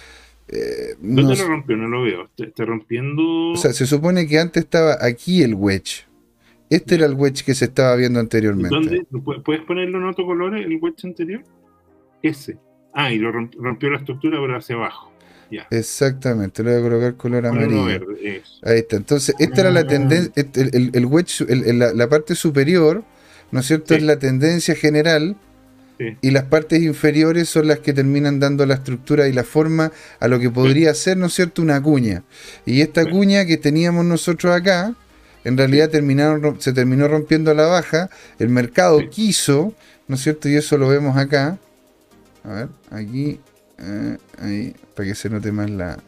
[0.52, 1.76] eh, ¿Dónde lo rompió?
[1.76, 2.28] No lo veo.
[2.36, 3.50] Está, rompiendo.
[3.52, 6.06] O sea, se supone que antes estaba aquí el wedge.
[6.68, 8.74] Este era el wedge que se estaba viendo anteriormente.
[8.74, 9.06] ¿Dónde?
[9.44, 11.42] ¿Puedes ponerlo en otro color, el wedge anterior?
[12.22, 12.58] Ese.
[12.92, 15.12] Ah, y lo rompió la estructura, pero hacia abajo.
[15.50, 15.66] Ya.
[15.70, 18.06] Exactamente, le voy a colocar color amarillo.
[18.62, 18.96] Ahí está.
[18.96, 20.32] Entonces, esta era la tendencia.
[20.36, 23.04] El, wedge, la, parte superior,
[23.50, 23.94] ¿no es cierto?
[23.94, 25.36] Es la tendencia general
[26.20, 30.28] y las partes inferiores son las que terminan dando la estructura y la forma a
[30.28, 32.22] lo que podría ser, ¿no es cierto?, una cuña.
[32.64, 34.94] Y esta cuña que teníamos nosotros acá,
[35.44, 39.74] en realidad terminaron, se terminó rompiendo a la baja, el mercado quiso,
[40.08, 40.48] ¿no es cierto?
[40.48, 41.58] Y eso lo vemos acá.
[42.44, 43.40] A ver, aquí,
[43.78, 45.98] eh, ahí, para que se note más la...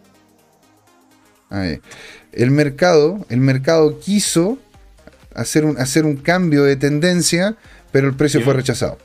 [1.51, 1.80] Ahí.
[2.32, 4.59] El mercado, el mercado quiso
[5.34, 7.57] hacer un, hacer un cambio de tendencia,
[7.90, 8.97] pero el precio fue rechazado.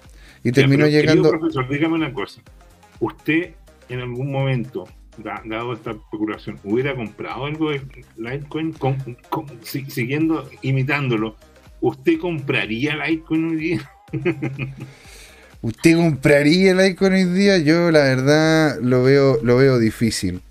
[0.43, 1.29] Y terminó llegando.
[1.29, 2.41] profesor, dígame una cosa.
[2.99, 3.53] ¿Usted
[3.89, 4.87] en algún momento,
[5.45, 7.81] dado esta especulación, hubiera comprado algo de
[8.17, 8.75] Litecoin
[9.61, 11.35] siguiendo, imitándolo?
[11.81, 13.91] ¿Usted compraría Litecoin hoy día?
[15.61, 17.57] ¿Usted compraría el Icon hoy día?
[17.57, 20.41] Yo la verdad lo veo, lo veo difícil.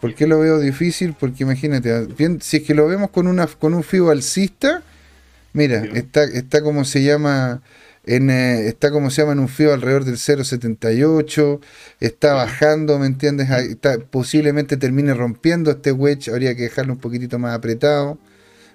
[0.00, 1.14] ¿Por qué lo veo difícil?
[1.18, 2.08] Porque imagínate,
[2.40, 4.82] si es que lo vemos con una con un FIBO alcista,
[5.52, 7.60] mira, está, está como se llama
[8.04, 11.60] en, eh, está como se llama en un FIBO alrededor del 0.78,
[12.00, 13.50] está bajando, ¿me entiendes?
[13.50, 18.18] Está, posiblemente termine rompiendo este wedge, habría que dejarlo un poquitito más apretado.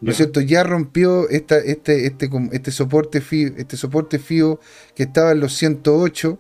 [0.02, 0.42] ¿No es cierto?
[0.42, 4.60] Ya rompió esta, este, este, este, soporte FIO, este soporte FIO
[4.94, 6.38] que estaba en los 108,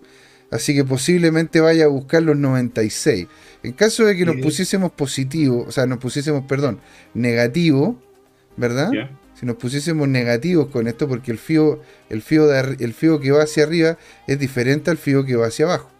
[0.51, 3.27] así que posiblemente vaya a buscar los 96.
[3.63, 6.79] En caso de que nos pusiésemos positivo, o sea, nos pusiésemos, perdón,
[7.13, 7.99] negativo,
[8.57, 8.91] ¿verdad?
[9.39, 13.31] Si nos pusiésemos negativos con esto, porque el FIO, el FIO, de, el FIO que
[13.31, 15.91] va hacia arriba es diferente al FIO que va hacia abajo.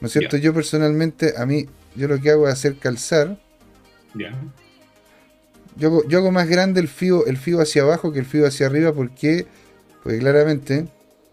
[0.00, 0.36] ¿No es cierto?
[0.36, 1.66] Yo personalmente, a mí,
[1.96, 3.38] yo lo que hago es hacer calzar.
[5.76, 8.66] Yo, yo, hago más grande el FIO, el FIO hacia abajo que el FIO hacia
[8.66, 9.46] arriba, porque,
[10.02, 10.86] porque claramente,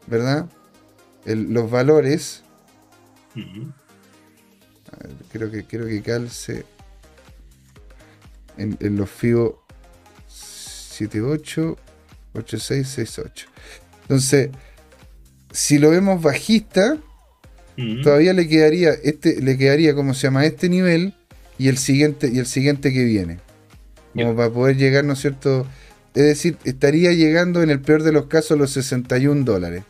[0.08, 0.48] ¿verdad?
[1.26, 2.44] los valores
[5.32, 6.66] creo que creo que calce
[8.58, 9.61] en, los 78
[12.34, 13.48] 8668.
[14.04, 14.50] Entonces,
[15.52, 16.98] si lo vemos bajista,
[18.04, 21.16] todavía le quedaría este le quedaría como se llama este nivel
[21.58, 23.40] y el siguiente y el siguiente que viene.
[24.14, 25.66] Como para poder llegar, ¿no es cierto?
[26.14, 29.84] Es decir, estaría llegando en el peor de los casos los 61 dólares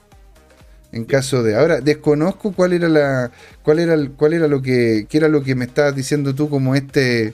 [0.92, 1.56] en caso de.
[1.56, 3.32] Ahora, desconozco cuál era la.
[3.64, 5.08] cuál era cuál era lo que.
[5.10, 7.34] qué era lo que me estabas diciendo tú como este.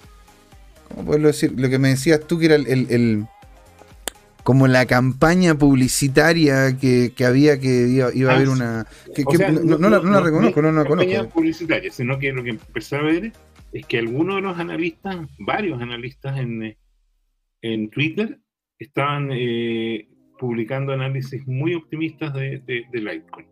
[0.90, 1.54] ¿Cómo puedo decir?
[1.58, 3.28] Lo que me decías tú que era el.
[4.48, 8.88] Como la campaña publicitaria que, había que iba, a haber ah, una.
[9.78, 11.12] no, la, reconozco, no, la conozco.
[11.12, 13.34] campaña publicitaria, sino que lo que empecé a ver
[13.74, 16.78] es que algunos de los analistas, varios analistas en,
[17.62, 18.40] en Twitter,
[18.80, 20.08] estaban eh,
[20.40, 23.48] publicando análisis muy optimistas de, de, de Litecoin.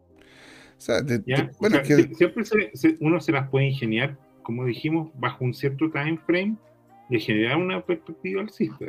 [2.13, 2.45] siempre
[3.01, 6.55] uno se las puede ingeniar, como dijimos, bajo un cierto time frame
[7.09, 8.85] de generar una perspectiva alcista,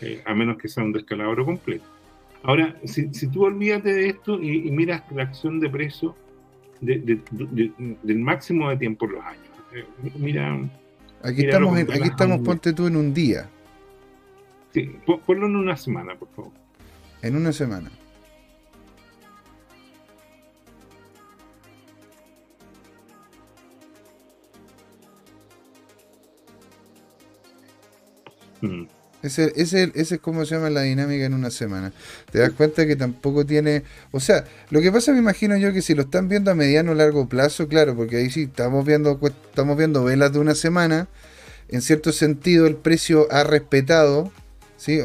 [0.00, 1.84] eh, a menos que sea un descalabro completo.
[2.42, 6.14] Ahora, si, si tú olvídate de esto y, miras la acción de precio
[6.80, 9.42] del máximo de tiempo en los años,
[9.74, 9.84] eh,
[10.16, 10.58] mira.
[11.22, 13.48] Aquí estamos, aquí estamos, ponte tú en un día.
[14.72, 14.90] Sí,
[15.26, 16.52] ponlo en una semana, por favor
[17.22, 17.90] en una semana.
[28.60, 28.97] Mm.
[29.22, 31.92] Ese, ese, ese, es como se llama la dinámica en una semana.
[32.30, 33.82] Te das cuenta que tampoco tiene.
[34.12, 36.92] O sea, lo que pasa, me imagino yo, que si lo están viendo a mediano
[36.92, 41.08] o largo plazo, claro, porque ahí sí estamos viendo, estamos viendo velas de una semana.
[41.68, 44.32] En cierto sentido, el precio ha respetado
[44.78, 45.00] ¿sí?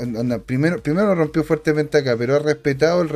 [0.45, 3.07] primero, primero lo rompió fuertemente acá, pero ha respetado el,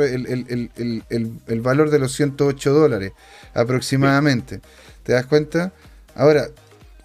[1.61, 3.13] valor de los 108 dólares
[3.53, 4.59] aproximadamente.
[5.03, 5.71] ¿Te das cuenta?
[6.15, 6.49] Ahora,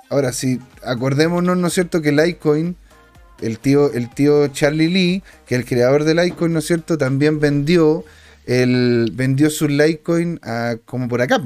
[0.08, 2.76] ahora si acordémonos, ¿no es cierto?, que el Litecoin,
[3.42, 7.40] el tío, el tío Charlie Lee, que el creador del Litecoin, ¿no es cierto?, también
[7.40, 8.04] vendió,
[8.46, 11.42] el, vendió su Litecoin a, como por acá.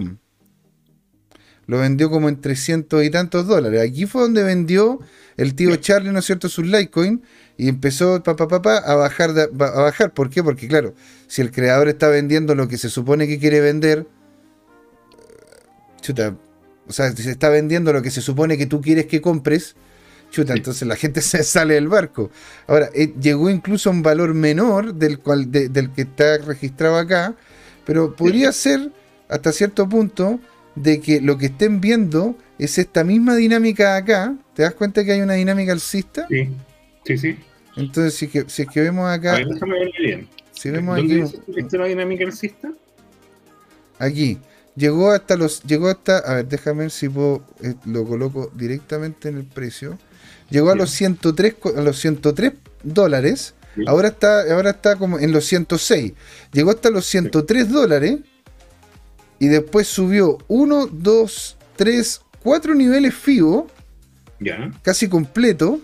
[1.67, 3.81] Lo vendió como en 300 y tantos dólares.
[3.81, 5.01] Aquí fue donde vendió
[5.37, 7.23] el tío Charlie, ¿no es cierto?, su Litecoin
[7.59, 9.47] y empezó papá a bajar a
[9.81, 10.43] bajar ¿por qué?
[10.43, 10.95] porque claro
[11.27, 14.07] si el creador está vendiendo lo que se supone que quiere vender
[16.03, 16.37] chuta
[16.87, 19.75] o sea si se está vendiendo lo que se supone que tú quieres que compres
[20.31, 22.31] chuta entonces la gente se sale del barco
[22.67, 27.35] ahora eh, llegó incluso a un valor menor del cual del que está registrado acá
[27.85, 28.91] pero podría ser
[29.29, 30.41] hasta cierto punto
[30.75, 35.13] de que lo que estén viendo es esta misma dinámica acá te das cuenta que
[35.13, 36.51] hay una dinámica alcista sí
[37.07, 37.37] Sí, sí.
[37.77, 39.35] Entonces, si, que, si es que vemos acá.
[39.35, 40.29] A ver, déjame verlo bien.
[40.51, 41.63] Si vemos ¿Dónde aquí.
[41.63, 42.73] Dice la dinámica alcista?
[43.99, 44.39] Aquí.
[44.75, 45.63] Llegó hasta los.
[45.63, 46.19] Llegó hasta.
[46.19, 47.45] A ver, déjame ver si puedo.
[47.63, 49.99] Eh, lo coloco directamente en el precio.
[50.51, 53.55] Llegó a los 103, a los 103 dólares.
[53.87, 56.13] Ahora está, ahora está como en los 106.
[56.53, 58.19] Llegó hasta los 103 dólares.
[59.39, 63.67] Y después subió 1, 2, 3, 4 niveles FIBO.
[64.41, 64.71] Ya.
[64.83, 65.81] Casi completo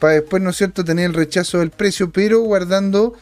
[0.00, 3.14] para después, ¿no es cierto?, tener el rechazo del precio, pero guardando,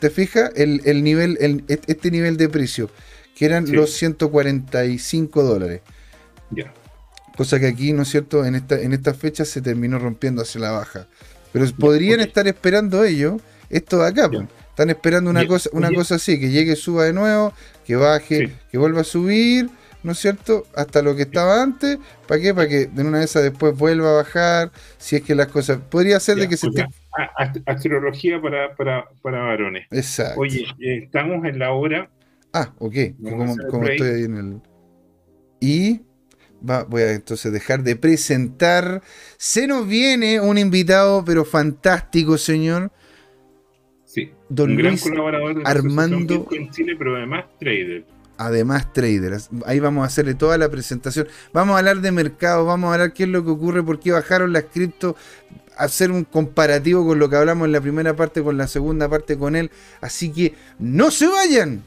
[0.00, 0.50] ¿te fijas?
[0.56, 2.90] El, nivel, el, este nivel de precio,
[3.36, 5.80] que eran los 145 dólares.
[6.50, 6.74] Ya.
[7.38, 10.60] Cosa que aquí, ¿no es cierto?, en esta, en esta fecha se terminó rompiendo hacia
[10.60, 11.06] la baja.
[11.52, 14.28] Pero podrían estar esperando ellos esto de acá,
[14.70, 17.52] Están esperando una cosa, una cosa así, que llegue, suba de nuevo,
[17.86, 19.70] que baje, que vuelva a subir,
[20.02, 20.66] ¿no es cierto?
[20.74, 22.52] Hasta lo que estaba antes, ¿para qué?
[22.52, 25.78] Para que de una vez después vuelva a bajar, si es que las cosas...
[25.78, 26.68] Podría ser de que se...
[27.66, 29.86] Astrología para, para, para, varones.
[29.92, 30.40] Exacto.
[30.40, 32.10] Oye, eh, estamos en la hora
[32.52, 32.94] Ah, ok.
[33.70, 34.60] Como, estoy ahí en el.
[35.60, 36.00] Y
[36.60, 39.02] voy a entonces dejar de presentar.
[39.36, 42.90] Se nos viene un invitado, pero fantástico, señor.
[44.04, 44.32] Sí.
[44.48, 48.04] Don un gran colaborador de Armando en Chile, pero además trader.
[48.38, 49.36] Además, trader.
[49.66, 51.26] Ahí vamos a hacerle toda la presentación.
[51.52, 54.12] Vamos a hablar de mercado, vamos a hablar qué es lo que ocurre, por qué
[54.12, 55.16] bajaron las cripto,
[55.76, 59.36] hacer un comparativo con lo que hablamos en la primera parte, con la segunda parte
[59.36, 59.72] con él.
[60.00, 61.82] Así que no se vayan,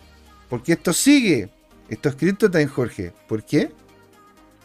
[0.50, 1.50] porque esto sigue.
[1.88, 3.14] Esto es Crypto Time, Jorge.
[3.28, 3.72] ¿Por qué?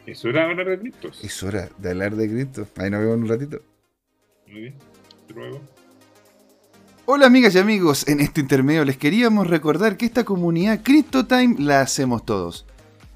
[0.07, 1.25] Es hora de hablar de criptos.
[1.25, 2.69] Es hora de hablar de criptos.
[2.77, 3.61] Ahí nos vemos en un ratito.
[4.47, 4.75] Muy bien.
[5.21, 5.61] Hasta luego.
[7.07, 11.81] Hola amigas y amigos, en este intermedio les queríamos recordar que esta comunidad CryptoTime la
[11.81, 12.67] hacemos todos.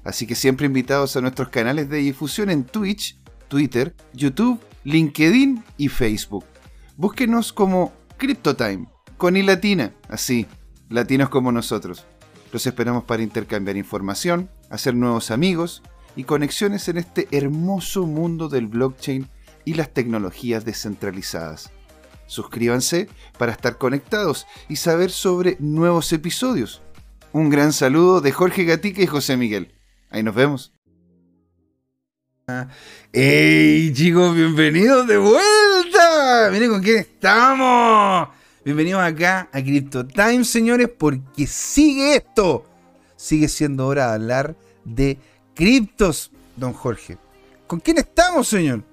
[0.03, 3.17] Así que siempre invitados a nuestros canales de difusión en Twitch,
[3.47, 6.45] Twitter, YouTube, LinkedIn y Facebook.
[6.97, 8.87] Búsquenos como CryptoTime,
[9.17, 10.45] con y latina, así,
[10.89, 12.05] latinos como nosotros.
[12.51, 15.83] Los esperamos para intercambiar información, hacer nuevos amigos
[16.15, 19.27] y conexiones en este hermoso mundo del blockchain
[19.65, 21.71] y las tecnologías descentralizadas.
[22.27, 26.81] Suscríbanse para estar conectados y saber sobre nuevos episodios.
[27.33, 29.73] Un gran saludo de Jorge Gatica y José Miguel.
[30.09, 30.73] Ahí nos vemos.
[33.13, 34.35] ¡Hey chicos!
[34.35, 36.49] ¡Bienvenidos de vuelta!
[36.51, 38.29] Miren con quién estamos.
[38.65, 42.65] Bienvenidos acá a Crypto Time, señores, porque sigue esto.
[43.15, 45.17] Sigue siendo hora de hablar de
[45.53, 47.17] criptos, don Jorge.
[47.67, 48.83] ¿Con quién estamos, señor?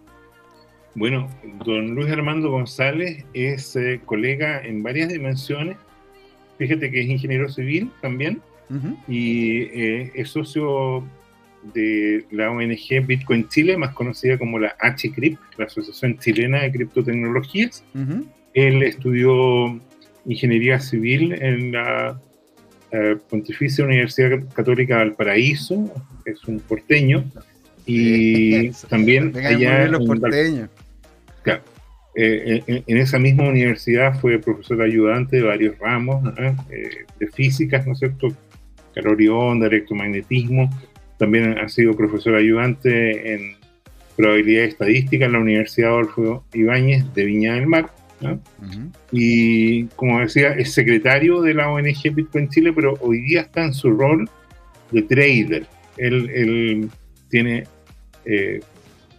[0.95, 1.29] Bueno,
[1.65, 5.77] don Luis Armando González es eh, colega en varias dimensiones.
[6.59, 8.41] Fíjate que es ingeniero civil también
[9.07, 11.05] y eh, es socio
[11.75, 17.85] de la ONG Bitcoin Chile, más conocida como la HCRIP, la Asociación Chilena de Criptotecnologías.
[18.55, 19.81] Él estudió
[20.27, 22.21] ingeniería civil en la
[22.91, 25.93] eh, Pontificia Universidad Católica de Valparaíso,
[26.31, 27.25] es un porteño,
[27.87, 30.69] y también allá los porteños.
[32.21, 36.35] Eh, en, esa misma universidad fue profesor ayudante de varios ramos
[36.69, 38.29] eh, de físicas, ¿no es cierto?
[38.93, 40.69] Calorión, de electromagnetismo.
[41.17, 43.57] También ha sido profesor ayudante en
[44.17, 47.91] probabilidad estadística en la Universidad Adolfo Ibáñez de Viña del Mar.
[49.13, 53.73] Y como decía, es secretario de la ONG Bitcoin Chile, pero hoy día está en
[53.73, 54.29] su rol
[54.91, 55.67] de trader.
[55.99, 56.89] Él,
[57.29, 57.65] tiene
[58.25, 58.61] eh,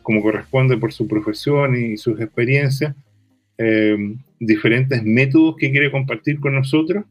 [0.02, 2.96] como corresponde por su profesión y sus experiencias,
[3.58, 7.06] eh, diferentes métodos que quiere compartir con nosotros.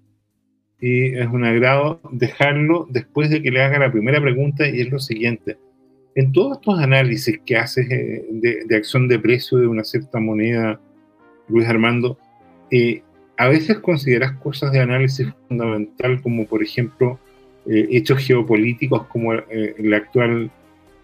[0.80, 4.90] Y es un agrado dejarlo después de que le haga la primera pregunta y es
[4.90, 5.56] lo siguiente.
[6.14, 10.80] En todos estos análisis que haces eh, de, acción de precio de una cierta moneda,
[11.48, 12.18] Luis Armando,
[13.38, 17.18] a veces consideras cosas de análisis fundamental como por ejemplo
[17.70, 20.50] hechos geopolíticos como la actual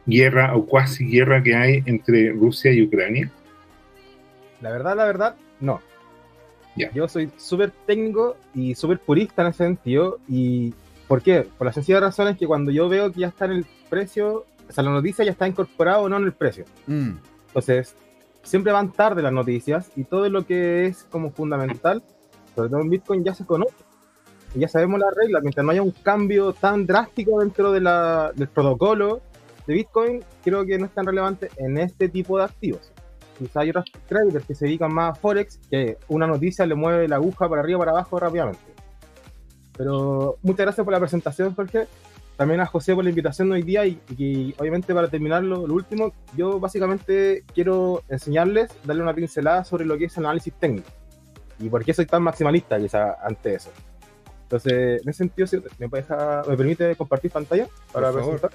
[0.07, 3.31] guerra o cuasi guerra que hay entre Rusia y Ucrania?
[4.61, 5.81] La verdad, la verdad, no.
[6.93, 10.19] Yo soy súper técnico y súper purista en ese sentido.
[10.29, 10.75] ¿Y
[11.07, 11.47] por qué?
[11.57, 14.45] Por la sencilla razón es que cuando yo veo que ya está en el precio,
[14.69, 16.65] o sea, la noticia ya está incorporada o no en el precio.
[16.87, 17.13] Mm.
[17.49, 17.95] Entonces,
[18.43, 22.03] siempre van tarde las noticias y todo lo que es como fundamental,
[22.57, 23.75] sobre todo en Bitcoin, ya se conoce.
[24.55, 25.43] Ya sabemos las reglas.
[25.43, 29.21] Mientras no haya un cambio tan drástico dentro de la, del protocolo,
[29.67, 32.93] de Bitcoin creo que no es tan relevante en este tipo de activos.
[33.39, 37.09] Quizá hay otros traders que se dedican más a Forex, que una noticia le mueve
[37.09, 38.61] la aguja para arriba o para abajo rápidamente.
[39.77, 41.89] Pero muchas gracias por la presentación, Jorge.
[42.37, 46.13] También a José por la invitación hoy día y, y obviamente para terminarlo, lo último,
[46.37, 50.89] yo básicamente quiero enseñarles, darle una pincelada sobre lo que es análisis técnico
[51.59, 53.71] y por qué soy tan maximalista quizá ante eso.
[54.55, 55.49] Entonces, en ese sentido,
[55.81, 58.53] ¿me, ¿me permite compartir pantalla para presentar?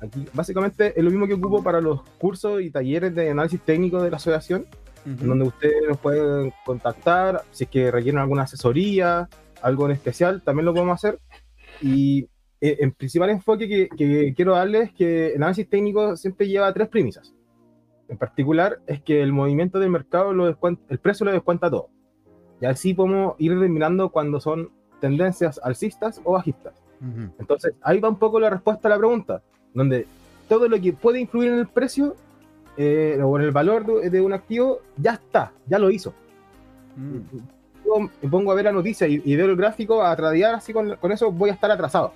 [0.00, 4.02] Aquí, básicamente es lo mismo que ocupo para los cursos y talleres de análisis técnico
[4.02, 4.66] de la asociación,
[5.04, 9.28] donde ustedes nos pueden contactar si es que requieren alguna asesoría,
[9.60, 11.20] algo en especial, también lo podemos hacer.
[11.80, 12.28] Y
[12.60, 16.88] el eh, principal enfoque que, quiero darles es que el análisis técnico siempre lleva tres
[16.88, 17.32] premisas.
[18.08, 21.90] En particular, es que el movimiento del mercado, lo el precio lo descuenta todo.
[22.62, 26.72] Y así podemos ir determinando cuando son tendencias alcistas o bajistas.
[27.40, 29.42] Entonces, ahí va un poco la respuesta a la pregunta,
[29.74, 30.06] donde
[30.48, 32.14] todo lo que puede influir en el precio
[32.76, 36.14] eh, o en el valor de, un activo ya está, ya lo hizo.
[36.94, 37.18] Mm.
[37.84, 40.96] Yo me pongo a ver la noticia y, veo el gráfico a tradear así con,
[41.10, 42.12] eso, voy a estar atrasado.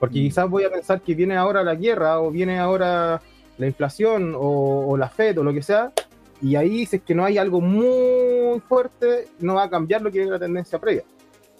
[0.00, 0.22] Porque mm.
[0.22, 3.22] quizás voy a pensar que viene ahora la guerra o viene ahora
[3.56, 5.92] la inflación o, la FED o lo que sea,
[6.40, 10.22] y ahí es que no hay algo muy fuerte, no va a cambiar lo que
[10.22, 11.04] es la tendencia previa.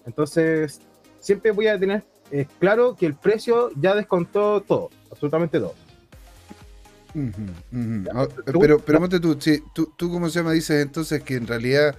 [0.07, 0.81] Entonces,
[1.21, 5.75] siempre voy a tener eh, claro que el precio ya descontó todo, absolutamente todo.
[8.15, 8.29] Ah,
[8.61, 9.37] pero, pero tú,
[9.73, 10.53] tú, tú, ¿cómo se llama?
[10.53, 11.97] Dices entonces que en realidad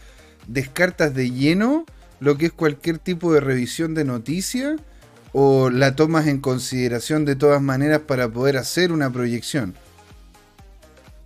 [0.47, 1.85] descartas de lleno
[2.19, 4.79] lo que es cualquier tipo de revisión de noticias
[5.31, 9.75] o la tomas en consideración de todas maneras para poder hacer una proyección?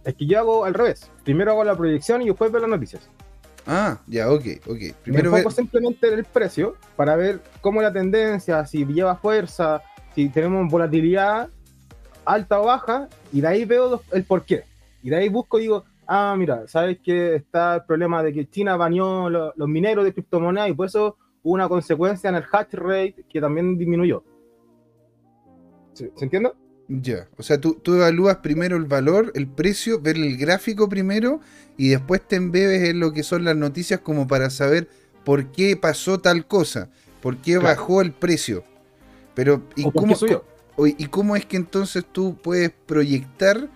[0.03, 1.11] Es que yo hago al revés.
[1.23, 3.09] Primero hago la proyección y después veo las noticias.
[3.65, 4.79] Ah, ya, ok, ok.
[5.03, 9.81] Primero Me enfoco simplemente en el precio para ver cómo la tendencia, si lleva fuerza,
[10.13, 11.49] si tenemos volatilidad
[12.25, 14.63] alta o baja, y de ahí veo el por qué.
[15.01, 18.49] Y de ahí busco y digo, ah, mira, ¿sabes que está el problema de que
[18.49, 22.73] China baneó los mineros de criptomonedas y por eso hubo una consecuencia en el hash
[22.73, 24.23] rate que también disminuyó?
[25.93, 26.51] ¿Se, entiende?
[26.87, 31.39] Ya, o sea, tú, tú, evalúas primero el valor, el precio, ver el gráfico primero
[31.77, 34.89] y después te embebes en lo que son las noticias como para saber
[35.23, 36.89] por qué pasó tal cosa,
[37.21, 38.63] por qué bajó el precio.
[39.33, 40.15] Pero, ¿y cómo,
[40.85, 43.69] ¿y cómo es que entonces tú puedes proyectar?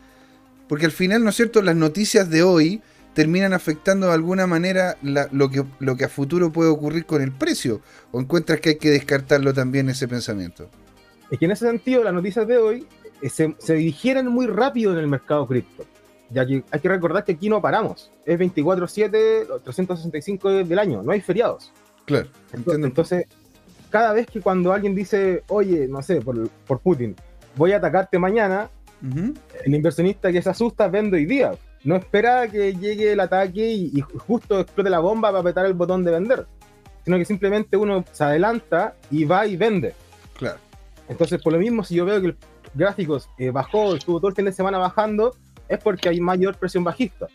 [0.67, 2.81] Porque al final, ¿no es cierto?, las noticias de hoy
[3.13, 7.31] terminan afectando de alguna manera lo, que, lo que a futuro puede ocurrir con el
[7.31, 7.81] precio.
[8.11, 10.69] ¿O encuentras que hay que descartarlo también ese pensamiento?
[11.31, 12.87] Es que en ese sentido las noticias de hoy
[13.23, 15.85] se, se digieren muy rápido en el mercado cripto.
[16.29, 18.11] Ya que hay que recordar que aquí no paramos.
[18.25, 21.71] Es 24-7, 365 del año, no hay feriados.
[22.05, 22.27] Claro.
[22.53, 23.25] Entonces, entonces,
[23.89, 27.15] cada vez que cuando alguien dice, oye, no sé, por, por Putin,
[27.55, 28.69] voy a atacarte mañana,
[29.63, 31.51] el inversionista que se asusta vende hoy día.
[31.83, 35.73] No espera que llegue el ataque y, y, justo explote la bomba para apretar el
[35.73, 36.47] botón de vender,
[37.05, 39.93] sino que simplemente uno se adelanta y va y vende.
[40.37, 40.59] Claro.
[41.07, 42.37] Entonces, por lo mismo, si yo veo que el
[42.73, 45.35] gráficos eh, bajó, estuvo todo el fin de semana bajando,
[45.67, 47.27] es porque hay mayor presión bajista.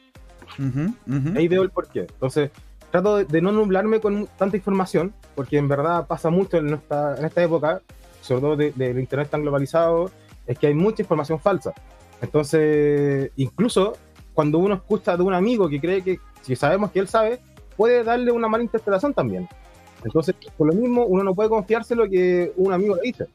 [1.35, 2.01] Ahí veo el porqué.
[2.01, 2.51] Entonces,
[2.91, 7.25] trato de, no nublarme con tanta información, porque en verdad pasa mucho en esta, en
[7.25, 7.81] esta época,
[8.21, 10.11] sobre todo del Internet tan globalizado,
[10.47, 11.73] es que hay mucha información falsa.
[12.21, 13.97] Entonces, incluso
[14.35, 17.41] cuando uno escucha de un amigo que cree que, si sabemos que él sabe,
[17.77, 19.49] puede darle una mala interpretación también.
[20.05, 23.27] Entonces, por lo mismo, uno no puede confiarse lo que un amigo le dice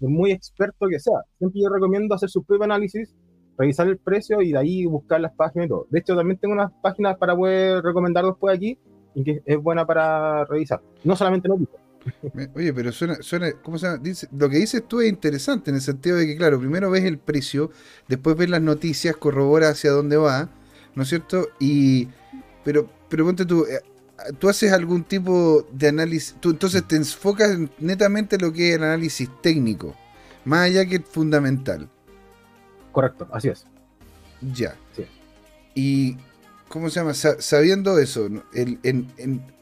[0.00, 1.20] muy experto que sea.
[1.38, 3.14] Siempre yo recomiendo hacer su propio análisis,
[3.56, 5.86] revisar el precio y de ahí buscar las páginas y todo.
[5.90, 8.78] De hecho, también tengo unas páginas para poder recomendar después aquí
[9.14, 10.80] y que es buena para revisar.
[11.04, 11.80] No solamente noticias.
[12.54, 13.98] Oye, pero suena, suena, ¿cómo se llama?
[14.02, 17.04] Dice, lo que dices tú es interesante en el sentido de que, claro, primero ves
[17.04, 17.70] el precio,
[18.08, 20.48] después ves las noticias, corrobora hacia dónde va,
[20.94, 21.48] ¿no es cierto?
[21.58, 22.08] Y,
[22.64, 23.80] pero, pero ponte tú, eh,
[24.38, 28.76] tú haces algún tipo de análisis, tú entonces te enfocas netamente en lo que es
[28.76, 29.94] el análisis técnico,
[30.44, 31.88] más allá que fundamental.
[32.92, 33.64] Correcto, así es.
[34.54, 34.76] Ya.
[35.74, 36.16] Y,
[36.68, 37.14] ¿cómo se llama?
[37.14, 38.28] Sabiendo eso,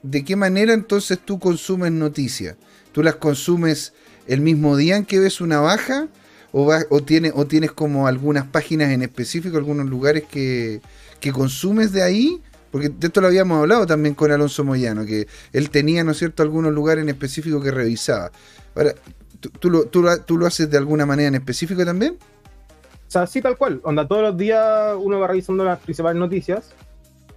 [0.03, 2.57] ¿de qué manera entonces tú consumes noticias?
[2.93, 3.93] ¿Tú las consumes
[4.27, 6.09] el mismo día en que ves una baja?
[6.51, 10.81] ¿O, o, tiene, o tienes como algunas páginas en específico, algunos lugares que,
[11.21, 12.41] que consumes de ahí?
[12.71, 16.19] Porque de esto lo habíamos hablado también con Alonso Moyano, que él tenía, ¿no es
[16.19, 18.31] cierto?, algunos lugares en específico que revisaba.
[18.75, 18.95] Ahora,
[19.59, 22.19] ¿tú, lo, tú, lo, haces de alguna manera en específico también?
[22.21, 23.81] O sea, sí, tal cual.
[23.85, 26.75] Onda, todos los días uno va revisando las principales noticias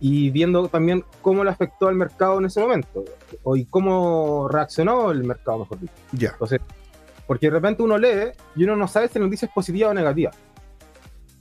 [0.01, 3.05] y viendo también cómo le afectó al mercado en ese momento.
[3.43, 5.93] O y cómo reaccionó el mercado, mejor dicho.
[6.11, 6.31] Ya.
[6.31, 6.59] Entonces,
[7.25, 9.93] porque de repente uno lee y uno no sabe si la noticia es positiva o
[9.93, 10.31] negativa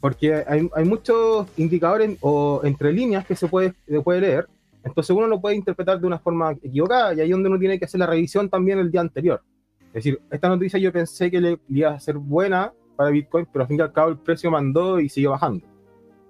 [0.00, 4.48] porque hay, hay, muchos indicadores o entre líneas que se puede, se puede leer,
[4.82, 7.78] entonces uno lo puede interpretar de una forma equivocada y ahí es donde uno tiene
[7.78, 9.42] que hacer la revisión también el día anterior.
[9.88, 13.62] Es decir, esta noticia yo pensé que le, iba a ser buena para Bitcoin, pero
[13.64, 15.66] al fin y al cabo el precio mandó y siguió bajando.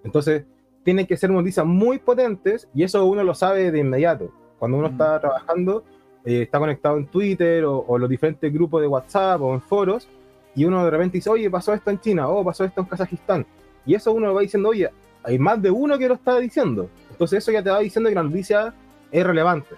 [0.02, 0.44] Entonces,
[0.82, 4.32] tienen que ser noticias muy potentes y eso uno lo sabe de inmediato.
[4.58, 5.84] Cuando uno está trabajando,
[6.24, 10.08] eh, está conectado en Twitter o, o, los diferentes grupos de WhatsApp o en foros,
[10.54, 12.86] y uno de repente dice, oye, pasó esto en China, o oh, pasó esto en
[12.86, 13.46] Kazajistán.
[13.86, 14.90] Y eso uno va diciendo, oye,
[15.22, 16.88] hay más de uno que lo está diciendo.
[17.10, 18.74] Entonces eso ya te va diciendo que la noticia
[19.10, 19.74] es relevante.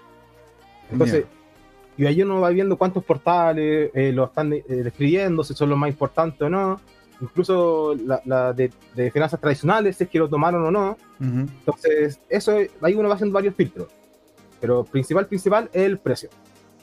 [0.91, 1.25] Entonces,
[1.97, 5.77] y ahí uno va viendo cuántos portales eh, lo están eh, describiendo, si son los
[5.77, 6.81] más importantes o no.
[7.21, 7.95] Incluso
[8.25, 8.71] la, de,
[9.11, 10.97] finanzas tradicionales, si es que lo tomaron o no.
[11.19, 13.87] Entonces, eso ahí uno va haciendo varios filtros.
[14.59, 16.29] Pero principal, principal es el precio.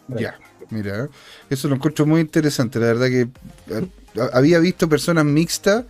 [0.09, 0.39] Ya,
[0.71, 1.09] mira,
[1.49, 2.79] eso lo encuentro muy interesante.
[2.79, 5.85] La verdad que eh, había visto personas mixtas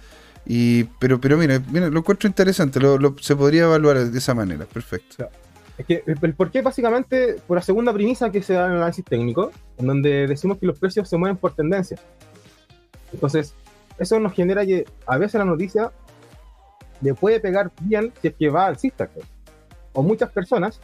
[0.46, 4.64] y, pero, pero mira, mira, lo encuentro interesante, lo, se podría evaluar de esa manera,
[4.64, 5.28] perfecto.
[5.78, 8.76] Es que el, por qué básicamente por la segunda premisa que se da en el
[8.78, 11.98] análisis técnico, en donde decimos que los precios se mueven por tendencia.
[13.12, 13.54] Entonces,
[13.98, 15.92] eso nos genera que a veces la noticia
[17.00, 19.08] le puede pegar bien si es que va alcista.
[19.92, 20.80] o muchas personas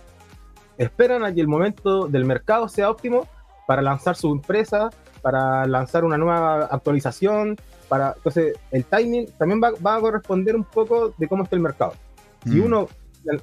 [0.79, 3.29] esperan a que el momento del mercado sea óptimo
[3.67, 4.91] para lanzar su empresa,
[5.23, 7.57] para lanzar una nueva actualización,
[7.89, 11.95] para entonces el timing también va, a corresponder un poco de cómo está el mercado.
[12.45, 12.65] Si mm.
[12.65, 12.89] uno,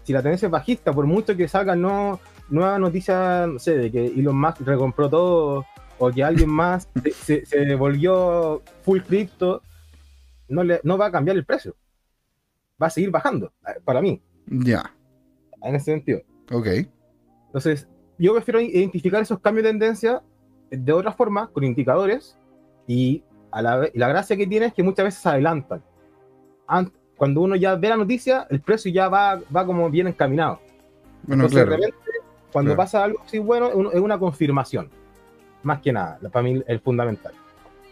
[0.04, 3.92] si la tendencia es bajista, por mucho que salga no, nueva noticia, no sé, de
[3.92, 5.66] que Elon Musk recompró todo
[5.98, 6.90] o que alguien más
[7.24, 9.62] se, se, volvió full cripto,
[10.48, 11.76] no, le, no va a cambiar el precio.
[12.82, 13.54] Va a seguir bajando,
[13.86, 14.22] para mí.
[14.48, 14.94] Ya.
[15.62, 16.22] En ese sentido.
[16.52, 16.68] Ok.
[17.48, 17.88] Entonces,
[18.18, 20.22] yo prefiero identificar esos cambios de tendencia
[20.70, 22.38] de otra forma, con indicadores,
[22.88, 23.24] y
[23.54, 25.82] a la, la gracia que tiene es que muchas veces se adelantan.
[27.16, 30.60] Cuando uno ya ve la noticia, el precio ya va, va como bien encaminado.
[31.24, 31.98] Bueno, Entonces, de repente,
[32.52, 34.90] cuando pasa algo así bueno, es una confirmación.
[35.62, 37.34] Más que nada, para mí es fundamental.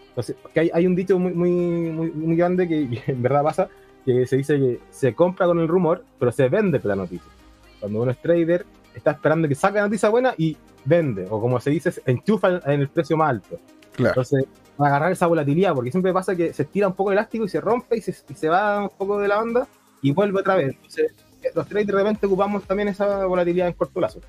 [0.09, 3.69] Entonces, hay, hay, un dicho muy, muy, muy, muy grande que, en verdad pasa,
[4.03, 7.31] que se dice que se compra con el rumor, pero se vende por la noticia.
[7.79, 11.59] Cuando uno es trader, está esperando que saque la noticia buena y vende, o como
[11.59, 13.59] se dice, enchufa en el precio más alto.
[13.93, 14.11] Claro.
[14.11, 14.45] Entonces,
[14.77, 17.61] agarrar esa volatilidad, porque siempre pasa que se tira un poco el elástico y se
[17.61, 19.67] rompe y se, y se va un poco de la banda
[20.01, 20.75] y vuelve otra vez.
[20.75, 21.11] Entonces,
[21.55, 24.21] los traders de repente ocupamos también esa volatilidad en corto plazo.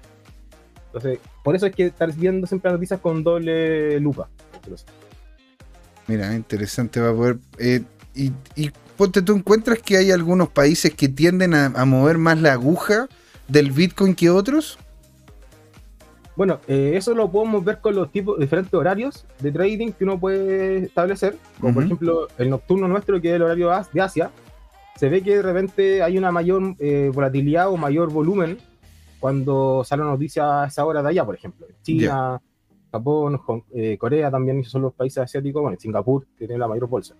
[0.86, 4.28] Entonces, por eso es que estar viendo siempre las noticias con doble lupa.
[6.06, 7.38] Mira, interesante, va a poder.
[7.58, 7.82] Eh,
[8.14, 12.52] y, y, ponte, ¿tú encuentras que hay algunos países que tienden a, mover más la
[12.52, 13.08] aguja
[13.48, 14.78] del Bitcoin que otros?
[16.34, 20.18] Bueno, eh, eso lo podemos ver con los tipos diferentes horarios de trading que uno
[20.18, 24.30] puede establecer, como por ejemplo el nocturno nuestro, que es el horario de Asia,
[24.96, 28.58] se ve que de repente hay una mayor eh, volatilidad o mayor volumen
[29.20, 31.66] cuando sale una noticia a esa hora de allá, por ejemplo.
[31.82, 32.40] China,
[32.90, 33.40] Japón,
[33.98, 37.14] Corea también son los países asiáticos, bueno, Singapur tiene la mayor bolsa.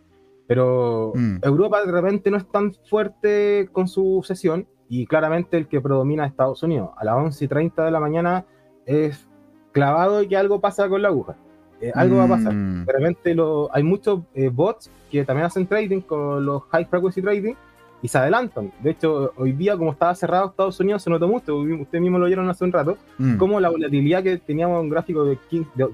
[0.47, 1.37] Pero mm.
[1.43, 6.25] Europa de repente no es tan fuerte con su sesión y claramente el que predomina
[6.25, 6.91] es Estados Unidos.
[6.97, 8.45] A las 11 y 30 de la mañana
[8.93, 9.27] es
[9.73, 11.37] clavado y que algo pasa con la aguja.
[11.81, 12.55] Eh, algo va a pasar.
[12.55, 12.85] Mm.
[12.85, 17.21] De repente lo, hay muchos eh, bots que también hacen trading con los high frequency
[17.21, 17.55] trading
[18.03, 18.73] y se adelantan.
[18.81, 21.57] De hecho, hoy día, como estaba cerrado Estados Unidos, se notó mucho.
[21.57, 22.99] Ustedes mismos lo vieron hace un rato.
[23.19, 23.37] Mm.
[23.37, 25.39] Como la volatilidad que teníamos en un gráfico de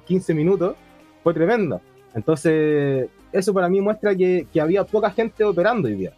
[0.07, 0.77] 15 minutos
[1.23, 1.81] fue tremenda.
[2.15, 6.12] Entonces, eso para mí muestra que, había poca gente operando hoy día.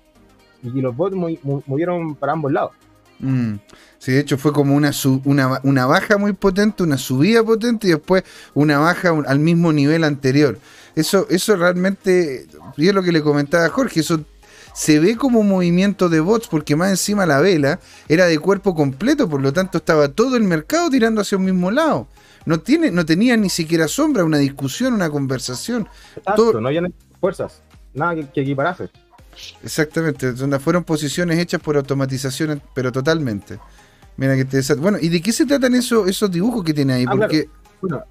[0.62, 1.16] Y los bots
[1.66, 2.73] movieron para ambos lados.
[3.20, 3.56] Mm.
[3.98, 4.92] Sí, de hecho fue como una,
[5.24, 8.24] una, una, baja muy potente, una subida potente y después
[8.55, 10.59] una baja al mismo nivel anterior.
[10.97, 12.47] Eso, eso realmente,
[12.78, 14.20] y es lo que le comentaba a Jorge, eso
[14.72, 17.78] se ve como un movimiento de bots porque más encima la vela
[18.09, 21.70] era de cuerpo completo, por lo tanto estaba todo el mercado tirando hacia un mismo
[21.70, 22.09] lado.
[22.47, 25.86] No, tiene, no tenía ni siquiera sombra, una discusión, una conversación.
[26.26, 26.82] no había
[27.20, 27.60] fuerzas,
[27.92, 28.88] nada que, que equiparase.
[29.62, 33.58] Exactamente, donde fueron posiciones hechas por automatización, pero totalmente.
[34.16, 37.04] Mira que te Bueno, ¿y de qué se tratan esos, esos dibujos que tiene ahí?
[37.06, 37.48] Ah, Porque...
[37.80, 38.04] Bueno,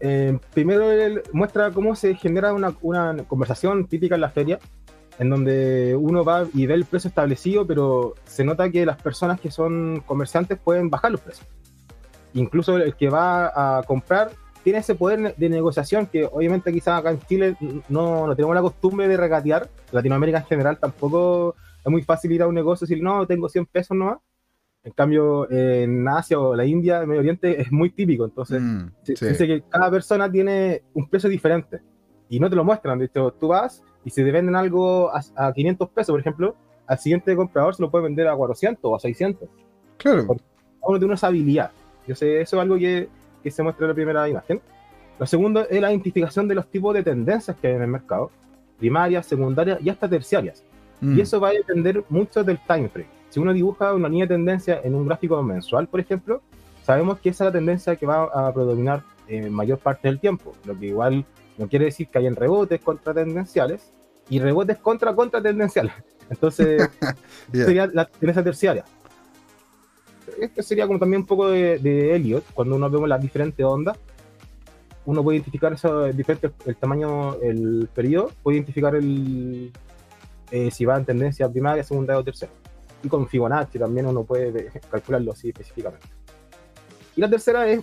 [0.00, 4.58] eh, primero él muestra cómo se genera una, una, conversación típica en la feria,
[5.20, 9.40] en donde uno va y ve el precio establecido, pero se nota que las personas
[9.40, 11.46] que son comerciantes pueden bajar los precios.
[12.34, 14.32] Incluso el que va a comprar
[14.62, 17.56] tiene ese poder de negociación que obviamente quizás acá en Chile
[17.88, 22.42] no, no tenemos la costumbre de regatear, Latinoamérica en general tampoco es muy fácil ir
[22.42, 24.18] a un negocio y decir, no, tengo 100 pesos nomás.
[24.84, 28.24] En cambio, en Asia o la India, el Medio Oriente, es muy típico.
[28.24, 31.80] Entonces, mm, dice que cada persona tiene un precio diferente
[32.28, 32.98] y no te lo muestran.
[32.98, 36.56] De hecho, tú vas y si te venden algo a, 500 pesos, por ejemplo,
[36.86, 39.48] al siguiente comprador se lo puede vender a 400 o a 600.
[39.98, 40.26] Claro.
[40.82, 41.70] Uno tiene una habilidad.
[42.08, 43.08] Yo sé, eso es algo que
[43.42, 44.60] que se muestra en la primera imagen.
[45.18, 48.30] Lo segundo es la identificación de los tipos de tendencias que hay en el mercado,
[48.78, 50.64] primarias, secundarias y hasta terciarias.
[51.00, 51.18] Mm.
[51.18, 53.08] Y eso va a depender mucho del time frame.
[53.28, 56.42] Si uno dibuja una línea de tendencia en un gráfico mensual, por ejemplo,
[56.82, 60.52] sabemos que esa es la tendencia que va a predominar en mayor parte del tiempo,
[60.64, 61.24] lo que igual
[61.56, 63.92] no quiere decir que hayan rebotes contratendenciales
[64.28, 65.92] y rebotes contra contratendenciales.
[66.28, 66.90] Entonces,
[67.52, 68.84] sería la tendencia terciaria
[70.40, 73.98] este sería como también un poco de, de Elliot, cuando uno vemos las diferentes ondas,
[75.04, 79.72] uno puede identificar eso, diferente, el tamaño, el periodo, puede identificar el,
[80.50, 82.52] eh, si va en tendencia primaria, segunda o tercera.
[83.02, 86.06] Y con Fibonacci también uno puede calcularlo así específicamente.
[87.16, 87.82] Y la tercera es,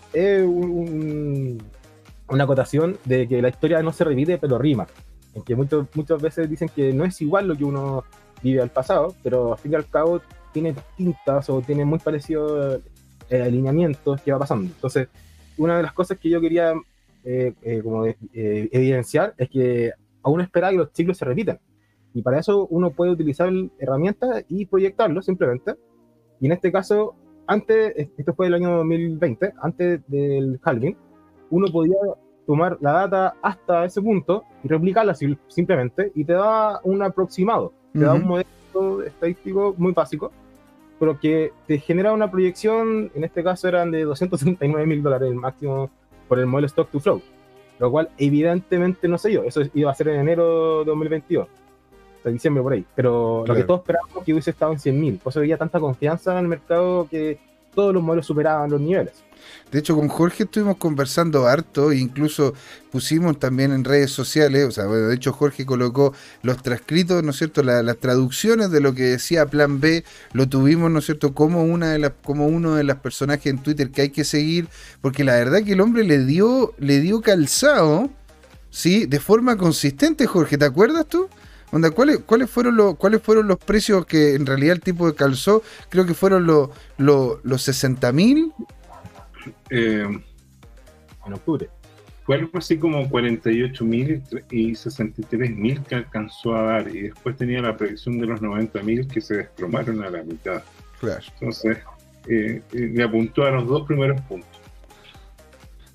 [2.28, 4.88] una acotación de que la historia no se repite, pero rima.
[5.34, 8.03] En que muchos, muchas veces dicen que no es igual lo que uno
[8.41, 12.81] vive al pasado, pero al fin y al cabo tiene distintas o tiene muy parecidos
[13.30, 14.65] eh, alineamientos que va pasando.
[14.65, 15.07] Entonces,
[15.57, 16.73] una de las cosas que yo quería
[17.23, 19.91] eh, eh, como evidenciar es que
[20.23, 21.59] aún espera que los ciclos se repitan.
[22.13, 25.76] Y para eso uno puede utilizar herramientas y proyectarlo simplemente.
[26.39, 27.15] Y en este caso,
[27.45, 30.95] antes, esto fue el año 2020, antes del halving,
[31.51, 31.97] uno podía
[32.47, 37.99] tomar la data hasta ese punto y replicarla simplemente y te da un aproximado, te
[37.99, 38.49] da un modelo
[39.05, 40.31] estadístico muy básico,
[40.99, 45.35] pero que te genera una proyección, en este caso eran de 239 mil dólares el
[45.35, 45.89] máximo
[46.27, 47.21] por el modelo Stock to Flow,
[47.79, 51.47] lo cual evidentemente no sé yo, eso iba a ser en enero de 2022
[52.23, 52.85] de diciembre por ahí.
[52.95, 55.19] Pero lo que todos esperábamos que hubiese estado en 100.000.
[55.19, 57.39] Por eso había tanta confianza en el mercado que
[57.73, 59.23] todos los modelos superaban los niveles.
[59.71, 62.53] De hecho, con Jorge estuvimos conversando harto, incluso
[62.91, 67.31] pusimos también en redes sociales, o sea, bueno, de hecho Jorge colocó los transcritos, ¿no
[67.31, 70.03] es cierto?, las traducciones de lo que decía Plan B,
[70.34, 73.59] lo tuvimos, ¿no es cierto?, como, una de las, como uno de los personajes en
[73.59, 74.67] Twitter que hay que seguir,
[75.01, 78.09] porque la verdad que el hombre le dio, le dio calzado,
[78.71, 81.30] ¿sí?, de forma consistente, Jorge, ¿te acuerdas tú?
[81.71, 85.13] Onda, ¿cuáles, cuáles, fueron los, ¿Cuáles fueron los precios que en realidad el tipo de
[85.13, 85.61] calzó?
[85.89, 88.51] Creo que fueron los, los, 60 mil.
[89.69, 90.07] Eh,
[91.26, 91.69] en octubre.
[92.23, 94.21] Fue algo así como 48 mil
[94.51, 96.88] y 63 mil que alcanzó a dar.
[96.88, 100.63] Y después tenía la predicción de los 90 mil que se desplomaron a la mitad.
[100.99, 101.23] Claro.
[101.34, 101.80] Entonces,
[102.27, 104.49] eh, eh, le apuntó a los dos primeros puntos.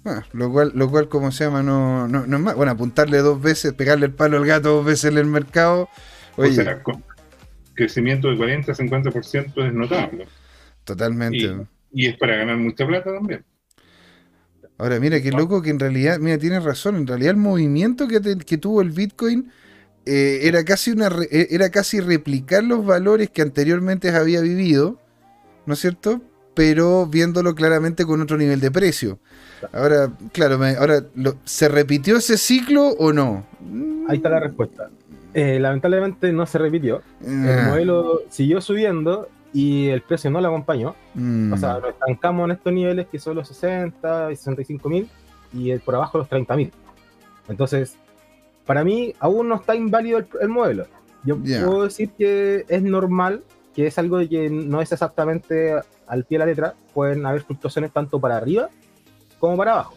[0.05, 2.55] Ah, lo cual, lo cual, como se llama, no, no, no, es más.
[2.57, 5.89] Bueno, apuntarle dos veces, pegarle el palo al gato dos veces en el mercado.
[6.37, 6.83] Oye, o sea,
[7.75, 10.27] crecimiento de 40 a 50% es notable.
[10.85, 11.39] Totalmente.
[11.39, 13.45] Y, es para ganar mucha plata también.
[14.77, 18.21] Ahora, mira, qué loco que en realidad, mira, tienes razón, en realidad el movimiento que,
[18.39, 19.51] que tuvo el Bitcoin
[20.07, 24.99] eh, era, casi una eh, era casi replicar los valores que anteriormente había vivido,
[25.65, 26.21] ¿no es cierto?
[26.55, 29.19] Pero viéndolo claramente con otro nivel de precio.
[29.73, 31.05] Ahora, claro, ahora,
[31.45, 33.47] ¿se repitió ese ciclo o no?
[34.09, 34.91] Ahí está la respuesta.
[35.33, 37.03] Eh, lamentablemente no se repitió.
[37.25, 37.67] El ah.
[37.71, 40.97] modelo siguió subiendo y el precio no lo acompañó.
[41.15, 41.53] Mm.
[41.53, 45.09] O sea, lo estancamos en estos niveles que son los 60 y 65 mil
[45.53, 46.73] y por abajo los 30 mil.
[47.49, 47.97] Entonces,
[48.67, 50.87] para mí aún no está inválido el, modelo.
[51.23, 53.45] Yo puedo decir que es normal,
[53.75, 55.75] que es algo que no es exactamente
[56.09, 56.75] al pie de la letra.
[56.93, 58.69] Pueden haber fluctuaciones tanto para arriba
[59.39, 59.95] como para abajo.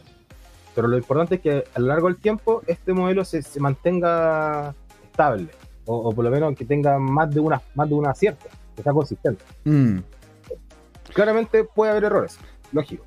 [0.76, 5.50] Pero lo importante es que a lo largo del tiempo este modelo se, mantenga estable,
[5.86, 8.48] o, por lo menos que tenga más de una, más de una acierto,
[8.78, 9.44] que sea consistente.
[9.66, 9.98] Mm.
[11.14, 12.38] Claramente puede haber errores,
[12.72, 13.04] lógico,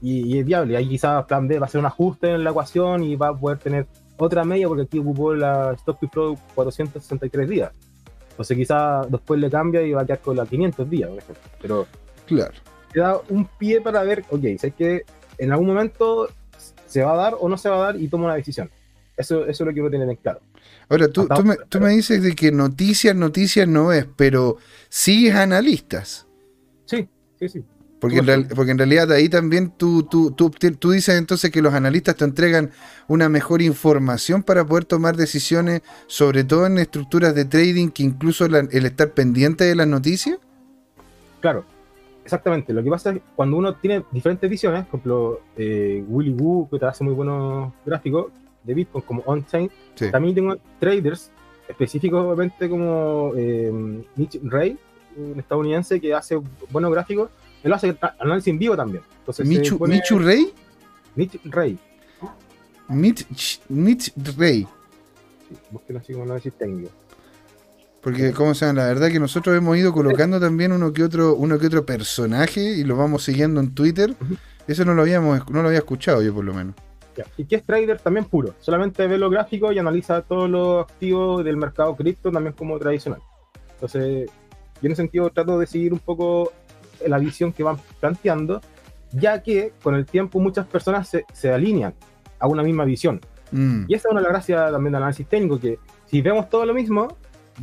[0.00, 0.76] y, es viable.
[0.76, 3.34] Ahí quizás plan B va a hacer un ajuste en la ecuación y va a
[3.34, 3.86] poder tener
[4.18, 7.72] otra media, porque aquí ocupó la Stock to Flow 463 días.
[8.30, 11.42] Entonces quizás después le cambia y va a quedar con la 500 días, por ejemplo.
[11.60, 11.86] Pero
[12.26, 12.52] claro.
[12.92, 15.04] te da un pie para ver, ok, sé que
[15.38, 16.28] en algún momento
[16.86, 18.70] se va a dar o no se va a dar y toma una decisión.
[19.16, 20.40] Eso, eso es lo que quiero tener en claro.
[20.88, 21.26] Ahora, tú,
[21.68, 24.58] tú, me, dices de que noticias, noticias no es, pero
[24.88, 26.26] sigues analistas.
[26.84, 27.08] Sí,
[27.38, 27.64] sí, sí.
[28.00, 31.72] Porque en, porque en realidad ahí también tú, tú, tú, tú, dices entonces que los
[31.72, 32.70] analistas te entregan
[33.08, 38.44] una mejor información para poder tomar decisiones, sobre todo en estructuras de trading, que incluso
[38.44, 40.38] el estar pendiente de las noticias.
[41.40, 41.64] Claro,
[42.24, 46.32] Exactamente, lo que pasa es que cuando uno tiene diferentes visiones, por ejemplo, eh, Willy
[46.32, 48.32] Woo, que te hace muy buenos gráficos
[48.62, 49.70] de Bitcoin, como on-chain,
[50.10, 51.30] también tengo traders
[51.68, 53.72] específicamente como eh,
[54.16, 54.78] Mitch Ray,
[55.16, 56.40] un estadounidense que hace
[56.70, 57.30] buenos gráficos,
[57.62, 59.02] él hace análisis en vivo también.
[59.20, 60.52] Entonces, Michu, Michu Ray?
[61.14, 61.78] Mitch Ray.
[62.88, 64.66] Mitch, Mitch Ray.
[65.48, 66.90] Sí, búsquenlo así como análisis técnico.
[68.02, 71.58] Porque, como saben, la verdad que nosotros hemos ido colocando también uno que otro, uno
[71.58, 74.14] que otro personaje y lo vamos siguiendo en Twitter.
[74.66, 76.74] Eso no lo habíamos, no lo había escuchado yo por lo menos.
[77.36, 78.54] Y que es trader también puro.
[78.60, 83.20] Solamente ve lo gráfico y analiza todos los activos del mercado cripto también como tradicional.
[83.74, 84.30] Entonces,
[84.80, 86.52] yo en ese sentido trato de seguir un poco
[87.06, 88.60] la visión que van planteando,
[89.12, 91.94] ya que con el tiempo muchas personas se, alinean
[92.38, 93.20] a una misma visión.
[93.52, 93.84] Mm.
[93.88, 96.66] Y esa es una de las gracias también del análisis técnico, que si vemos todo
[96.66, 97.16] lo mismo,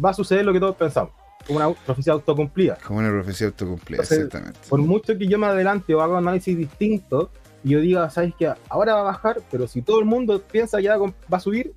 [0.03, 1.13] va a suceder lo que todos pensamos.
[1.45, 2.77] Como una profecía autocumplida.
[2.85, 4.59] Como una profecía autocumplida, exactamente.
[4.69, 7.31] Por mucho que yo me adelante o haga análisis distinto
[7.63, 8.53] y yo diga, ¿sabes qué?
[8.69, 11.73] Ahora va a bajar, pero si todo el mundo piensa que va a subir,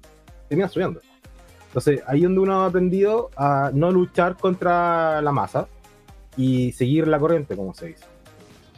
[0.49, 1.01] termina subiendo.
[1.67, 5.69] Entonces, ahí donde uno ha aprendido a no luchar contra la masa
[6.37, 8.05] y seguir la corriente, como se dice.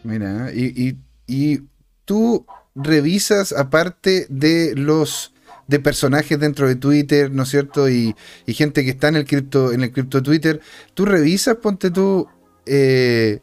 [0.03, 1.63] Mira, y, y, y
[2.05, 5.33] tú revisas, aparte de los
[5.67, 7.89] de personajes dentro de Twitter, ¿no es cierto?
[7.89, 8.15] Y,
[8.47, 10.61] gente que está en el cripto, en el cripto Twitter.
[10.95, 12.29] Tú revisas, ponte tú,
[12.67, 13.41] eh,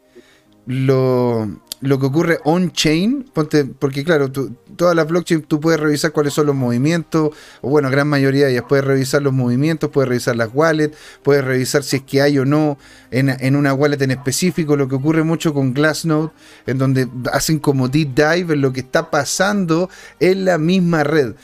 [0.66, 6.46] lo, lo que ocurre on-chain, porque claro, todas las blockchains tú puedes revisar cuáles son
[6.46, 7.30] los movimientos,
[7.60, 11.82] o bueno, gran mayoría ellas, puedes revisar los movimientos, puedes revisar las wallets, puedes revisar
[11.82, 12.78] si es que hay o no
[13.10, 16.30] en, una wallet en específico, lo que ocurre mucho con Glassnode,
[16.66, 19.90] en donde hacen como deep dive en lo que está pasando
[20.20, 21.34] en la misma red.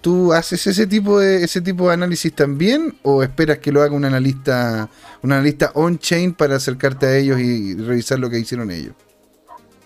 [0.00, 3.94] ¿Tú haces ese tipo de ese tipo de análisis también o esperas que lo haga
[3.94, 4.88] un analista
[5.22, 8.94] un analista on-chain para acercarte a ellos y revisar lo que hicieron ellos?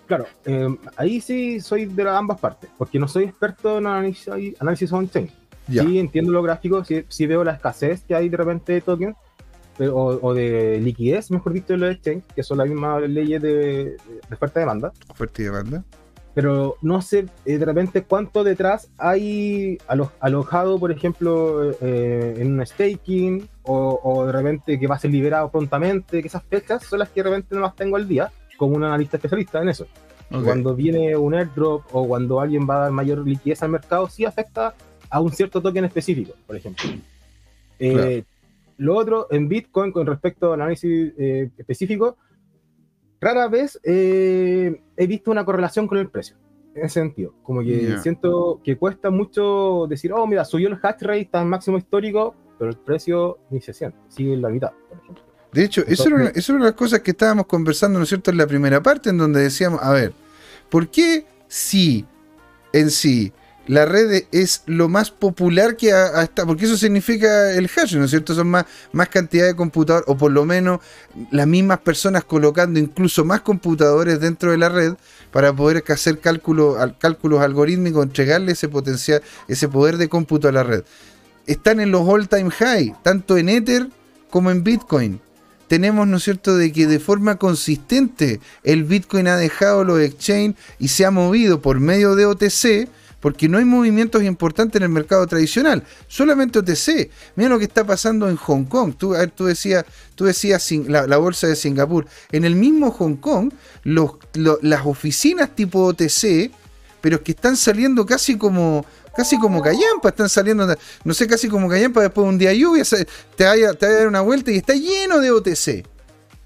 [0.06, 4.28] Claro, eh, ahí sí soy de ambas partes, porque no soy experto en análisis,
[4.60, 5.30] análisis on-chain.
[5.66, 9.16] Sí entiendo los gráficos, sí, veo la escasez que hay de repente de tokens,
[9.80, 13.96] o, de liquidez, mejor dicho, de los exchange, que son las mismas leyes de,
[14.30, 14.92] oferta y demanda.
[15.08, 15.84] Oferta y demanda.
[16.34, 19.78] Pero no sé eh, de repente cuánto detrás hay
[20.20, 25.12] alojado, por ejemplo, eh, en un staking, o, o, de repente que va a ser
[25.12, 28.30] liberado prontamente, que esas fechas son las que de repente no las tengo al día
[28.56, 29.86] como un analista especialista en eso.
[30.42, 34.24] Cuando viene un airdrop o cuando alguien va a dar mayor liquidez al mercado, sí
[34.24, 34.74] afecta
[35.08, 36.90] a un cierto token específico, por ejemplo.
[37.78, 38.24] Eh,
[38.78, 42.16] lo otro, en Bitcoin, con respecto al análisis eh, específico,
[43.20, 46.36] rara vez eh, he visto una correlación con el precio.
[46.74, 51.02] En ese sentido, como que siento que cuesta mucho decir, oh, mira, subió el hash
[51.02, 54.72] rate, está en máximo histórico, pero el precio ni se siente, sigue en la mitad,
[54.88, 55.22] por ejemplo.
[55.54, 58.02] De hecho, eso era, una, eso era una de las cosas que estábamos conversando, ¿no
[58.02, 60.12] es cierto?, en la primera parte, en donde decíamos, a ver,
[60.68, 62.04] ¿por qué si
[62.72, 63.32] en sí
[63.68, 68.10] la red es lo más popular que hasta, porque eso significa el hash, ¿no es
[68.10, 68.34] cierto?
[68.34, 70.80] Son más, más cantidad de computadores, o por lo menos
[71.30, 74.94] las mismas personas colocando incluso más computadores dentro de la red
[75.30, 80.64] para poder hacer cálculo, cálculos algorítmicos, entregarle ese potencial, ese poder de cómputo a la
[80.64, 80.82] red.
[81.46, 83.86] Están en los all time high, tanto en Ether
[84.30, 85.20] como en Bitcoin
[85.68, 90.56] tenemos, ¿no es cierto?, de que de forma consistente el Bitcoin ha dejado los exchange
[90.78, 92.88] y se ha movido por medio de OTC,
[93.24, 97.10] porque no hay movimientos importantes en el mercado tradicional, solamente OTC.
[97.36, 98.94] Mira lo que está pasando en Hong Kong.
[98.98, 102.06] Tú, tú decías, tú decías la, bolsa de Singapur.
[102.32, 103.50] En el mismo Hong Kong,
[103.84, 106.50] las oficinas tipo OTC,
[107.00, 108.84] pero que están saliendo casi como
[109.16, 110.66] casi como callampa, están saliendo,
[111.04, 112.84] no sé, casi como callampa después de un día de lluvia,
[113.36, 115.86] te vaya, a dar una vuelta y está lleno de OTC.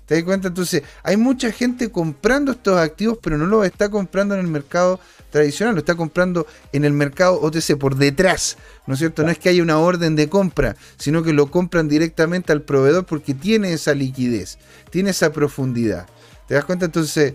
[0.07, 0.49] ¿Te das cuenta?
[0.49, 4.99] Entonces, hay mucha gente comprando estos activos, pero no los está comprando en el mercado
[5.31, 9.23] tradicional, lo está comprando en el mercado OTC por detrás, ¿no es cierto?
[9.23, 13.05] No es que haya una orden de compra, sino que lo compran directamente al proveedor
[13.05, 14.59] porque tiene esa liquidez,
[14.91, 16.07] tiene esa profundidad.
[16.47, 16.87] ¿Te das cuenta?
[16.87, 17.35] Entonces,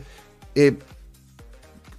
[0.56, 0.76] eh,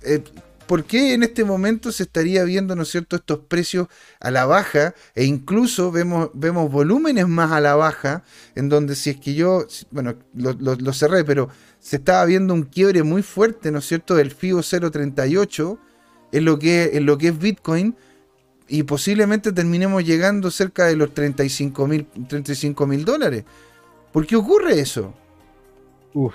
[0.02, 0.24] eh,
[0.66, 3.88] ¿Por qué en este momento se estaría viendo, ¿no es cierto?, estos precios
[4.20, 8.22] a la baja e incluso vemos, vemos volúmenes más a la baja,
[8.54, 11.48] en donde si es que yo, bueno, lo, cerré, pero
[11.80, 15.78] se estaba viendo un quiebre muy fuerte, ¿no es cierto?, del FIBO 038
[16.32, 17.94] en lo que, en lo que es Bitcoin
[18.66, 23.44] y posiblemente terminemos llegando cerca de los 35 mil dólares.
[24.12, 25.12] ¿Por qué ocurre eso?
[26.14, 26.34] Uf,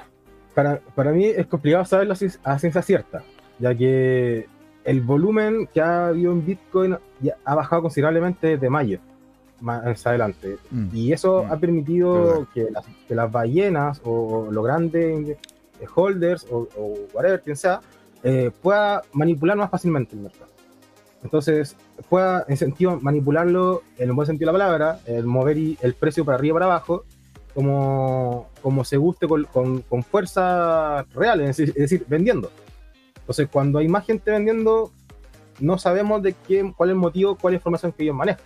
[0.54, 3.24] para, para mí es complicado saberlo a ciencia cierta
[3.60, 4.48] ya que
[4.84, 6.98] el volumen que ha habido en Bitcoin
[7.46, 9.00] ha bajado considerablemente desde mayo
[9.62, 10.58] más adelante.
[10.72, 10.88] Mm.
[10.94, 11.52] Y eso mm.
[11.52, 12.68] ha permitido que
[13.10, 15.38] las, ballenas o, los grandes
[15.96, 16.68] holders o,
[17.14, 17.82] whatever, quien sea,
[18.24, 20.50] eh, pueda manipular más fácilmente el mercado.
[21.24, 21.76] Entonces,
[22.08, 26.24] pueda en sentido manipularlo en un buen sentido de la palabra, el mover el precio
[26.24, 27.04] para arriba y para abajo,
[27.54, 32.50] como, como se guste con, con, fuerza real, es decir, vendiendo.
[33.30, 34.92] Entonces, cuando hay más gente vendiendo,
[35.60, 38.44] no sabemos de quién, cuál es el motivo, cuál es la información que ellos manejan.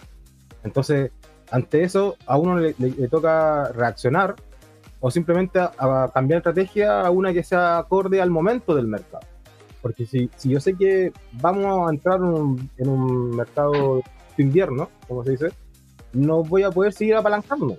[0.61, 1.09] Entonces,
[1.51, 2.73] ante eso, a uno le,
[3.07, 4.35] toca reaccionar
[4.99, 9.25] o simplemente a, cambiar estrategia a una que sea acorde al momento del mercado.
[9.81, 14.01] Porque si, si yo sé que vamos a entrar en un, mercado
[14.35, 15.47] de invierno, como se dice,
[16.11, 17.77] no voy a poder seguir apalancando.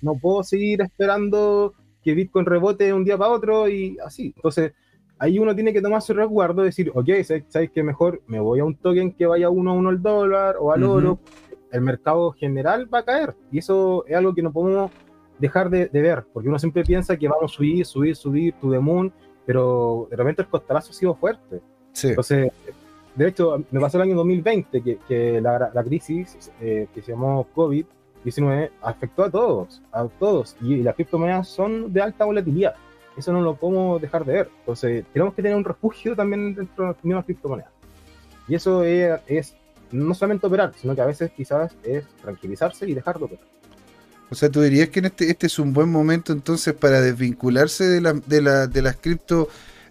[0.00, 4.32] No puedo seguir esperando que Bitcoin rebote de un día para otro y así.
[4.34, 4.72] Entonces,
[5.22, 7.08] ahí uno tiene que tomar su resguardo, decir, ok,
[7.46, 10.56] ¿sabes que mejor me voy a un token que vaya uno a uno al dólar
[10.58, 11.20] o al oro?
[11.70, 13.32] El mercado general va a caer.
[13.52, 14.90] Y eso es algo que no podemos
[15.38, 18.80] dejar de, ver, porque uno siempre piensa que vamos a subir, subir, subir, to the
[18.80, 19.12] moon,
[19.46, 21.60] pero de repente el costalazo ha sido fuerte.
[22.02, 22.50] Entonces,
[23.14, 27.46] de hecho, me pasó el año 2020 que, que la, crisis eh, que se llamó
[27.54, 32.74] COVID-19 afectó a todos, a todos, y las criptomonedas son de alta volatilidad.
[33.16, 34.50] Eso no lo podemos dejar de ver.
[34.60, 37.70] Entonces, tenemos que tener un refugio también dentro de las mismas criptomonedas.
[38.48, 39.54] Y eso es,
[39.90, 43.44] no solamente operar, sino que a veces quizás es tranquilizarse y dejar de operar.
[44.30, 47.84] O sea, tú dirías que en este, este es un buen momento entonces para desvincularse
[47.84, 49.48] de, la, de, la, de las cripto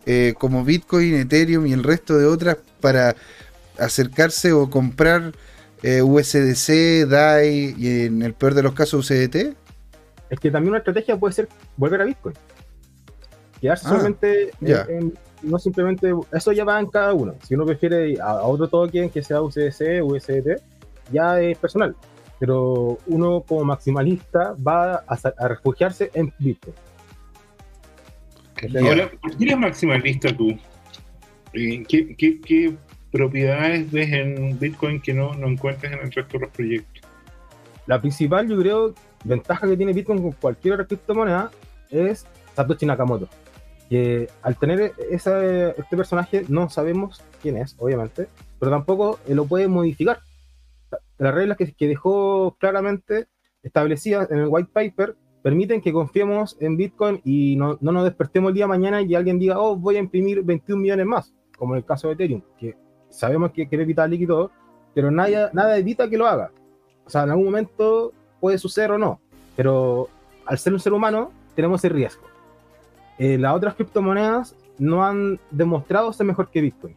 [0.08, 3.16] eh, como Bitcoin, Ethereum y el resto de otras para
[3.78, 5.32] acercarse o comprar
[5.84, 9.56] eh, USDC, DAI y en el peor de los casos USDT?
[10.30, 12.36] Es que también una estrategia puede ser volver a Bitcoin.
[13.62, 15.14] Quedarse ah, solamente en,
[15.44, 17.36] no simplemente, eso ya va en cada uno.
[17.44, 20.62] Si uno prefiere a, otro token que sea USDC, USDT,
[21.12, 21.96] ya es personal.
[22.40, 26.76] Pero uno como maximalista va a, refugiarse en Bitcoin.
[28.84, 30.58] Ahora, ¿por qué eres maximalista tú?
[31.54, 32.76] Eh, ¿Qué,
[33.12, 37.04] propiedades ves en Bitcoin que no, no encuentras en el resto de los proyectos?
[37.88, 38.94] La principal, yo creo,
[39.24, 41.52] ventaja que tiene Bitcoin con cualquier otra criptomoneda
[41.90, 42.26] es
[42.56, 43.28] Satoshi Nakamoto
[43.92, 50.20] que al tener este personaje no sabemos quién es, obviamente, pero tampoco lo puede modificar.
[51.18, 53.28] Las reglas que, dejó claramente
[53.64, 58.56] establecidas en el white paper permiten que confiemos en Bitcoin y no, nos despertemos el
[58.56, 61.80] día de mañana y alguien diga, oh, voy a imprimir 21 millones más, como en
[61.80, 62.78] el caso de Ethereum, que
[63.10, 64.52] sabemos que quiere evitar líquido,
[64.96, 66.54] pero nada, nada evita que lo haga.
[67.06, 69.20] O sea, en algún momento puede suceder o no,
[69.58, 70.08] pero
[70.46, 72.31] al ser un ser humano tenemos el riesgo.
[73.24, 76.96] Eh, las otras criptomonedas no han demostrado ser mejor que Bitcoin.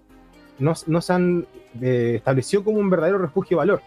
[0.59, 1.46] No, no se han
[1.82, 3.82] eh, establecido como un verdadero refugio de valor.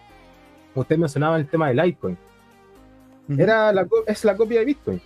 [0.75, 2.15] Usted mencionaba el tema del Litecoin.
[3.39, 5.01] Era la, es la copia de Bitcoin.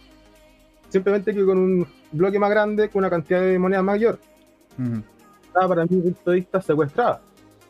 [0.89, 4.19] Simplemente que con un bloque más grande, con una cantidad de moneda mayor.
[5.41, 7.21] Estaba para mí, punto de vista, secuestrada.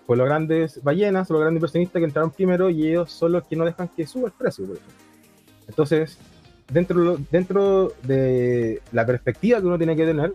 [0.08, 3.56] Por los grandes ballenas, los grandes inversionistas que entraron primero y ellos son los que
[3.56, 4.66] no dejan que suba el precio.
[5.68, 6.18] Entonces,
[6.72, 10.34] dentro, dentro de la perspectiva que uno tiene que tener,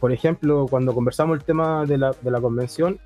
[0.00, 2.98] por ejemplo, cuando conversamos el tema de la, de la convención,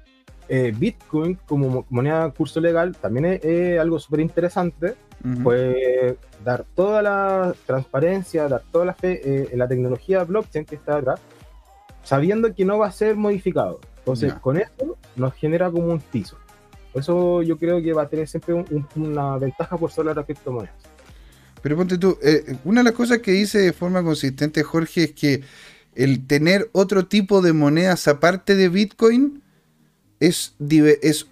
[0.49, 4.95] eh, Bitcoin como moneda curso legal también es, algo súper interesante.
[5.43, 10.77] Puede dar toda la transparencia, dar toda la fe eh, en la tecnología blockchain que
[10.77, 11.21] está atrás,
[12.05, 13.81] sabiendo que no va a ser modificado.
[13.99, 16.37] Entonces, con eso nos genera como un piso.
[16.93, 18.65] Por eso yo creo que va a tener siempre
[18.95, 20.96] una ventaja por sobre las criptomonedas.
[21.67, 25.13] Pero ponte tú, eh, una de las cosas que dice de forma consistente Jorge es
[25.15, 25.43] que
[25.97, 29.43] el tener otro tipo de monedas aparte de Bitcoin
[30.21, 30.55] es,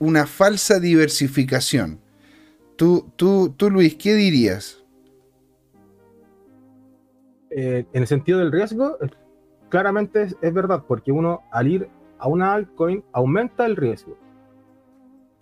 [0.00, 2.00] una falsa diversificación.
[2.74, 4.82] Tú, tú, tú, Luis, ¿qué dirías?
[7.50, 8.98] Eh, en el sentido del riesgo,
[9.68, 11.88] claramente es, es, verdad, porque uno al ir
[12.18, 14.18] a una altcoin aumenta el riesgo.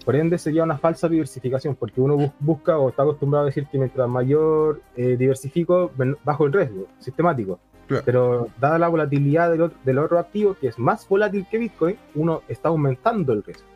[0.05, 3.79] Por ende, sería una falsa diversificación, porque uno busca o está acostumbrado a decir que
[3.79, 5.93] mientras mayor eh, diversifico,
[6.25, 7.61] bajo el riesgo sistemático.
[8.07, 9.51] Pero dada la volatilidad
[9.85, 13.67] del otro, activo, que es más volátil que Bitcoin, uno está aumentando el riesgo.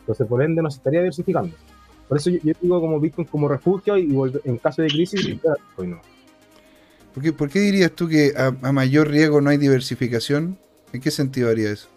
[0.00, 1.56] Entonces, por ende, no se estaría diversificando.
[2.08, 4.14] Por eso yo, digo como Bitcoin como refugio y,
[4.44, 6.00] en caso de crisis, Bitcoin no.
[7.14, 10.58] ¿Por qué, ¿Por qué, dirías tú que a, mayor riesgo no hay diversificación?
[10.92, 11.88] ¿En qué sentido haría eso?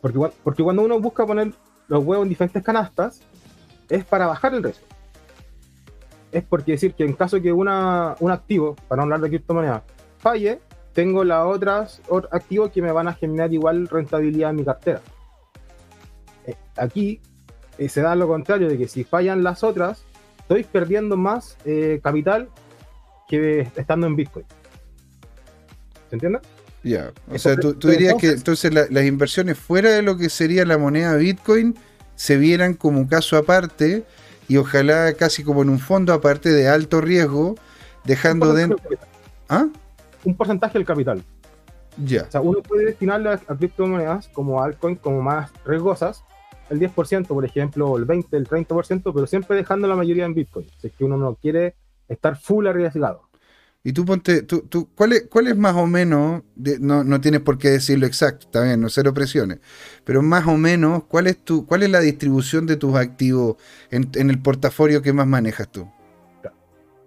[0.00, 1.52] Porque, porque cuando uno busca poner
[1.90, 3.20] los huevos en diferentes canastas
[3.88, 4.86] es para bajar el riesgo.
[6.30, 9.82] Es porque decir que en caso que una, un activo, para no hablar de criptomonedas,
[10.18, 10.60] falle,
[10.92, 12.00] tengo las otras
[12.30, 15.00] activos que me van a generar igual rentabilidad en mi cartera.
[16.46, 17.20] Eh, aquí
[17.76, 20.04] eh, se da lo contrario, de que si fallan las otras,
[20.38, 22.48] estoy perdiendo más eh, capital
[23.26, 24.46] que estando en Bitcoin.
[26.08, 26.38] ¿Se entiende?
[26.82, 30.78] Ya, o sea, tú, dirías que entonces las inversiones fuera de lo que sería la
[30.78, 31.76] moneda Bitcoin
[32.16, 34.04] se vieran como un caso aparte
[34.48, 37.54] y ojalá casi como en un fondo aparte de alto riesgo,
[38.04, 38.78] dejando dentro...
[39.48, 39.68] ¿Ah?
[40.24, 41.22] Un porcentaje del capital.
[42.04, 42.22] Ya.
[42.24, 46.24] O sea, uno puede destinarlo a, criptomonedas como altcoin, como más riesgosas,
[46.68, 50.66] el 10%, por ejemplo, el 20, el 30%, pero siempre dejando la mayoría en Bitcoin.
[50.78, 51.74] Si es que uno no quiere
[52.08, 53.29] estar full arriesgado.
[53.82, 56.42] Y tú ponte, tú, tú, ¿cuál, es, ¿cuál es más o menos,
[56.80, 59.58] no, no tienes por qué decirlo exacto, está bien, no cero presiones,
[60.04, 63.56] pero más o menos, ¿cuál es, tu, cuál es la distribución de tus activos
[63.90, 65.88] en, el portafolio que más manejas tú?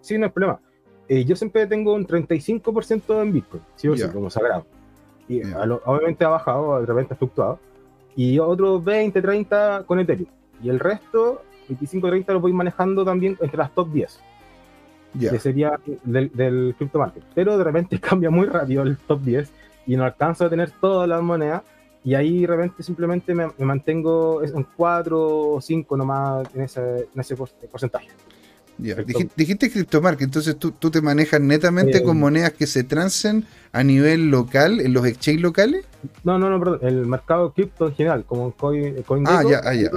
[0.02, 0.60] Sí, no es problema.
[1.08, 4.66] Eh, yo siempre tengo un 35% en Bitcoin, sí o sí, como sagrado.
[5.30, 7.60] Y obviamente ha bajado, de repente ha fluctuado.
[8.16, 10.30] Y otro 20, 30 con Ethereum.
[10.62, 14.20] Y el resto, 25, 30 lo voy manejando también entre las top 10
[15.20, 17.24] que sería del, del crypto market.
[17.36, 19.52] Pero de repente cambia muy rápido el top 10
[19.88, 21.62] y no alcanzo a tener todas las monedas.
[22.06, 27.20] Y ahí de repente simplemente me, mantengo en 4 o 5 nomás en ese, en
[27.20, 28.10] ese porcentaje.
[28.78, 33.84] Dijiste, Crypto Market, entonces tú, tú, te manejas netamente con monedas que se transen a
[33.84, 35.86] nivel local, en los exchanges locales?
[36.24, 38.96] No, no, no, perdón, el mercado cripto en general, como Coin,
[39.26, 39.90] Ah, ya, ah, ya,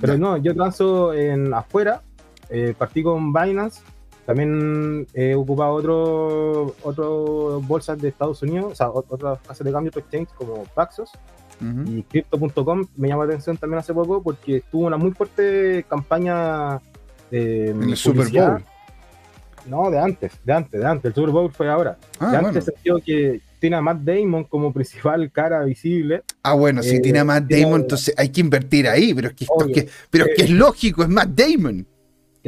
[0.00, 2.02] Pero no, yo transo en afuera,
[2.50, 3.82] eh, partí con Binance
[4.24, 9.92] También he ocupado otro, otro bolsas de Estados Unidos, o sea, otras casas de cambio,
[9.94, 11.10] exchange como Paxos
[11.60, 16.80] y Crypto.com me llamó la atención también hace poco porque tuvo una muy fuerte campaña
[17.30, 18.62] de en el Super Bowl.
[19.66, 21.04] No, de antes, de antes, de antes.
[21.06, 21.98] El Super Bowl fue ahora.
[22.20, 23.00] Ah, de antes bueno.
[23.04, 26.22] que tiene a Matt Damon como principal cara visible.
[26.42, 29.34] Ah, bueno, si tiene a Matt eh, Damon, entonces hay que invertir ahí, pero es
[29.34, 31.86] que, pero es, que es lógico, es Matt Damon.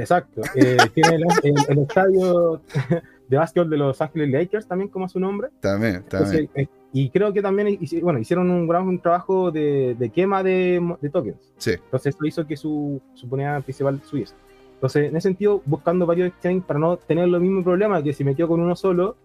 [0.00, 0.42] Exacto.
[0.54, 2.60] Eh, tiene el, estadio
[3.28, 5.48] de básquetbol de los Angeles Lakers también como su nombre.
[5.60, 6.48] También, también.
[6.54, 10.80] Eh, y creo que también bueno, hicieron un gran trabajo de, quema de,
[11.12, 11.52] tokens.
[11.58, 11.72] Sí.
[11.72, 14.34] Entonces eso hizo que su, su principal subiese.
[14.74, 18.22] Entonces, en ese sentido, buscando varios exchanges para no tener los mismos problemas que si
[18.22, 19.16] me quedo con uno solo,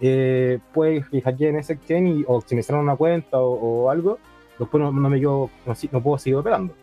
[0.00, 4.18] eh, pues que en ese exchange o si me cerran una cuenta o, algo,
[4.58, 5.50] después no, me quedo,
[5.92, 6.74] no, puedo seguir operando.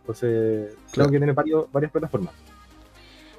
[0.00, 2.34] Entonces, creo que tiene varias plataformas.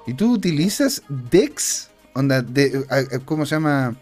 [0.06, 1.90] ¿Y tú utilizas DEX?
[2.14, 2.84] Onda, de,
[3.24, 3.96] ¿Cómo se llama?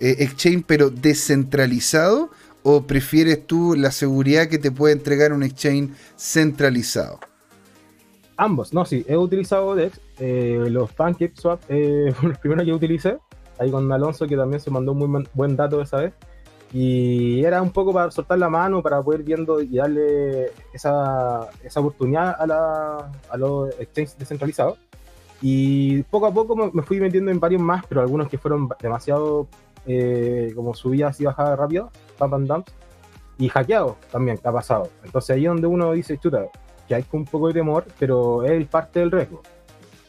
[0.00, 2.30] Eh, exchange, pero descentralizado.
[2.62, 7.20] ¿O prefieres tú la seguridad que te puede entregar un exchange centralizado?
[8.36, 13.18] Ambos, no, sí, he utilizado DEX, eh, los PancakeSwap eh, los primeros que utilicé,
[13.58, 16.12] ahí con Alonso que también se mandó muy buen dato esa vez,
[16.72, 21.80] y era un poco para soltar la mano, para poder viendo y darle esa, esa
[21.80, 24.78] oportunidad a, la, a los exchanges descentralizados.
[25.42, 29.48] Y poco a poco me fui metiendo en varios más, pero algunos que fueron demasiado
[29.86, 32.72] eh, como subidas y bajadas rápido, pump and dumps,
[33.38, 34.88] y hackeados también, que ha pasado.
[35.04, 36.46] Entonces ahí es donde uno dice, chuta,
[36.88, 39.42] que hay un poco de temor, pero es parte del riesgo.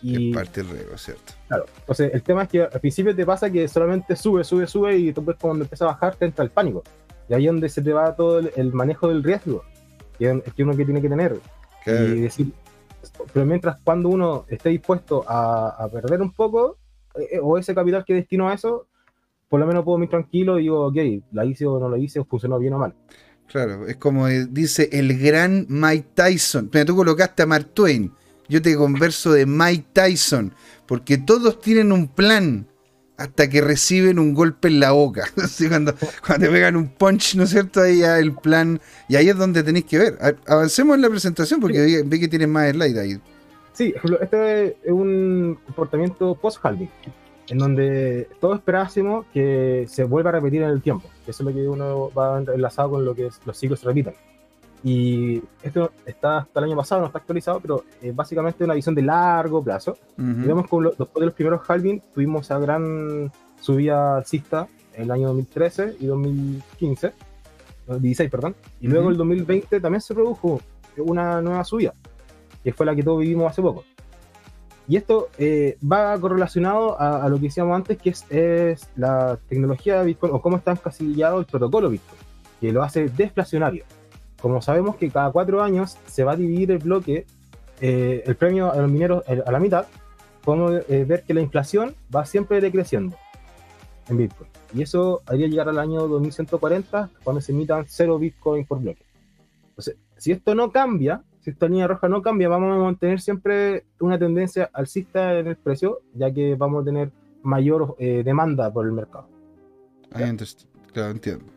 [0.02, 1.34] Y, es parte del riesgo, ¿cierto?
[1.48, 1.66] Claro.
[1.80, 5.12] Entonces, el tema es que al principio te pasa que solamente sube, sube, sube y
[5.12, 6.84] después cuando empieza a bajar te entra el pánico.
[7.30, 9.64] Y ahí es donde se te va todo el, manejo del riesgo,
[10.18, 11.40] que es que uno que tiene que tener.
[11.86, 12.52] Y decir,
[13.34, 16.78] pero mientras cuando uno esté dispuesto a, perder un poco,
[17.16, 18.88] eh, o ese capital que destino a eso,
[19.50, 20.98] por lo menos puedo ir tranquilo y digo, ok,
[21.32, 22.94] la hice o no la hice, o funcionó bien o mal.
[23.48, 26.68] Claro, es como dice el gran Mike Tyson.
[26.70, 28.12] Pero tú colocaste a Mark Twain.
[28.50, 30.54] Yo te converso de Mike Tyson.
[30.86, 32.68] Porque todos tienen un plan
[33.18, 35.26] hasta que reciben un golpe en la boca.
[35.70, 35.94] cuando,
[36.26, 37.82] cuando te pegan un punch, ¿no es cierto?
[37.82, 38.80] Ahí ya el plan.
[39.10, 40.18] Y ahí es donde tenéis que ver.
[40.46, 43.20] Avancemos en la presentación porque ve, que tienes más slide ahí.
[43.74, 46.90] Sí, este es un comportamiento post-halving
[47.50, 51.10] en donde todos esperásemos que se vuelva a repetir en el tiempo.
[51.26, 54.14] Eso es lo que uno va enlazado con lo que los ciclos se repitan.
[54.84, 58.96] Y esto está hasta el año pasado, no está actualizado, pero es básicamente una visión
[58.96, 59.98] de largo plazo.
[60.18, 65.12] y vemos que después de los primeros halving tuvimos esa gran subida alcista en el
[65.12, 67.14] año 2013 y 2015,
[67.88, 68.56] 2016, perdón.
[68.80, 70.62] Y luego el 2020 también se produjo
[70.98, 71.94] una nueva subida,
[72.64, 73.84] que fue la que todos vivimos hace poco.
[74.88, 80.06] Y esto eh, va correlacionado a, lo que decíamos antes, que es, la tecnología de
[80.06, 82.22] Bitcoin o cómo está encasillado el protocolo Bitcoin,
[82.62, 83.84] que lo hace deflacionario.
[84.42, 87.26] Como sabemos que cada cuatro años se va a dividir el bloque,
[87.82, 89.86] eh, el premio a los mineros a la mitad,
[90.44, 93.18] podemos eh, ver que la inflación va siempre decreciendo
[94.10, 94.50] en Bitcoin.
[94.74, 99.06] Y eso haría llegar al año 2140, cuando se emitan cero Bitcoin por bloque.
[99.70, 103.86] Entonces, si esto no cambia, si esta línea roja no cambia, vamos a mantener siempre
[104.00, 107.12] una tendencia alcista en el precio, ya que vamos a tener
[107.44, 109.28] mayor eh, demanda por el mercado.
[110.94, 111.57] claro, entiendo.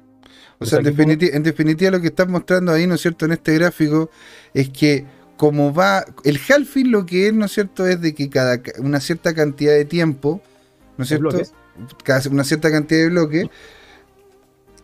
[0.58, 4.10] O, sea, en, definitiva, lo que estás mostrando ahí, ¿no es cierto?, en este gráfico,
[4.52, 8.28] es que como va, el halfing lo que es, ¿no es cierto?, es de que
[8.28, 10.42] cada una cierta cantidad de tiempo,
[10.98, 11.40] ¿no es cierto?,
[12.04, 13.46] cada, una cierta cantidad de bloques,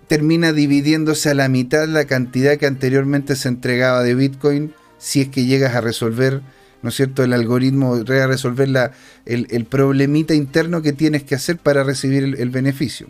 [0.06, 5.28] termina dividiéndose a la mitad la cantidad que anteriormente se entregaba de Bitcoin si es
[5.28, 6.40] que llegas a resolver,
[6.82, 8.92] ¿no es cierto?, el algoritmo, a resolver la,
[9.26, 13.08] el, problemita interno que tienes que hacer para recibir el, beneficio.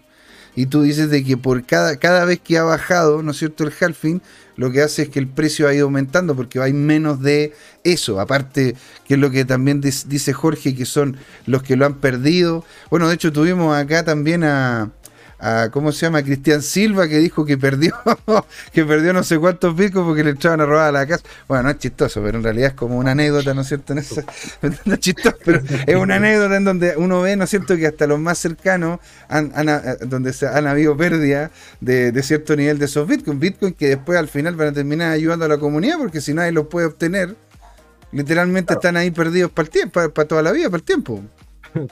[0.57, 3.63] Y tú dices de que por cada, cada vez que ha bajado, ¿no es cierto?,
[3.63, 4.23] el halfing,
[4.57, 7.53] lo que hace es que el precio ha ido aumentando porque hay menos de
[7.85, 8.19] eso.
[8.21, 8.75] Aparte,
[9.07, 12.65] que es lo que también dice Jorge, que son los que lo han perdido.
[12.91, 14.91] Bueno, de hecho tuvimos acá también a,
[15.39, 16.23] a ¿cómo se llama?
[16.23, 17.95] Cristian Silva, que dijo que perdió,
[18.73, 21.25] que perdió no sé cuántos picos porque le echaban a robar a la casa.
[21.47, 23.95] Bueno, no es chistoso, pero en realidad es como una anécdota, ¿no es cierto?
[24.85, 27.87] no es chistoso, pero es una anécdota en donde uno ve, ¿no es cierto?, que
[27.87, 29.53] hasta los más cercanos han,
[30.09, 31.51] donde se, han habido pérdidas
[31.81, 35.45] de, cierto nivel de esos bitcoins, bitcoin que después al final van a terminar ayudando
[35.45, 37.37] a la comunidad porque si nadie los puede obtener,
[38.11, 41.23] literalmente están ahí perdidos para el tiempo, para, toda la vida, para el tiempo.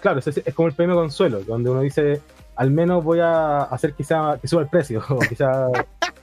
[0.00, 2.22] Claro, es, es como el premio consuelo, donde uno dice,
[2.56, 5.02] al menos voy a hacer quizá que suba el precio.
[5.08, 5.68] O quizá,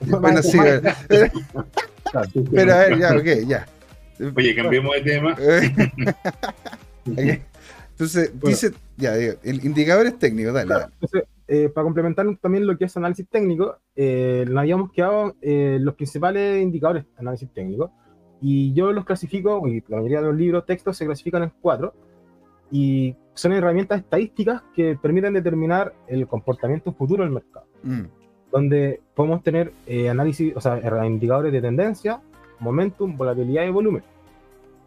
[0.20, 0.58] bueno, sí.
[2.52, 3.66] Pero a ver, ya, ok, ya.
[4.36, 5.36] Oye, cambiemos de tema.
[7.92, 10.74] Entonces, dice, ya, el indicador es técnico, dale.
[11.00, 15.78] Entonces, eh, para complementar también lo que es análisis técnico, eh, nos habíamos quedado eh,
[15.80, 17.92] los principales indicadores de análisis técnico,
[18.40, 21.94] y yo los clasifico, y la mayoría de los libros, textos se clasifican en cuatro,
[22.70, 28.02] y son herramientas estadísticas que permiten determinar el comportamiento futuro del mercado, mm.
[28.50, 32.20] donde podemos tener eh, análisis, o sea, indicadores de tendencia,
[32.58, 34.02] momentum, volatilidad y volumen.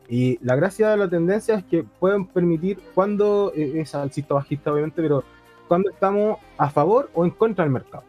[0.07, 4.71] Y la gracia de la tendencia es que pueden permitir cuando eh, es alcista bajista,
[4.71, 5.23] obviamente, pero
[5.67, 8.03] cuando estamos a favor o en contra del mercado.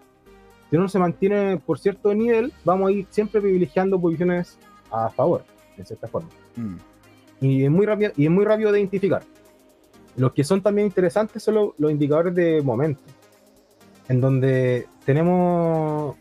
[0.68, 4.58] Si uno se mantiene por cierto nivel, vamos a ir siempre privilegiando posiciones
[4.90, 5.44] a favor,
[5.76, 6.28] de cierta forma.
[6.56, 6.76] Mm.
[7.40, 9.22] Y, es muy rápido, y es muy rápido de identificar.
[10.16, 13.02] Los que son también interesantes son los, indicadores de momento,
[14.09, 16.16] en donde tenemos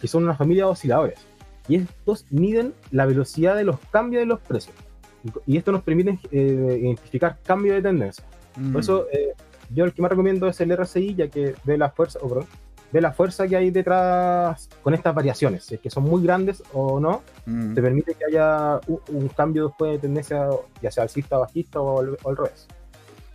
[0.00, 1.18] que son una familia de osciladores.
[1.68, 4.74] Y estos miden la velocidad de los cambios de los precios.
[5.46, 8.24] Y, esto nos permite eh, identificar cambios de tendencia.
[8.54, 8.78] Por mm.
[8.78, 9.34] eso, eh,
[9.70, 12.18] yo el que más recomiendo es el RSI, ya que ve la fuerza,
[12.92, 16.62] ve la fuerza que hay detrás con estas variaciones, si es que son muy grandes
[16.72, 17.74] o no, mm.
[17.74, 20.48] te permite que haya un, cambio después de tendencia,
[20.82, 22.66] ya sea alcista, bajista o, o al revés.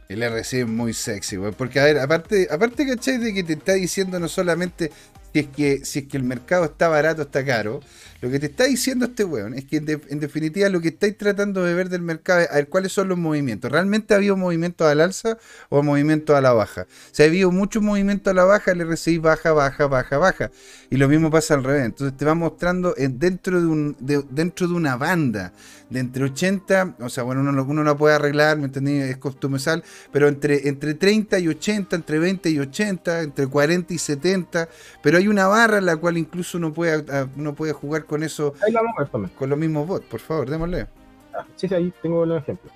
[0.09, 1.51] El RC es muy sexy, güey.
[1.51, 3.17] Porque, a ver, aparte, aparte, ¿cachai?
[3.17, 4.91] De que te está diciendo no solamente
[5.33, 7.81] si es que, si es que el mercado está barato está caro,
[8.19, 11.63] lo que te está diciendo este weón es que en, definitiva lo que estáis tratando
[11.63, 13.71] de ver del mercado es a ver cuáles son los movimientos.
[13.71, 15.37] ¿Realmente ha habido movimientos al alza
[15.69, 16.87] o movimientos a la baja?
[17.11, 20.51] Si ha habido mucho movimiento a la baja, el RSI baja, baja, baja, baja.
[20.89, 21.85] Y lo mismo pasa al revés.
[21.85, 25.53] Entonces te va mostrando dentro, de un, dentro de una banda
[25.89, 28.97] de entre 80, o sea, bueno, uno, uno lo puede arreglar, ¿me entendí?
[28.97, 33.97] Es costumesal, pero entre, entre 30 y 80, entre 20 y 80, entre 40 y
[33.97, 34.69] 70,
[35.01, 37.05] pero hay una barra en la cual incluso uno puede,
[37.37, 38.53] uno puede jugar con eso.
[38.65, 39.33] Ahí la vamos a ver también.
[39.37, 40.87] Con los mismos bots, por favor, démosle.
[41.33, 42.71] Ah, sí, sí, ahí tengo el ejemplo.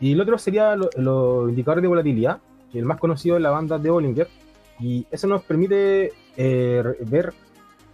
[0.00, 2.38] Y el otro sería los indicadores de volatilidad,
[2.72, 4.28] que el más conocido es la banda de Bollinger.
[4.78, 7.34] Y eso nos permite eh, ver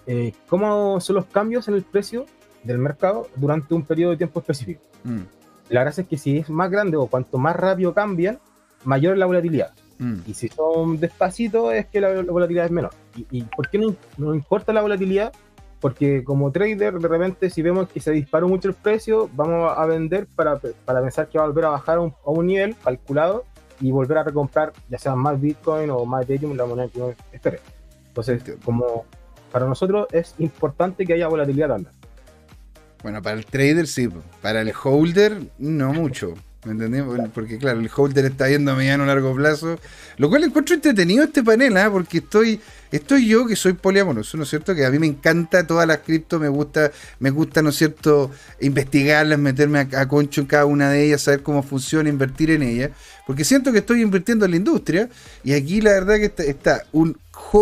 [0.07, 2.27] eh, cómo son los cambios en el precio
[2.63, 4.83] del mercado durante un periodo de tiempo específico.
[5.03, 5.23] Mm.
[5.71, 8.39] La gracia es que si es más grande o cuanto más rápido cambian,
[8.85, 9.73] mayor es la volatilidad.
[9.99, 10.19] Mm.
[10.27, 12.93] Y si son despacitos, es que la, volatilidad es menor.
[13.17, 15.33] ¿Y, por qué no, no importa la volatilidad?
[15.81, 19.87] Porque como trader de repente si vemos que se disparó mucho el precio, vamos a
[19.87, 23.45] vender para, para pensar que va a volver a bajar a un, nivel calculado
[23.81, 27.15] y volver a recomprar ya sea más Bitcoin o más Ethereum, la moneda que uno
[27.33, 27.61] espere.
[28.09, 29.05] Entonces, como
[29.53, 31.93] para nosotros es importante que haya volatilidad también.
[33.03, 34.09] Bueno, para el trader sí,
[34.43, 36.35] para el holder no mucho.
[36.67, 36.99] ¿Me entendí?
[37.33, 39.79] Porque claro, el holder está yendo a mediano largo plazo.
[40.17, 41.89] Lo cual encuentro entretenido este panel, ¿ah?
[41.93, 42.61] porque estoy,
[42.91, 44.75] estoy yo que soy poliamoroso, ¿no es cierto?
[44.75, 46.91] Que a mí me encanta todas las cripto, me gusta,
[47.21, 51.45] me gusta, ¿no es cierto?, investigarlas, meterme a, concho en cada una de ellas, saber
[51.45, 52.91] cómo funciona, invertir en ellas.
[53.29, 55.09] Porque siento que estoy invirtiendo en la industria.
[55.45, 57.17] Y aquí la verdad que está un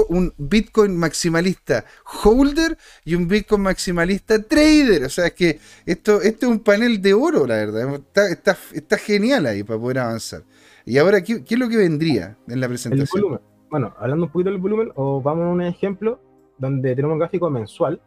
[0.09, 1.85] un Bitcoin maximalista
[2.23, 5.05] holder y un Bitcoin maximalista trader.
[5.05, 7.94] O sea, es que esto, esto es un panel de oro, la verdad.
[8.31, 10.43] Está, está, genial ahí para poder avanzar.
[10.85, 13.40] Y ahora, ¿qué, es lo que vendría en la presentación?
[13.70, 16.20] Bueno, hablando un poquito del volumen, o vamos a un ejemplo
[16.59, 18.01] donde tenemos un gráfico mensual.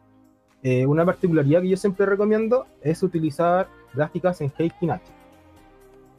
[0.63, 5.16] Eh, una particularidad que yo siempre recomiendo es utilizar gráficas en Heikin H.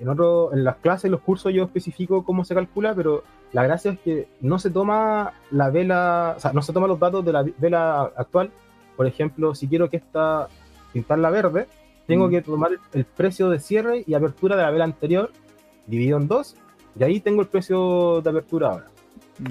[0.01, 3.93] En, otro, en las clases, los cursos yo especifico cómo se calcula, pero la gracia
[3.93, 7.33] es que no se toma la vela, o sea, no se toma los datos de
[7.33, 8.51] la vela actual.
[8.97, 10.49] Por ejemplo, si quiero que esta
[10.93, 11.67] pintarla verde,
[12.07, 12.31] tengo mm.
[12.31, 15.33] que tomar el precio de cierre y apertura de la vela anterior,
[15.87, 16.57] dividido en dos,
[16.99, 18.87] y ahí tengo el precio de apertura ahora.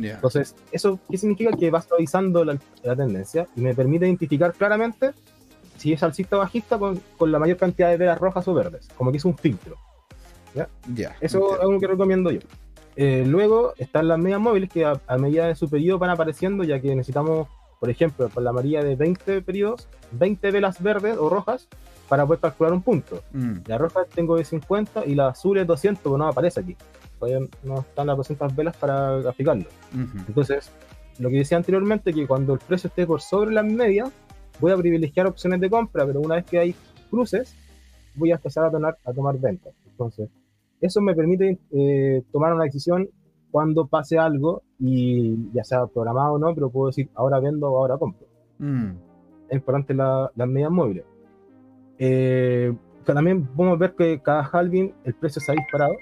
[0.02, 1.52] Entonces, ¿eso qué significa?
[1.52, 5.12] Que va suavizando la, tendencia y me permite identificar claramente
[5.78, 8.90] si es alcista o bajista con, con, la mayor cantidad de velas rojas o verdes,
[8.98, 9.78] como que es un filtro.
[10.54, 11.16] ¿Ya?
[11.22, 12.40] Eso es algo que recomiendo yo.
[12.96, 16.80] Eh, luego están las medias móviles que a, medida de su periodo van apareciendo, ya
[16.80, 17.48] que necesitamos,
[17.80, 21.68] por ejemplo, con la María de 20 periodos, 20 velas verdes o rojas
[22.10, 23.22] para poder calcular un punto.
[23.34, 23.58] Mm.
[23.68, 26.76] La roja tengo de 50 y la azul es 200, pero no aparece aquí.
[27.20, 29.66] Todavía no están las 200 velas para graficarlo.
[30.28, 30.72] Entonces,
[31.20, 34.10] lo que decía anteriormente, que cuando el precio esté por sobre las medias,
[34.60, 36.76] voy a privilegiar opciones de compra, pero una vez que hay
[37.10, 37.56] cruces,
[38.16, 39.74] voy a empezar a, tomar, a tomar ventas.
[39.98, 40.30] Entonces,
[40.80, 43.10] eso me permite eh, tomar una decisión
[43.50, 47.80] cuando pase algo y ya sea programado o no, pero puedo decir ahora vendo o
[47.80, 48.28] ahora compro.
[48.60, 48.92] Mm.
[49.50, 51.04] Es importante las medidas móviles.
[51.98, 52.76] Eh,
[53.06, 55.96] también podemos ver que cada halving el precio se ha disparado,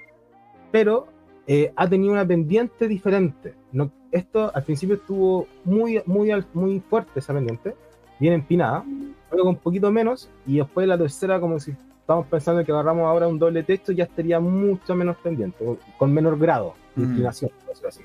[0.73, 1.07] pero
[1.47, 3.53] eh, ha tenido una pendiente diferente.
[3.71, 7.75] No, esto al principio estuvo muy, muy, muy fuerte esa pendiente,
[8.19, 8.83] bien empinada,
[9.31, 11.73] luego un poquito menos, y después la tercera como si
[12.05, 15.65] estamos pensando que agarramos ahora un doble texto, ya estaría mucho menos pendiente,
[15.97, 17.09] con menor grado de mm.
[17.09, 17.51] inclinación,
[17.87, 18.03] así.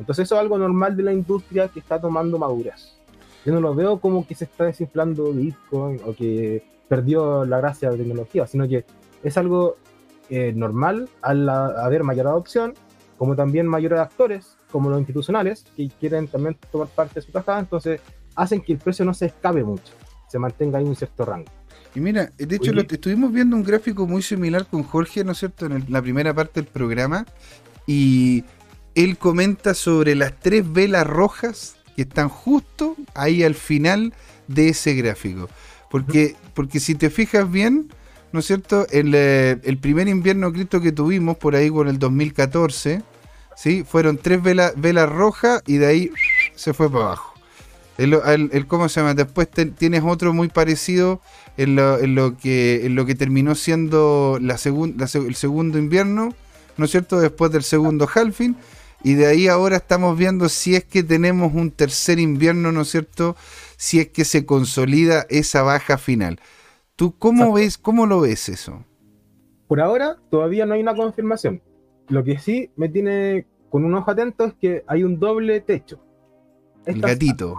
[0.00, 2.98] Entonces eso es algo normal de la industria que está tomando madurez.
[3.46, 7.88] Yo no lo veo como que se está desinflando Bitcoin o que perdió la gracia
[7.88, 8.84] de la tecnología, sino que
[9.22, 9.76] es algo
[10.28, 12.74] eh, normal al haber mayor adopción,
[13.16, 17.60] como también mayores actores, como los institucionales, que quieren también tomar parte de su tajada,
[17.60, 18.00] entonces
[18.34, 19.92] hacen que el precio no se escape mucho,
[20.26, 21.59] se mantenga ahí un cierto rango.
[21.94, 25.38] Y mira, de hecho, lo, estuvimos viendo un gráfico muy similar con Jorge, ¿no es
[25.38, 27.26] cierto?, en la primera parte del programa,
[27.86, 28.44] y
[28.94, 34.12] él comenta sobre las tres velas rojas que están justo ahí al final
[34.46, 35.48] de ese gráfico.
[35.90, 37.88] Porque, porque si te fijas bien,
[38.32, 38.86] ¿no es cierto?
[38.90, 43.02] El, eh, primer invierno cripto que tuvimos por ahí con el 2014,
[43.56, 43.84] ¿sí?
[43.84, 46.10] Fueron tres velas rojas y de ahí
[46.54, 47.34] se fue para abajo.
[47.98, 49.12] El, ¿Cómo se llama?
[49.12, 51.20] Después tienes otro muy parecido
[51.62, 56.34] en lo, que, en lo que terminó siendo la el segundo invierno,
[56.78, 57.20] ¿no es cierto?
[57.20, 58.56] Después del segundo halving.
[59.02, 62.90] Y de ahí ahora estamos viendo si es que tenemos un tercer invierno, ¿no es
[62.90, 63.36] cierto?
[63.76, 66.40] Si es que se consolida esa baja final.
[66.96, 68.84] ¿Tú cómo ves, cómo lo ves eso?
[69.68, 71.62] Por ahora todavía no hay una confirmación.
[72.08, 76.00] Lo que sí me tiene con un ojo atento es que hay un doble techo.
[76.86, 77.56] el gatito.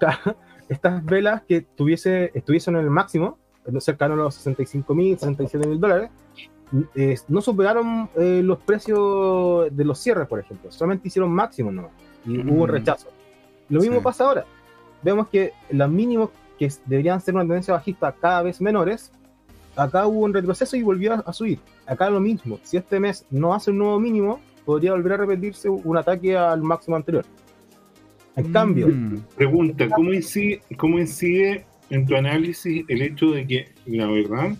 [0.68, 3.38] Estas velas que tuviese, estuviesen en el máximo,
[3.80, 6.10] cercano a los 65 mil, 67 mil dólares,
[7.28, 10.70] no superaron eh, los precios de los cierres, por ejemplo.
[10.70, 11.90] Solamente hicieron máximo, ¿no?
[12.24, 12.70] Y hubo mm.
[12.70, 13.08] rechazo.
[13.68, 14.44] Lo mismo pasa ahora.
[15.02, 19.12] Vemos que los mínimos que deberían ser una tendencia bajista cada vez menores,
[19.76, 21.60] acá hubo un retroceso y volvió a, subir.
[21.86, 22.58] Acá lo mismo.
[22.62, 26.62] Si este mes no hace un nuevo mínimo, podría volver a repetirse un ataque al
[26.62, 27.24] máximo anterior.
[28.36, 28.88] En cambio.
[28.88, 29.22] Mm.
[29.36, 34.56] Pregunta: ¿cómo incide, ¿cómo incide en tu análisis el hecho de que, la verdad,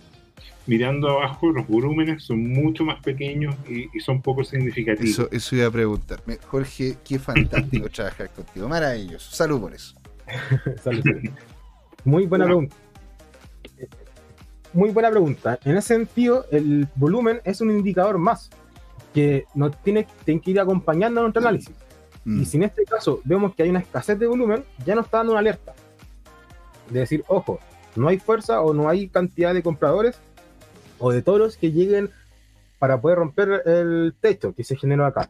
[0.66, 5.10] mirando abajo, los volúmenes son mucho más pequeños y, son poco significativos.
[5.10, 6.38] Eso, eso, iba a preguntarme.
[6.46, 8.68] Jorge, qué fantástico trabajar contigo.
[8.68, 9.34] Maravilloso.
[9.34, 9.94] Salud por eso.
[10.82, 11.04] Salud.
[12.04, 12.76] Muy buena pregunta.
[14.72, 15.58] Muy buena pregunta.
[15.64, 18.50] En ese sentido, el volumen es un indicador más
[19.14, 21.74] que nos tiene, tiene que ir acompañando a nuestro análisis.
[22.26, 22.44] Y mm.
[22.44, 25.32] si en este caso vemos que hay una escasez de volumen, ya nos está dando
[25.32, 25.74] una alerta.
[26.90, 27.60] De decir, ojo,
[27.94, 30.20] no hay fuerza o no hay cantidad de compradores
[30.98, 32.10] o de toros que lleguen
[32.78, 35.28] para poder romper el techo que se generó acá.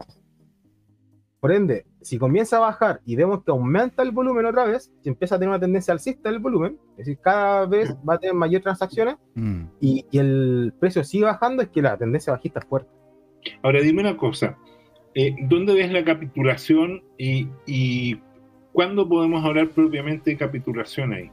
[1.39, 5.09] Por ende, si comienza a bajar y vemos que aumenta el volumen otra vez, si
[5.09, 8.35] empieza a tener una tendencia alcista el volumen, es decir, cada vez va a tener
[8.35, 9.64] mayor transacciones mm.
[9.81, 12.90] y, el precio sigue bajando, es que la tendencia bajista es fuerte.
[13.62, 14.56] Ahora dime una cosa,
[15.16, 18.20] eh, ¿dónde ves la capitulación y, y
[18.72, 21.30] cuándo podemos hablar propiamente de capitulación ahí?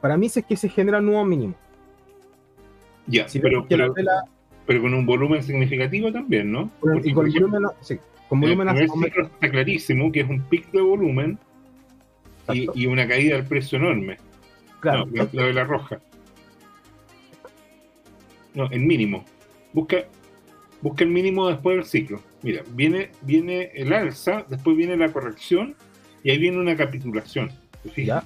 [0.00, 1.54] Para mí es que se genera un nuevo mínimo.
[3.06, 6.68] Ya, pero, pero, con un volumen significativo también, ¿no?
[7.04, 7.98] y con volumen, sí,
[8.28, 11.38] con volumen el está clarísimo que es un pico de volumen
[12.52, 14.18] y, una caída del precio enorme.
[14.80, 15.06] Claro.
[15.06, 16.00] No, la, de la roja.
[18.54, 19.24] No, el mínimo.
[19.72, 19.98] Busca,
[20.82, 22.20] busca el mínimo después del ciclo.
[22.42, 25.74] Mira, viene, viene el alza, después viene la corrección
[26.22, 27.50] y ahí viene una capitulación.
[27.96, 28.24] Ya.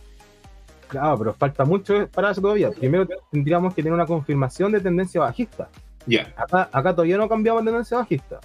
[0.88, 2.70] Claro, pero falta mucho para eso todavía.
[2.70, 5.68] Primero tendríamos que tener una confirmación de tendencia bajista.
[6.06, 6.32] Ya.
[6.36, 8.40] Acá, acá todavía no cambiamos tendencia bajista.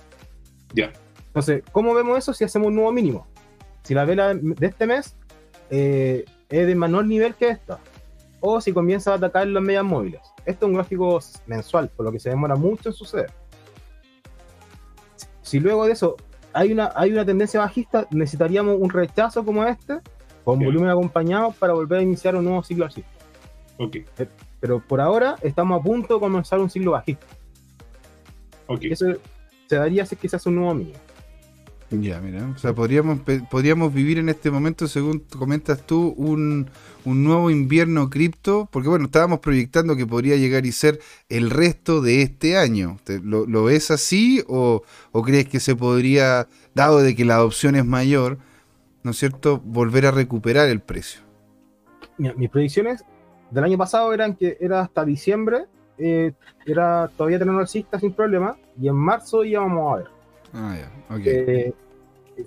[0.74, 0.92] Ya.
[1.28, 3.28] Entonces, ¿cómo vemos eso si hacemos un nuevo mínimo?
[3.84, 5.16] Si la vela de este mes
[5.70, 7.80] eh, es de menor nivel que esta,
[8.40, 10.22] o si comienza a atacar las medias móviles.
[10.46, 13.32] Esto es un gráfico mensual, por lo que se demora mucho en suceder.
[15.46, 16.16] Si luego de eso
[16.54, 20.00] hay una, hay una tendencia bajista, necesitaríamos un rechazo como este,
[20.44, 23.04] con volumen acompañado, para volver a iniciar un nuevo ciclo así.
[23.78, 23.96] Ok.
[23.96, 24.28] Eh,
[24.60, 27.28] pero por ahora estamos a punto de comenzar un ciclo bajista.
[28.66, 28.86] Ok.
[28.86, 29.06] Eso
[29.68, 30.98] se daría si es que se hace un nuevo mínimo.
[32.02, 33.20] Ya, mira, o sea, podríamos,
[33.50, 36.70] podríamos vivir en este momento, según comentas tú, un,
[37.06, 41.00] nuevo invierno cripto, porque bueno, estábamos proyectando que podría llegar y ser
[41.30, 42.98] el resto de este año.
[43.24, 44.82] ¿Lo, lo ves así o,
[45.24, 48.38] crees que se podría, dado de que la adopción es mayor,
[49.04, 51.22] ¿no es cierto?, volver a recuperar el precio.
[52.18, 53.04] Mira, mis predicciones
[53.52, 55.66] del año pasado eran que era hasta diciembre,
[55.98, 56.34] eh,
[56.66, 60.08] era todavía tener alcista sin problema, y en marzo íbamos a ver.
[60.54, 61.74] Ah, ya, okay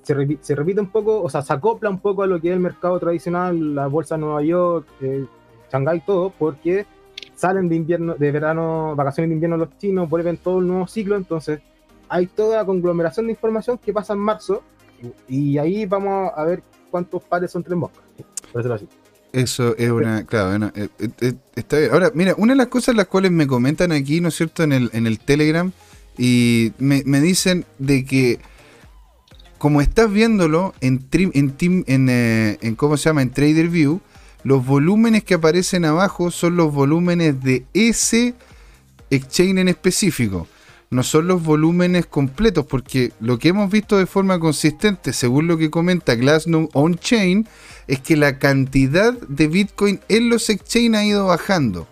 [0.03, 0.15] se,
[0.55, 2.99] repite, un poco, o sea, se acopla un poco a lo que es el mercado
[2.99, 5.25] tradicional, la bolsa de Nueva York, eh,
[5.73, 6.87] Shanghái, todo, porque
[7.35, 11.17] salen de invierno, de verano, vacaciones de invierno los chinos, vuelven todo el nuevo ciclo,
[11.17, 11.61] entonces
[12.09, 14.63] hay toda la conglomeración de información que pasa en marzo
[15.29, 18.03] y ahí vamos a ver cuántos pares son tres moscas.
[19.33, 20.89] Eso es una, claro, eh,
[21.21, 21.93] eh, está bien.
[21.93, 24.73] Ahora, mira, una de las cosas las cuales me comentan aquí, ¿no es cierto?, en
[24.73, 25.71] el, en el Telegram,
[26.17, 28.41] y me, dicen de que
[29.59, 32.09] como estás viéndolo en, en,
[32.61, 33.23] en, ¿cómo se llama?
[33.23, 34.01] En Trader View,
[34.45, 38.35] los volúmenes que aparecen abajo son los volúmenes de ese
[39.11, 40.47] exchange en específico.
[40.91, 45.59] No son los volúmenes completos, porque lo que hemos visto de forma consistente, según lo
[45.59, 47.47] que comenta Glassnode On-Chain,
[47.89, 51.87] es que la cantidad de Bitcoin en los exchanges ha ido bajando.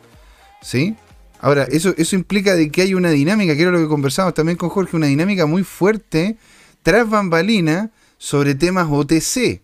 [0.62, 0.94] ¿Sí?
[1.40, 4.56] Ahora, eso, eso implica de que hay una dinámica, que era lo que conversamos también
[4.56, 6.36] con Jorge, una dinámica muy fuerte
[6.86, 9.60] tras bambalina sobre temas OTC.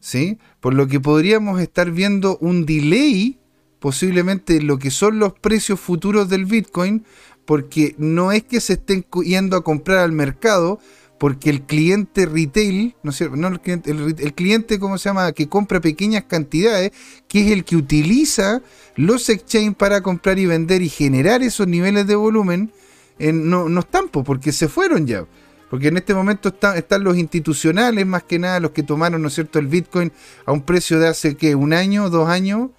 [0.00, 0.36] ¿Sí?
[0.58, 3.38] Por lo que podríamos estar viendo un delay
[3.78, 7.04] posiblemente en lo que son los precios futuros del Bitcoin,
[7.44, 10.80] porque no es que se estén yendo a comprar al mercado,
[11.20, 13.12] porque el cliente retail, ¿no?
[13.36, 15.30] No, el, cliente, el, cliente, ¿cómo se llama?
[15.30, 16.90] Que compra pequeñas cantidades,
[17.28, 18.60] que es el que utiliza
[18.96, 22.72] los exchanges para comprar y vender y generar esos niveles de volumen,
[23.20, 25.26] no, no están, porque se fueron ya.
[25.70, 29.34] Porque en este momento están, los institucionales, más que nada los que tomaron, ¿no es
[29.34, 30.12] cierto?, el Bitcoin
[30.44, 31.54] a un precio de hace, ¿qué?
[31.54, 32.10] ¿Un año?
[32.10, 32.70] ¿Dos años?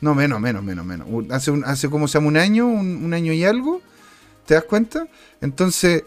[0.00, 1.06] No, menos, menos, menos, menos.
[1.30, 2.28] Hace, un, hace ¿cómo se llama?
[2.28, 2.66] ¿Un año?
[2.66, 3.82] Un, año y algo?
[4.46, 5.06] ¿Te das cuenta?
[5.42, 6.04] Entonces,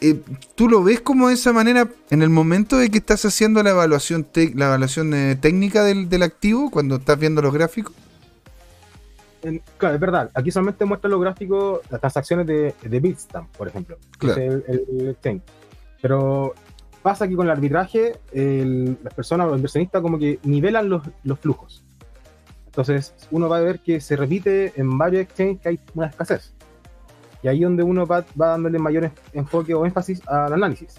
[0.00, 0.18] eh,
[0.54, 3.70] ¿tú lo ves como de esa manera en el momento de que estás haciendo la
[3.70, 7.92] evaluación, la evaluación eh, técnica del, activo, cuando estás viendo los gráficos?
[9.76, 10.30] claro, es verdad.
[10.32, 13.98] Aquí solamente muestra los gráficos, las transacciones de, de Bitstamp, por ejemplo.
[14.16, 14.40] Claro.
[14.40, 15.16] el, el,
[16.04, 16.52] pero
[17.00, 21.82] pasa que con el arbitraje, las personas, los inversionistas, como que nivelan los, los, flujos.
[22.66, 26.52] Entonces, uno va a ver que se repite en varios exchanges que hay una escasez.
[27.42, 30.96] Y ahí donde uno va, va dándole mayor enfoque o énfasis al análisis.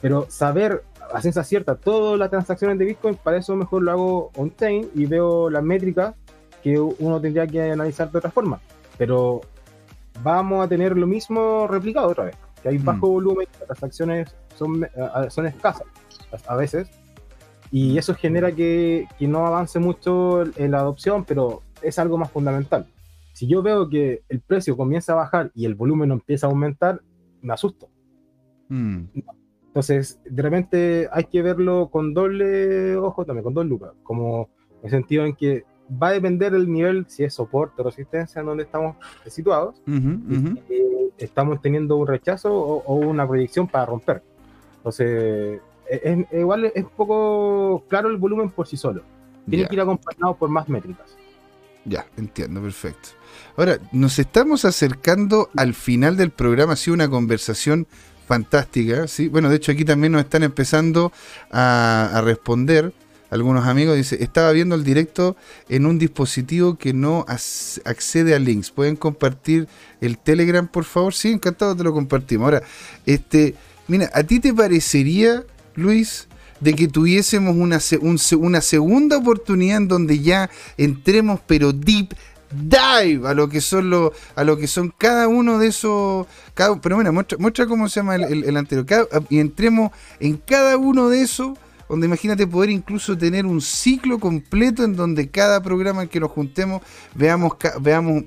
[0.00, 0.82] Pero saber
[1.14, 5.06] a ciencia cierta todas las transacciones de Bitcoin, para eso mejor lo hago on-chain y
[5.06, 6.16] veo las métricas
[6.64, 8.60] que uno tendría que analizar de otra forma.
[8.98, 9.40] Pero
[10.20, 13.12] vamos a tener lo mismo replicado otra vez que hay bajo mm.
[13.12, 14.86] volumen, las transacciones son,
[15.28, 15.86] son escasas
[16.46, 16.88] a veces,
[17.72, 22.30] y eso genera que, que, no avance mucho en la adopción, pero es algo más
[22.30, 22.86] fundamental.
[23.32, 27.00] Si yo veo que el precio comienza a bajar y el volumen empieza a aumentar,
[27.40, 27.88] me asusto.
[28.68, 29.04] Mm.
[29.68, 34.50] Entonces, de repente hay que verlo con doble ojo también, con dos lucas, como
[34.80, 38.40] en el sentido en que va a depender el nivel, si es soporte o resistencia
[38.40, 38.96] en donde estamos
[39.26, 39.80] situados
[41.24, 44.22] estamos teniendo un rechazo o, una proyección para romper.
[44.78, 49.02] Entonces, es, igual es poco claro el volumen por sí solo.
[49.48, 51.16] Tiene que ir acompañado por más métricas.
[51.84, 53.10] Ya, entiendo, perfecto.
[53.56, 57.86] Ahora, nos estamos acercando al final del programa, ha sido una conversación
[58.26, 59.28] fantástica, ¿sí?
[59.28, 61.10] Bueno, de hecho aquí también nos están empezando
[61.50, 62.92] a, a responder
[63.30, 65.36] algunos amigos, dice, estaba viendo el directo
[65.68, 68.70] en un dispositivo que no accede a links.
[68.70, 69.68] ¿Pueden compartir
[70.00, 71.14] el Telegram, por favor?
[71.14, 72.46] Sí, encantado, te lo compartimos.
[72.46, 72.62] Ahora,
[73.06, 73.54] este,
[73.86, 75.44] mira, ¿a ti te parecería,
[75.76, 76.26] Luis,
[76.60, 77.80] de que tuviésemos una,
[78.60, 82.14] segunda oportunidad en donde ya entremos, pero deep
[82.52, 86.80] dive a lo que son lo, a lo que son cada uno de esos cada,
[86.80, 91.22] pero mira muestra, muestra cómo se llama el, anterior y entremos en cada uno de
[91.22, 91.56] esos
[91.90, 96.30] donde imagínate poder incluso tener un ciclo completo en donde cada programa en que nos
[96.30, 96.82] juntemos
[97.14, 98.24] veamos, veamos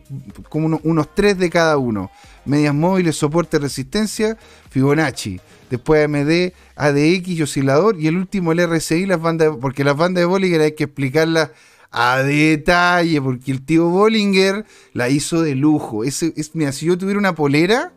[0.49, 2.11] como unos tres de cada uno.
[2.45, 4.37] Medias móviles, soporte, resistencia,
[4.69, 5.39] Fibonacci.
[5.69, 7.99] Después AMD, ADX oscilador.
[7.99, 11.51] Y el último el RSI, las bandas, porque las bandas de Bollinger hay que explicarlas
[11.89, 16.03] a detalle, porque el tío Bollinger la hizo de lujo.
[16.03, 17.93] Ese, es, mira, si yo tuviera una polera,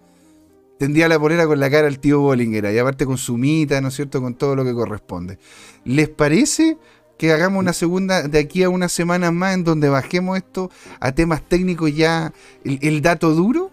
[0.79, 3.89] tendría la polera con la cara al tío Bollinger, y aparte con su mita, ¿no
[3.89, 5.39] es cierto?, con todo lo que corresponde.
[5.85, 6.77] ¿Les parece
[7.19, 10.71] que hagamos una segunda de aquí a unas semanas más en donde bajemos esto
[11.01, 12.33] a temas técnicos ya,
[12.65, 13.71] el, dato duro?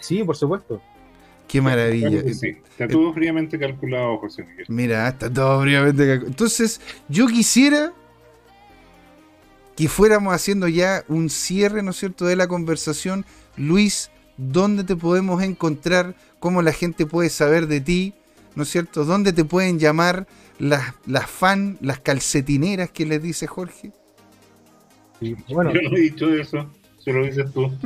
[0.00, 0.80] Sí, por supuesto.
[1.46, 2.20] Qué maravilla.
[2.20, 4.66] Está todo fríamente calculado, José Miguel.
[4.68, 6.28] Mira, está todo fríamente calculado.
[6.28, 7.92] Entonces, yo quisiera
[9.76, 13.24] que fuéramos haciendo ya un cierre, ¿no es cierto?, de la conversación.
[13.56, 16.14] Luis, ¿dónde te podemos encontrar?
[16.38, 18.14] Cómo la gente puede saber de ti,
[18.54, 19.04] ¿no es cierto?
[19.04, 20.26] ¿Dónde te pueden llamar
[20.58, 23.92] las, las fan, las calcetineras que les dice Jorge?
[25.48, 27.70] bueno, Yo no he dicho eso, se lo dices tú.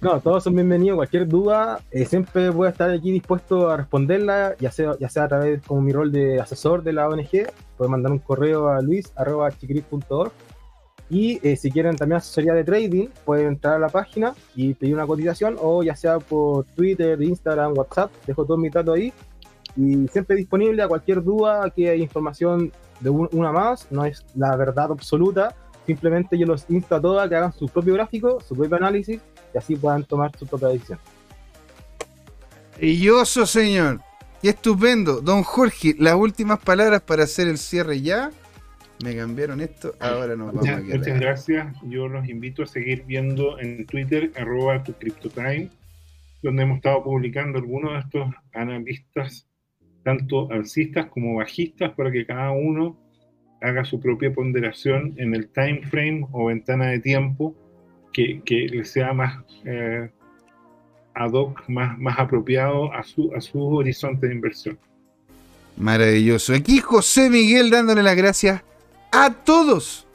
[0.00, 0.96] No, todos son bienvenidos.
[0.96, 5.24] Cualquier duda, eh, siempre voy a estar aquí dispuesto a responderla, ya sea, ya sea
[5.24, 7.52] a través como mi rol de asesor de la ONG.
[7.76, 10.32] Pueden mandar un correo a luis.chiquiris.org
[11.10, 14.94] y eh, si quieren también asesoría de trading, pueden entrar a la página y pedir
[14.94, 19.12] una cotización o ya sea por Twitter, Instagram, WhatsApp, dejo todo mi dato ahí.
[19.76, 24.54] Y siempre disponible a cualquier duda, que hay información de una más, no es la
[24.56, 25.54] verdad absoluta,
[25.86, 29.20] simplemente yo los insto a todos a que hagan su propio gráfico, su propio análisis
[29.52, 30.98] y así puedan tomar su propia decisión.
[32.74, 34.00] Maravilloso, señor.
[34.40, 35.20] Qué estupendo.
[35.20, 38.30] Don Jorge, las últimas palabras para hacer el cierre ya.
[39.02, 40.98] Me cambiaron esto, ahora nos vamos a quedar.
[40.98, 41.76] Muchas gracias.
[41.84, 45.70] Yo los invito a seguir viendo en Twitter, arroba tu CryptoTime,
[46.42, 49.48] donde hemos estado publicando algunos de estos analistas,
[50.02, 52.98] tanto alcistas como bajistas, para que cada uno
[53.62, 57.54] haga su propia ponderación en el time frame o ventana de tiempo
[58.12, 60.10] que, que le sea más eh,
[61.14, 64.78] ad hoc, más, más apropiado a su, a su horizonte de inversión.
[65.78, 66.54] Maravilloso.
[66.54, 68.62] Aquí José Miguel dándole las gracias
[69.12, 70.06] a todos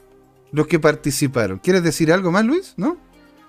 [0.52, 1.58] los que participaron.
[1.58, 2.74] ¿Quieres decir algo más, Luis?
[2.76, 2.96] ¿No?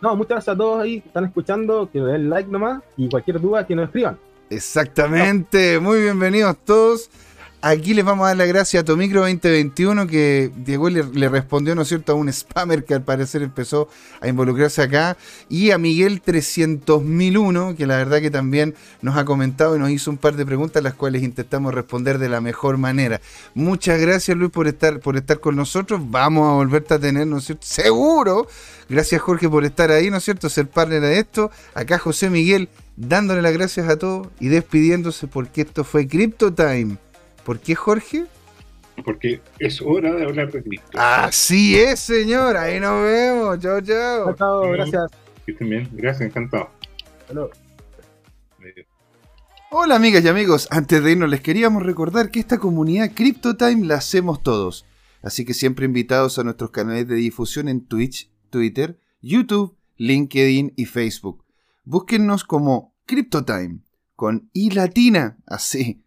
[0.01, 3.41] No, muchas gracias a todos ahí que están escuchando, que den like nomás y cualquier
[3.41, 4.19] duda que nos escriban.
[4.49, 7.09] Exactamente, muy bienvenidos todos.
[7.63, 11.81] Aquí les vamos a dar la gracias a Tomicro 2021 que Diego le, respondió, ¿no
[11.81, 13.89] es cierto?, a un spammer que al parecer empezó
[14.21, 15.17] a involucrarse acá.
[15.49, 20.11] Y a Miguel 300.001 que la verdad que también nos ha comentado y nos hizo
[20.11, 23.21] un par de preguntas las cuales intentamos responder de la mejor manera.
[23.55, 25.99] Muchas gracias Luis por estar, por estar con nosotros.
[26.03, 27.65] Vamos a volverte a tener, ¿no es cierto?
[27.65, 28.47] Seguro.
[28.87, 31.49] Gracias Jorge por estar ahí, ¿no es cierto?, ser partner de esto.
[31.73, 36.97] Acá José Miguel dándole las gracias a todos y despidiéndose porque esto fue Crypto Time
[37.47, 38.25] ¿Por qué, Jorge?
[39.05, 40.85] Porque es hora de hablar de Cristo.
[40.95, 42.57] Así es, señor.
[42.57, 43.57] Ahí nos vemos.
[43.59, 44.35] Chao, chao.
[44.35, 45.09] Chao, gracias.
[45.45, 45.87] Que bien.
[45.93, 46.69] Gracias, encantado.
[49.71, 53.95] Hola amigas y amigos, antes de irnos les queríamos recordar que esta comunidad CryptoTime la
[53.95, 54.85] hacemos todos,
[55.21, 60.85] así que siempre invitados a nuestros canales de difusión en Twitch, Twitter, YouTube, LinkedIn y
[60.85, 61.45] Facebook.
[61.85, 63.79] Búsquennos como CryptoTime,
[64.15, 66.06] con I latina, así,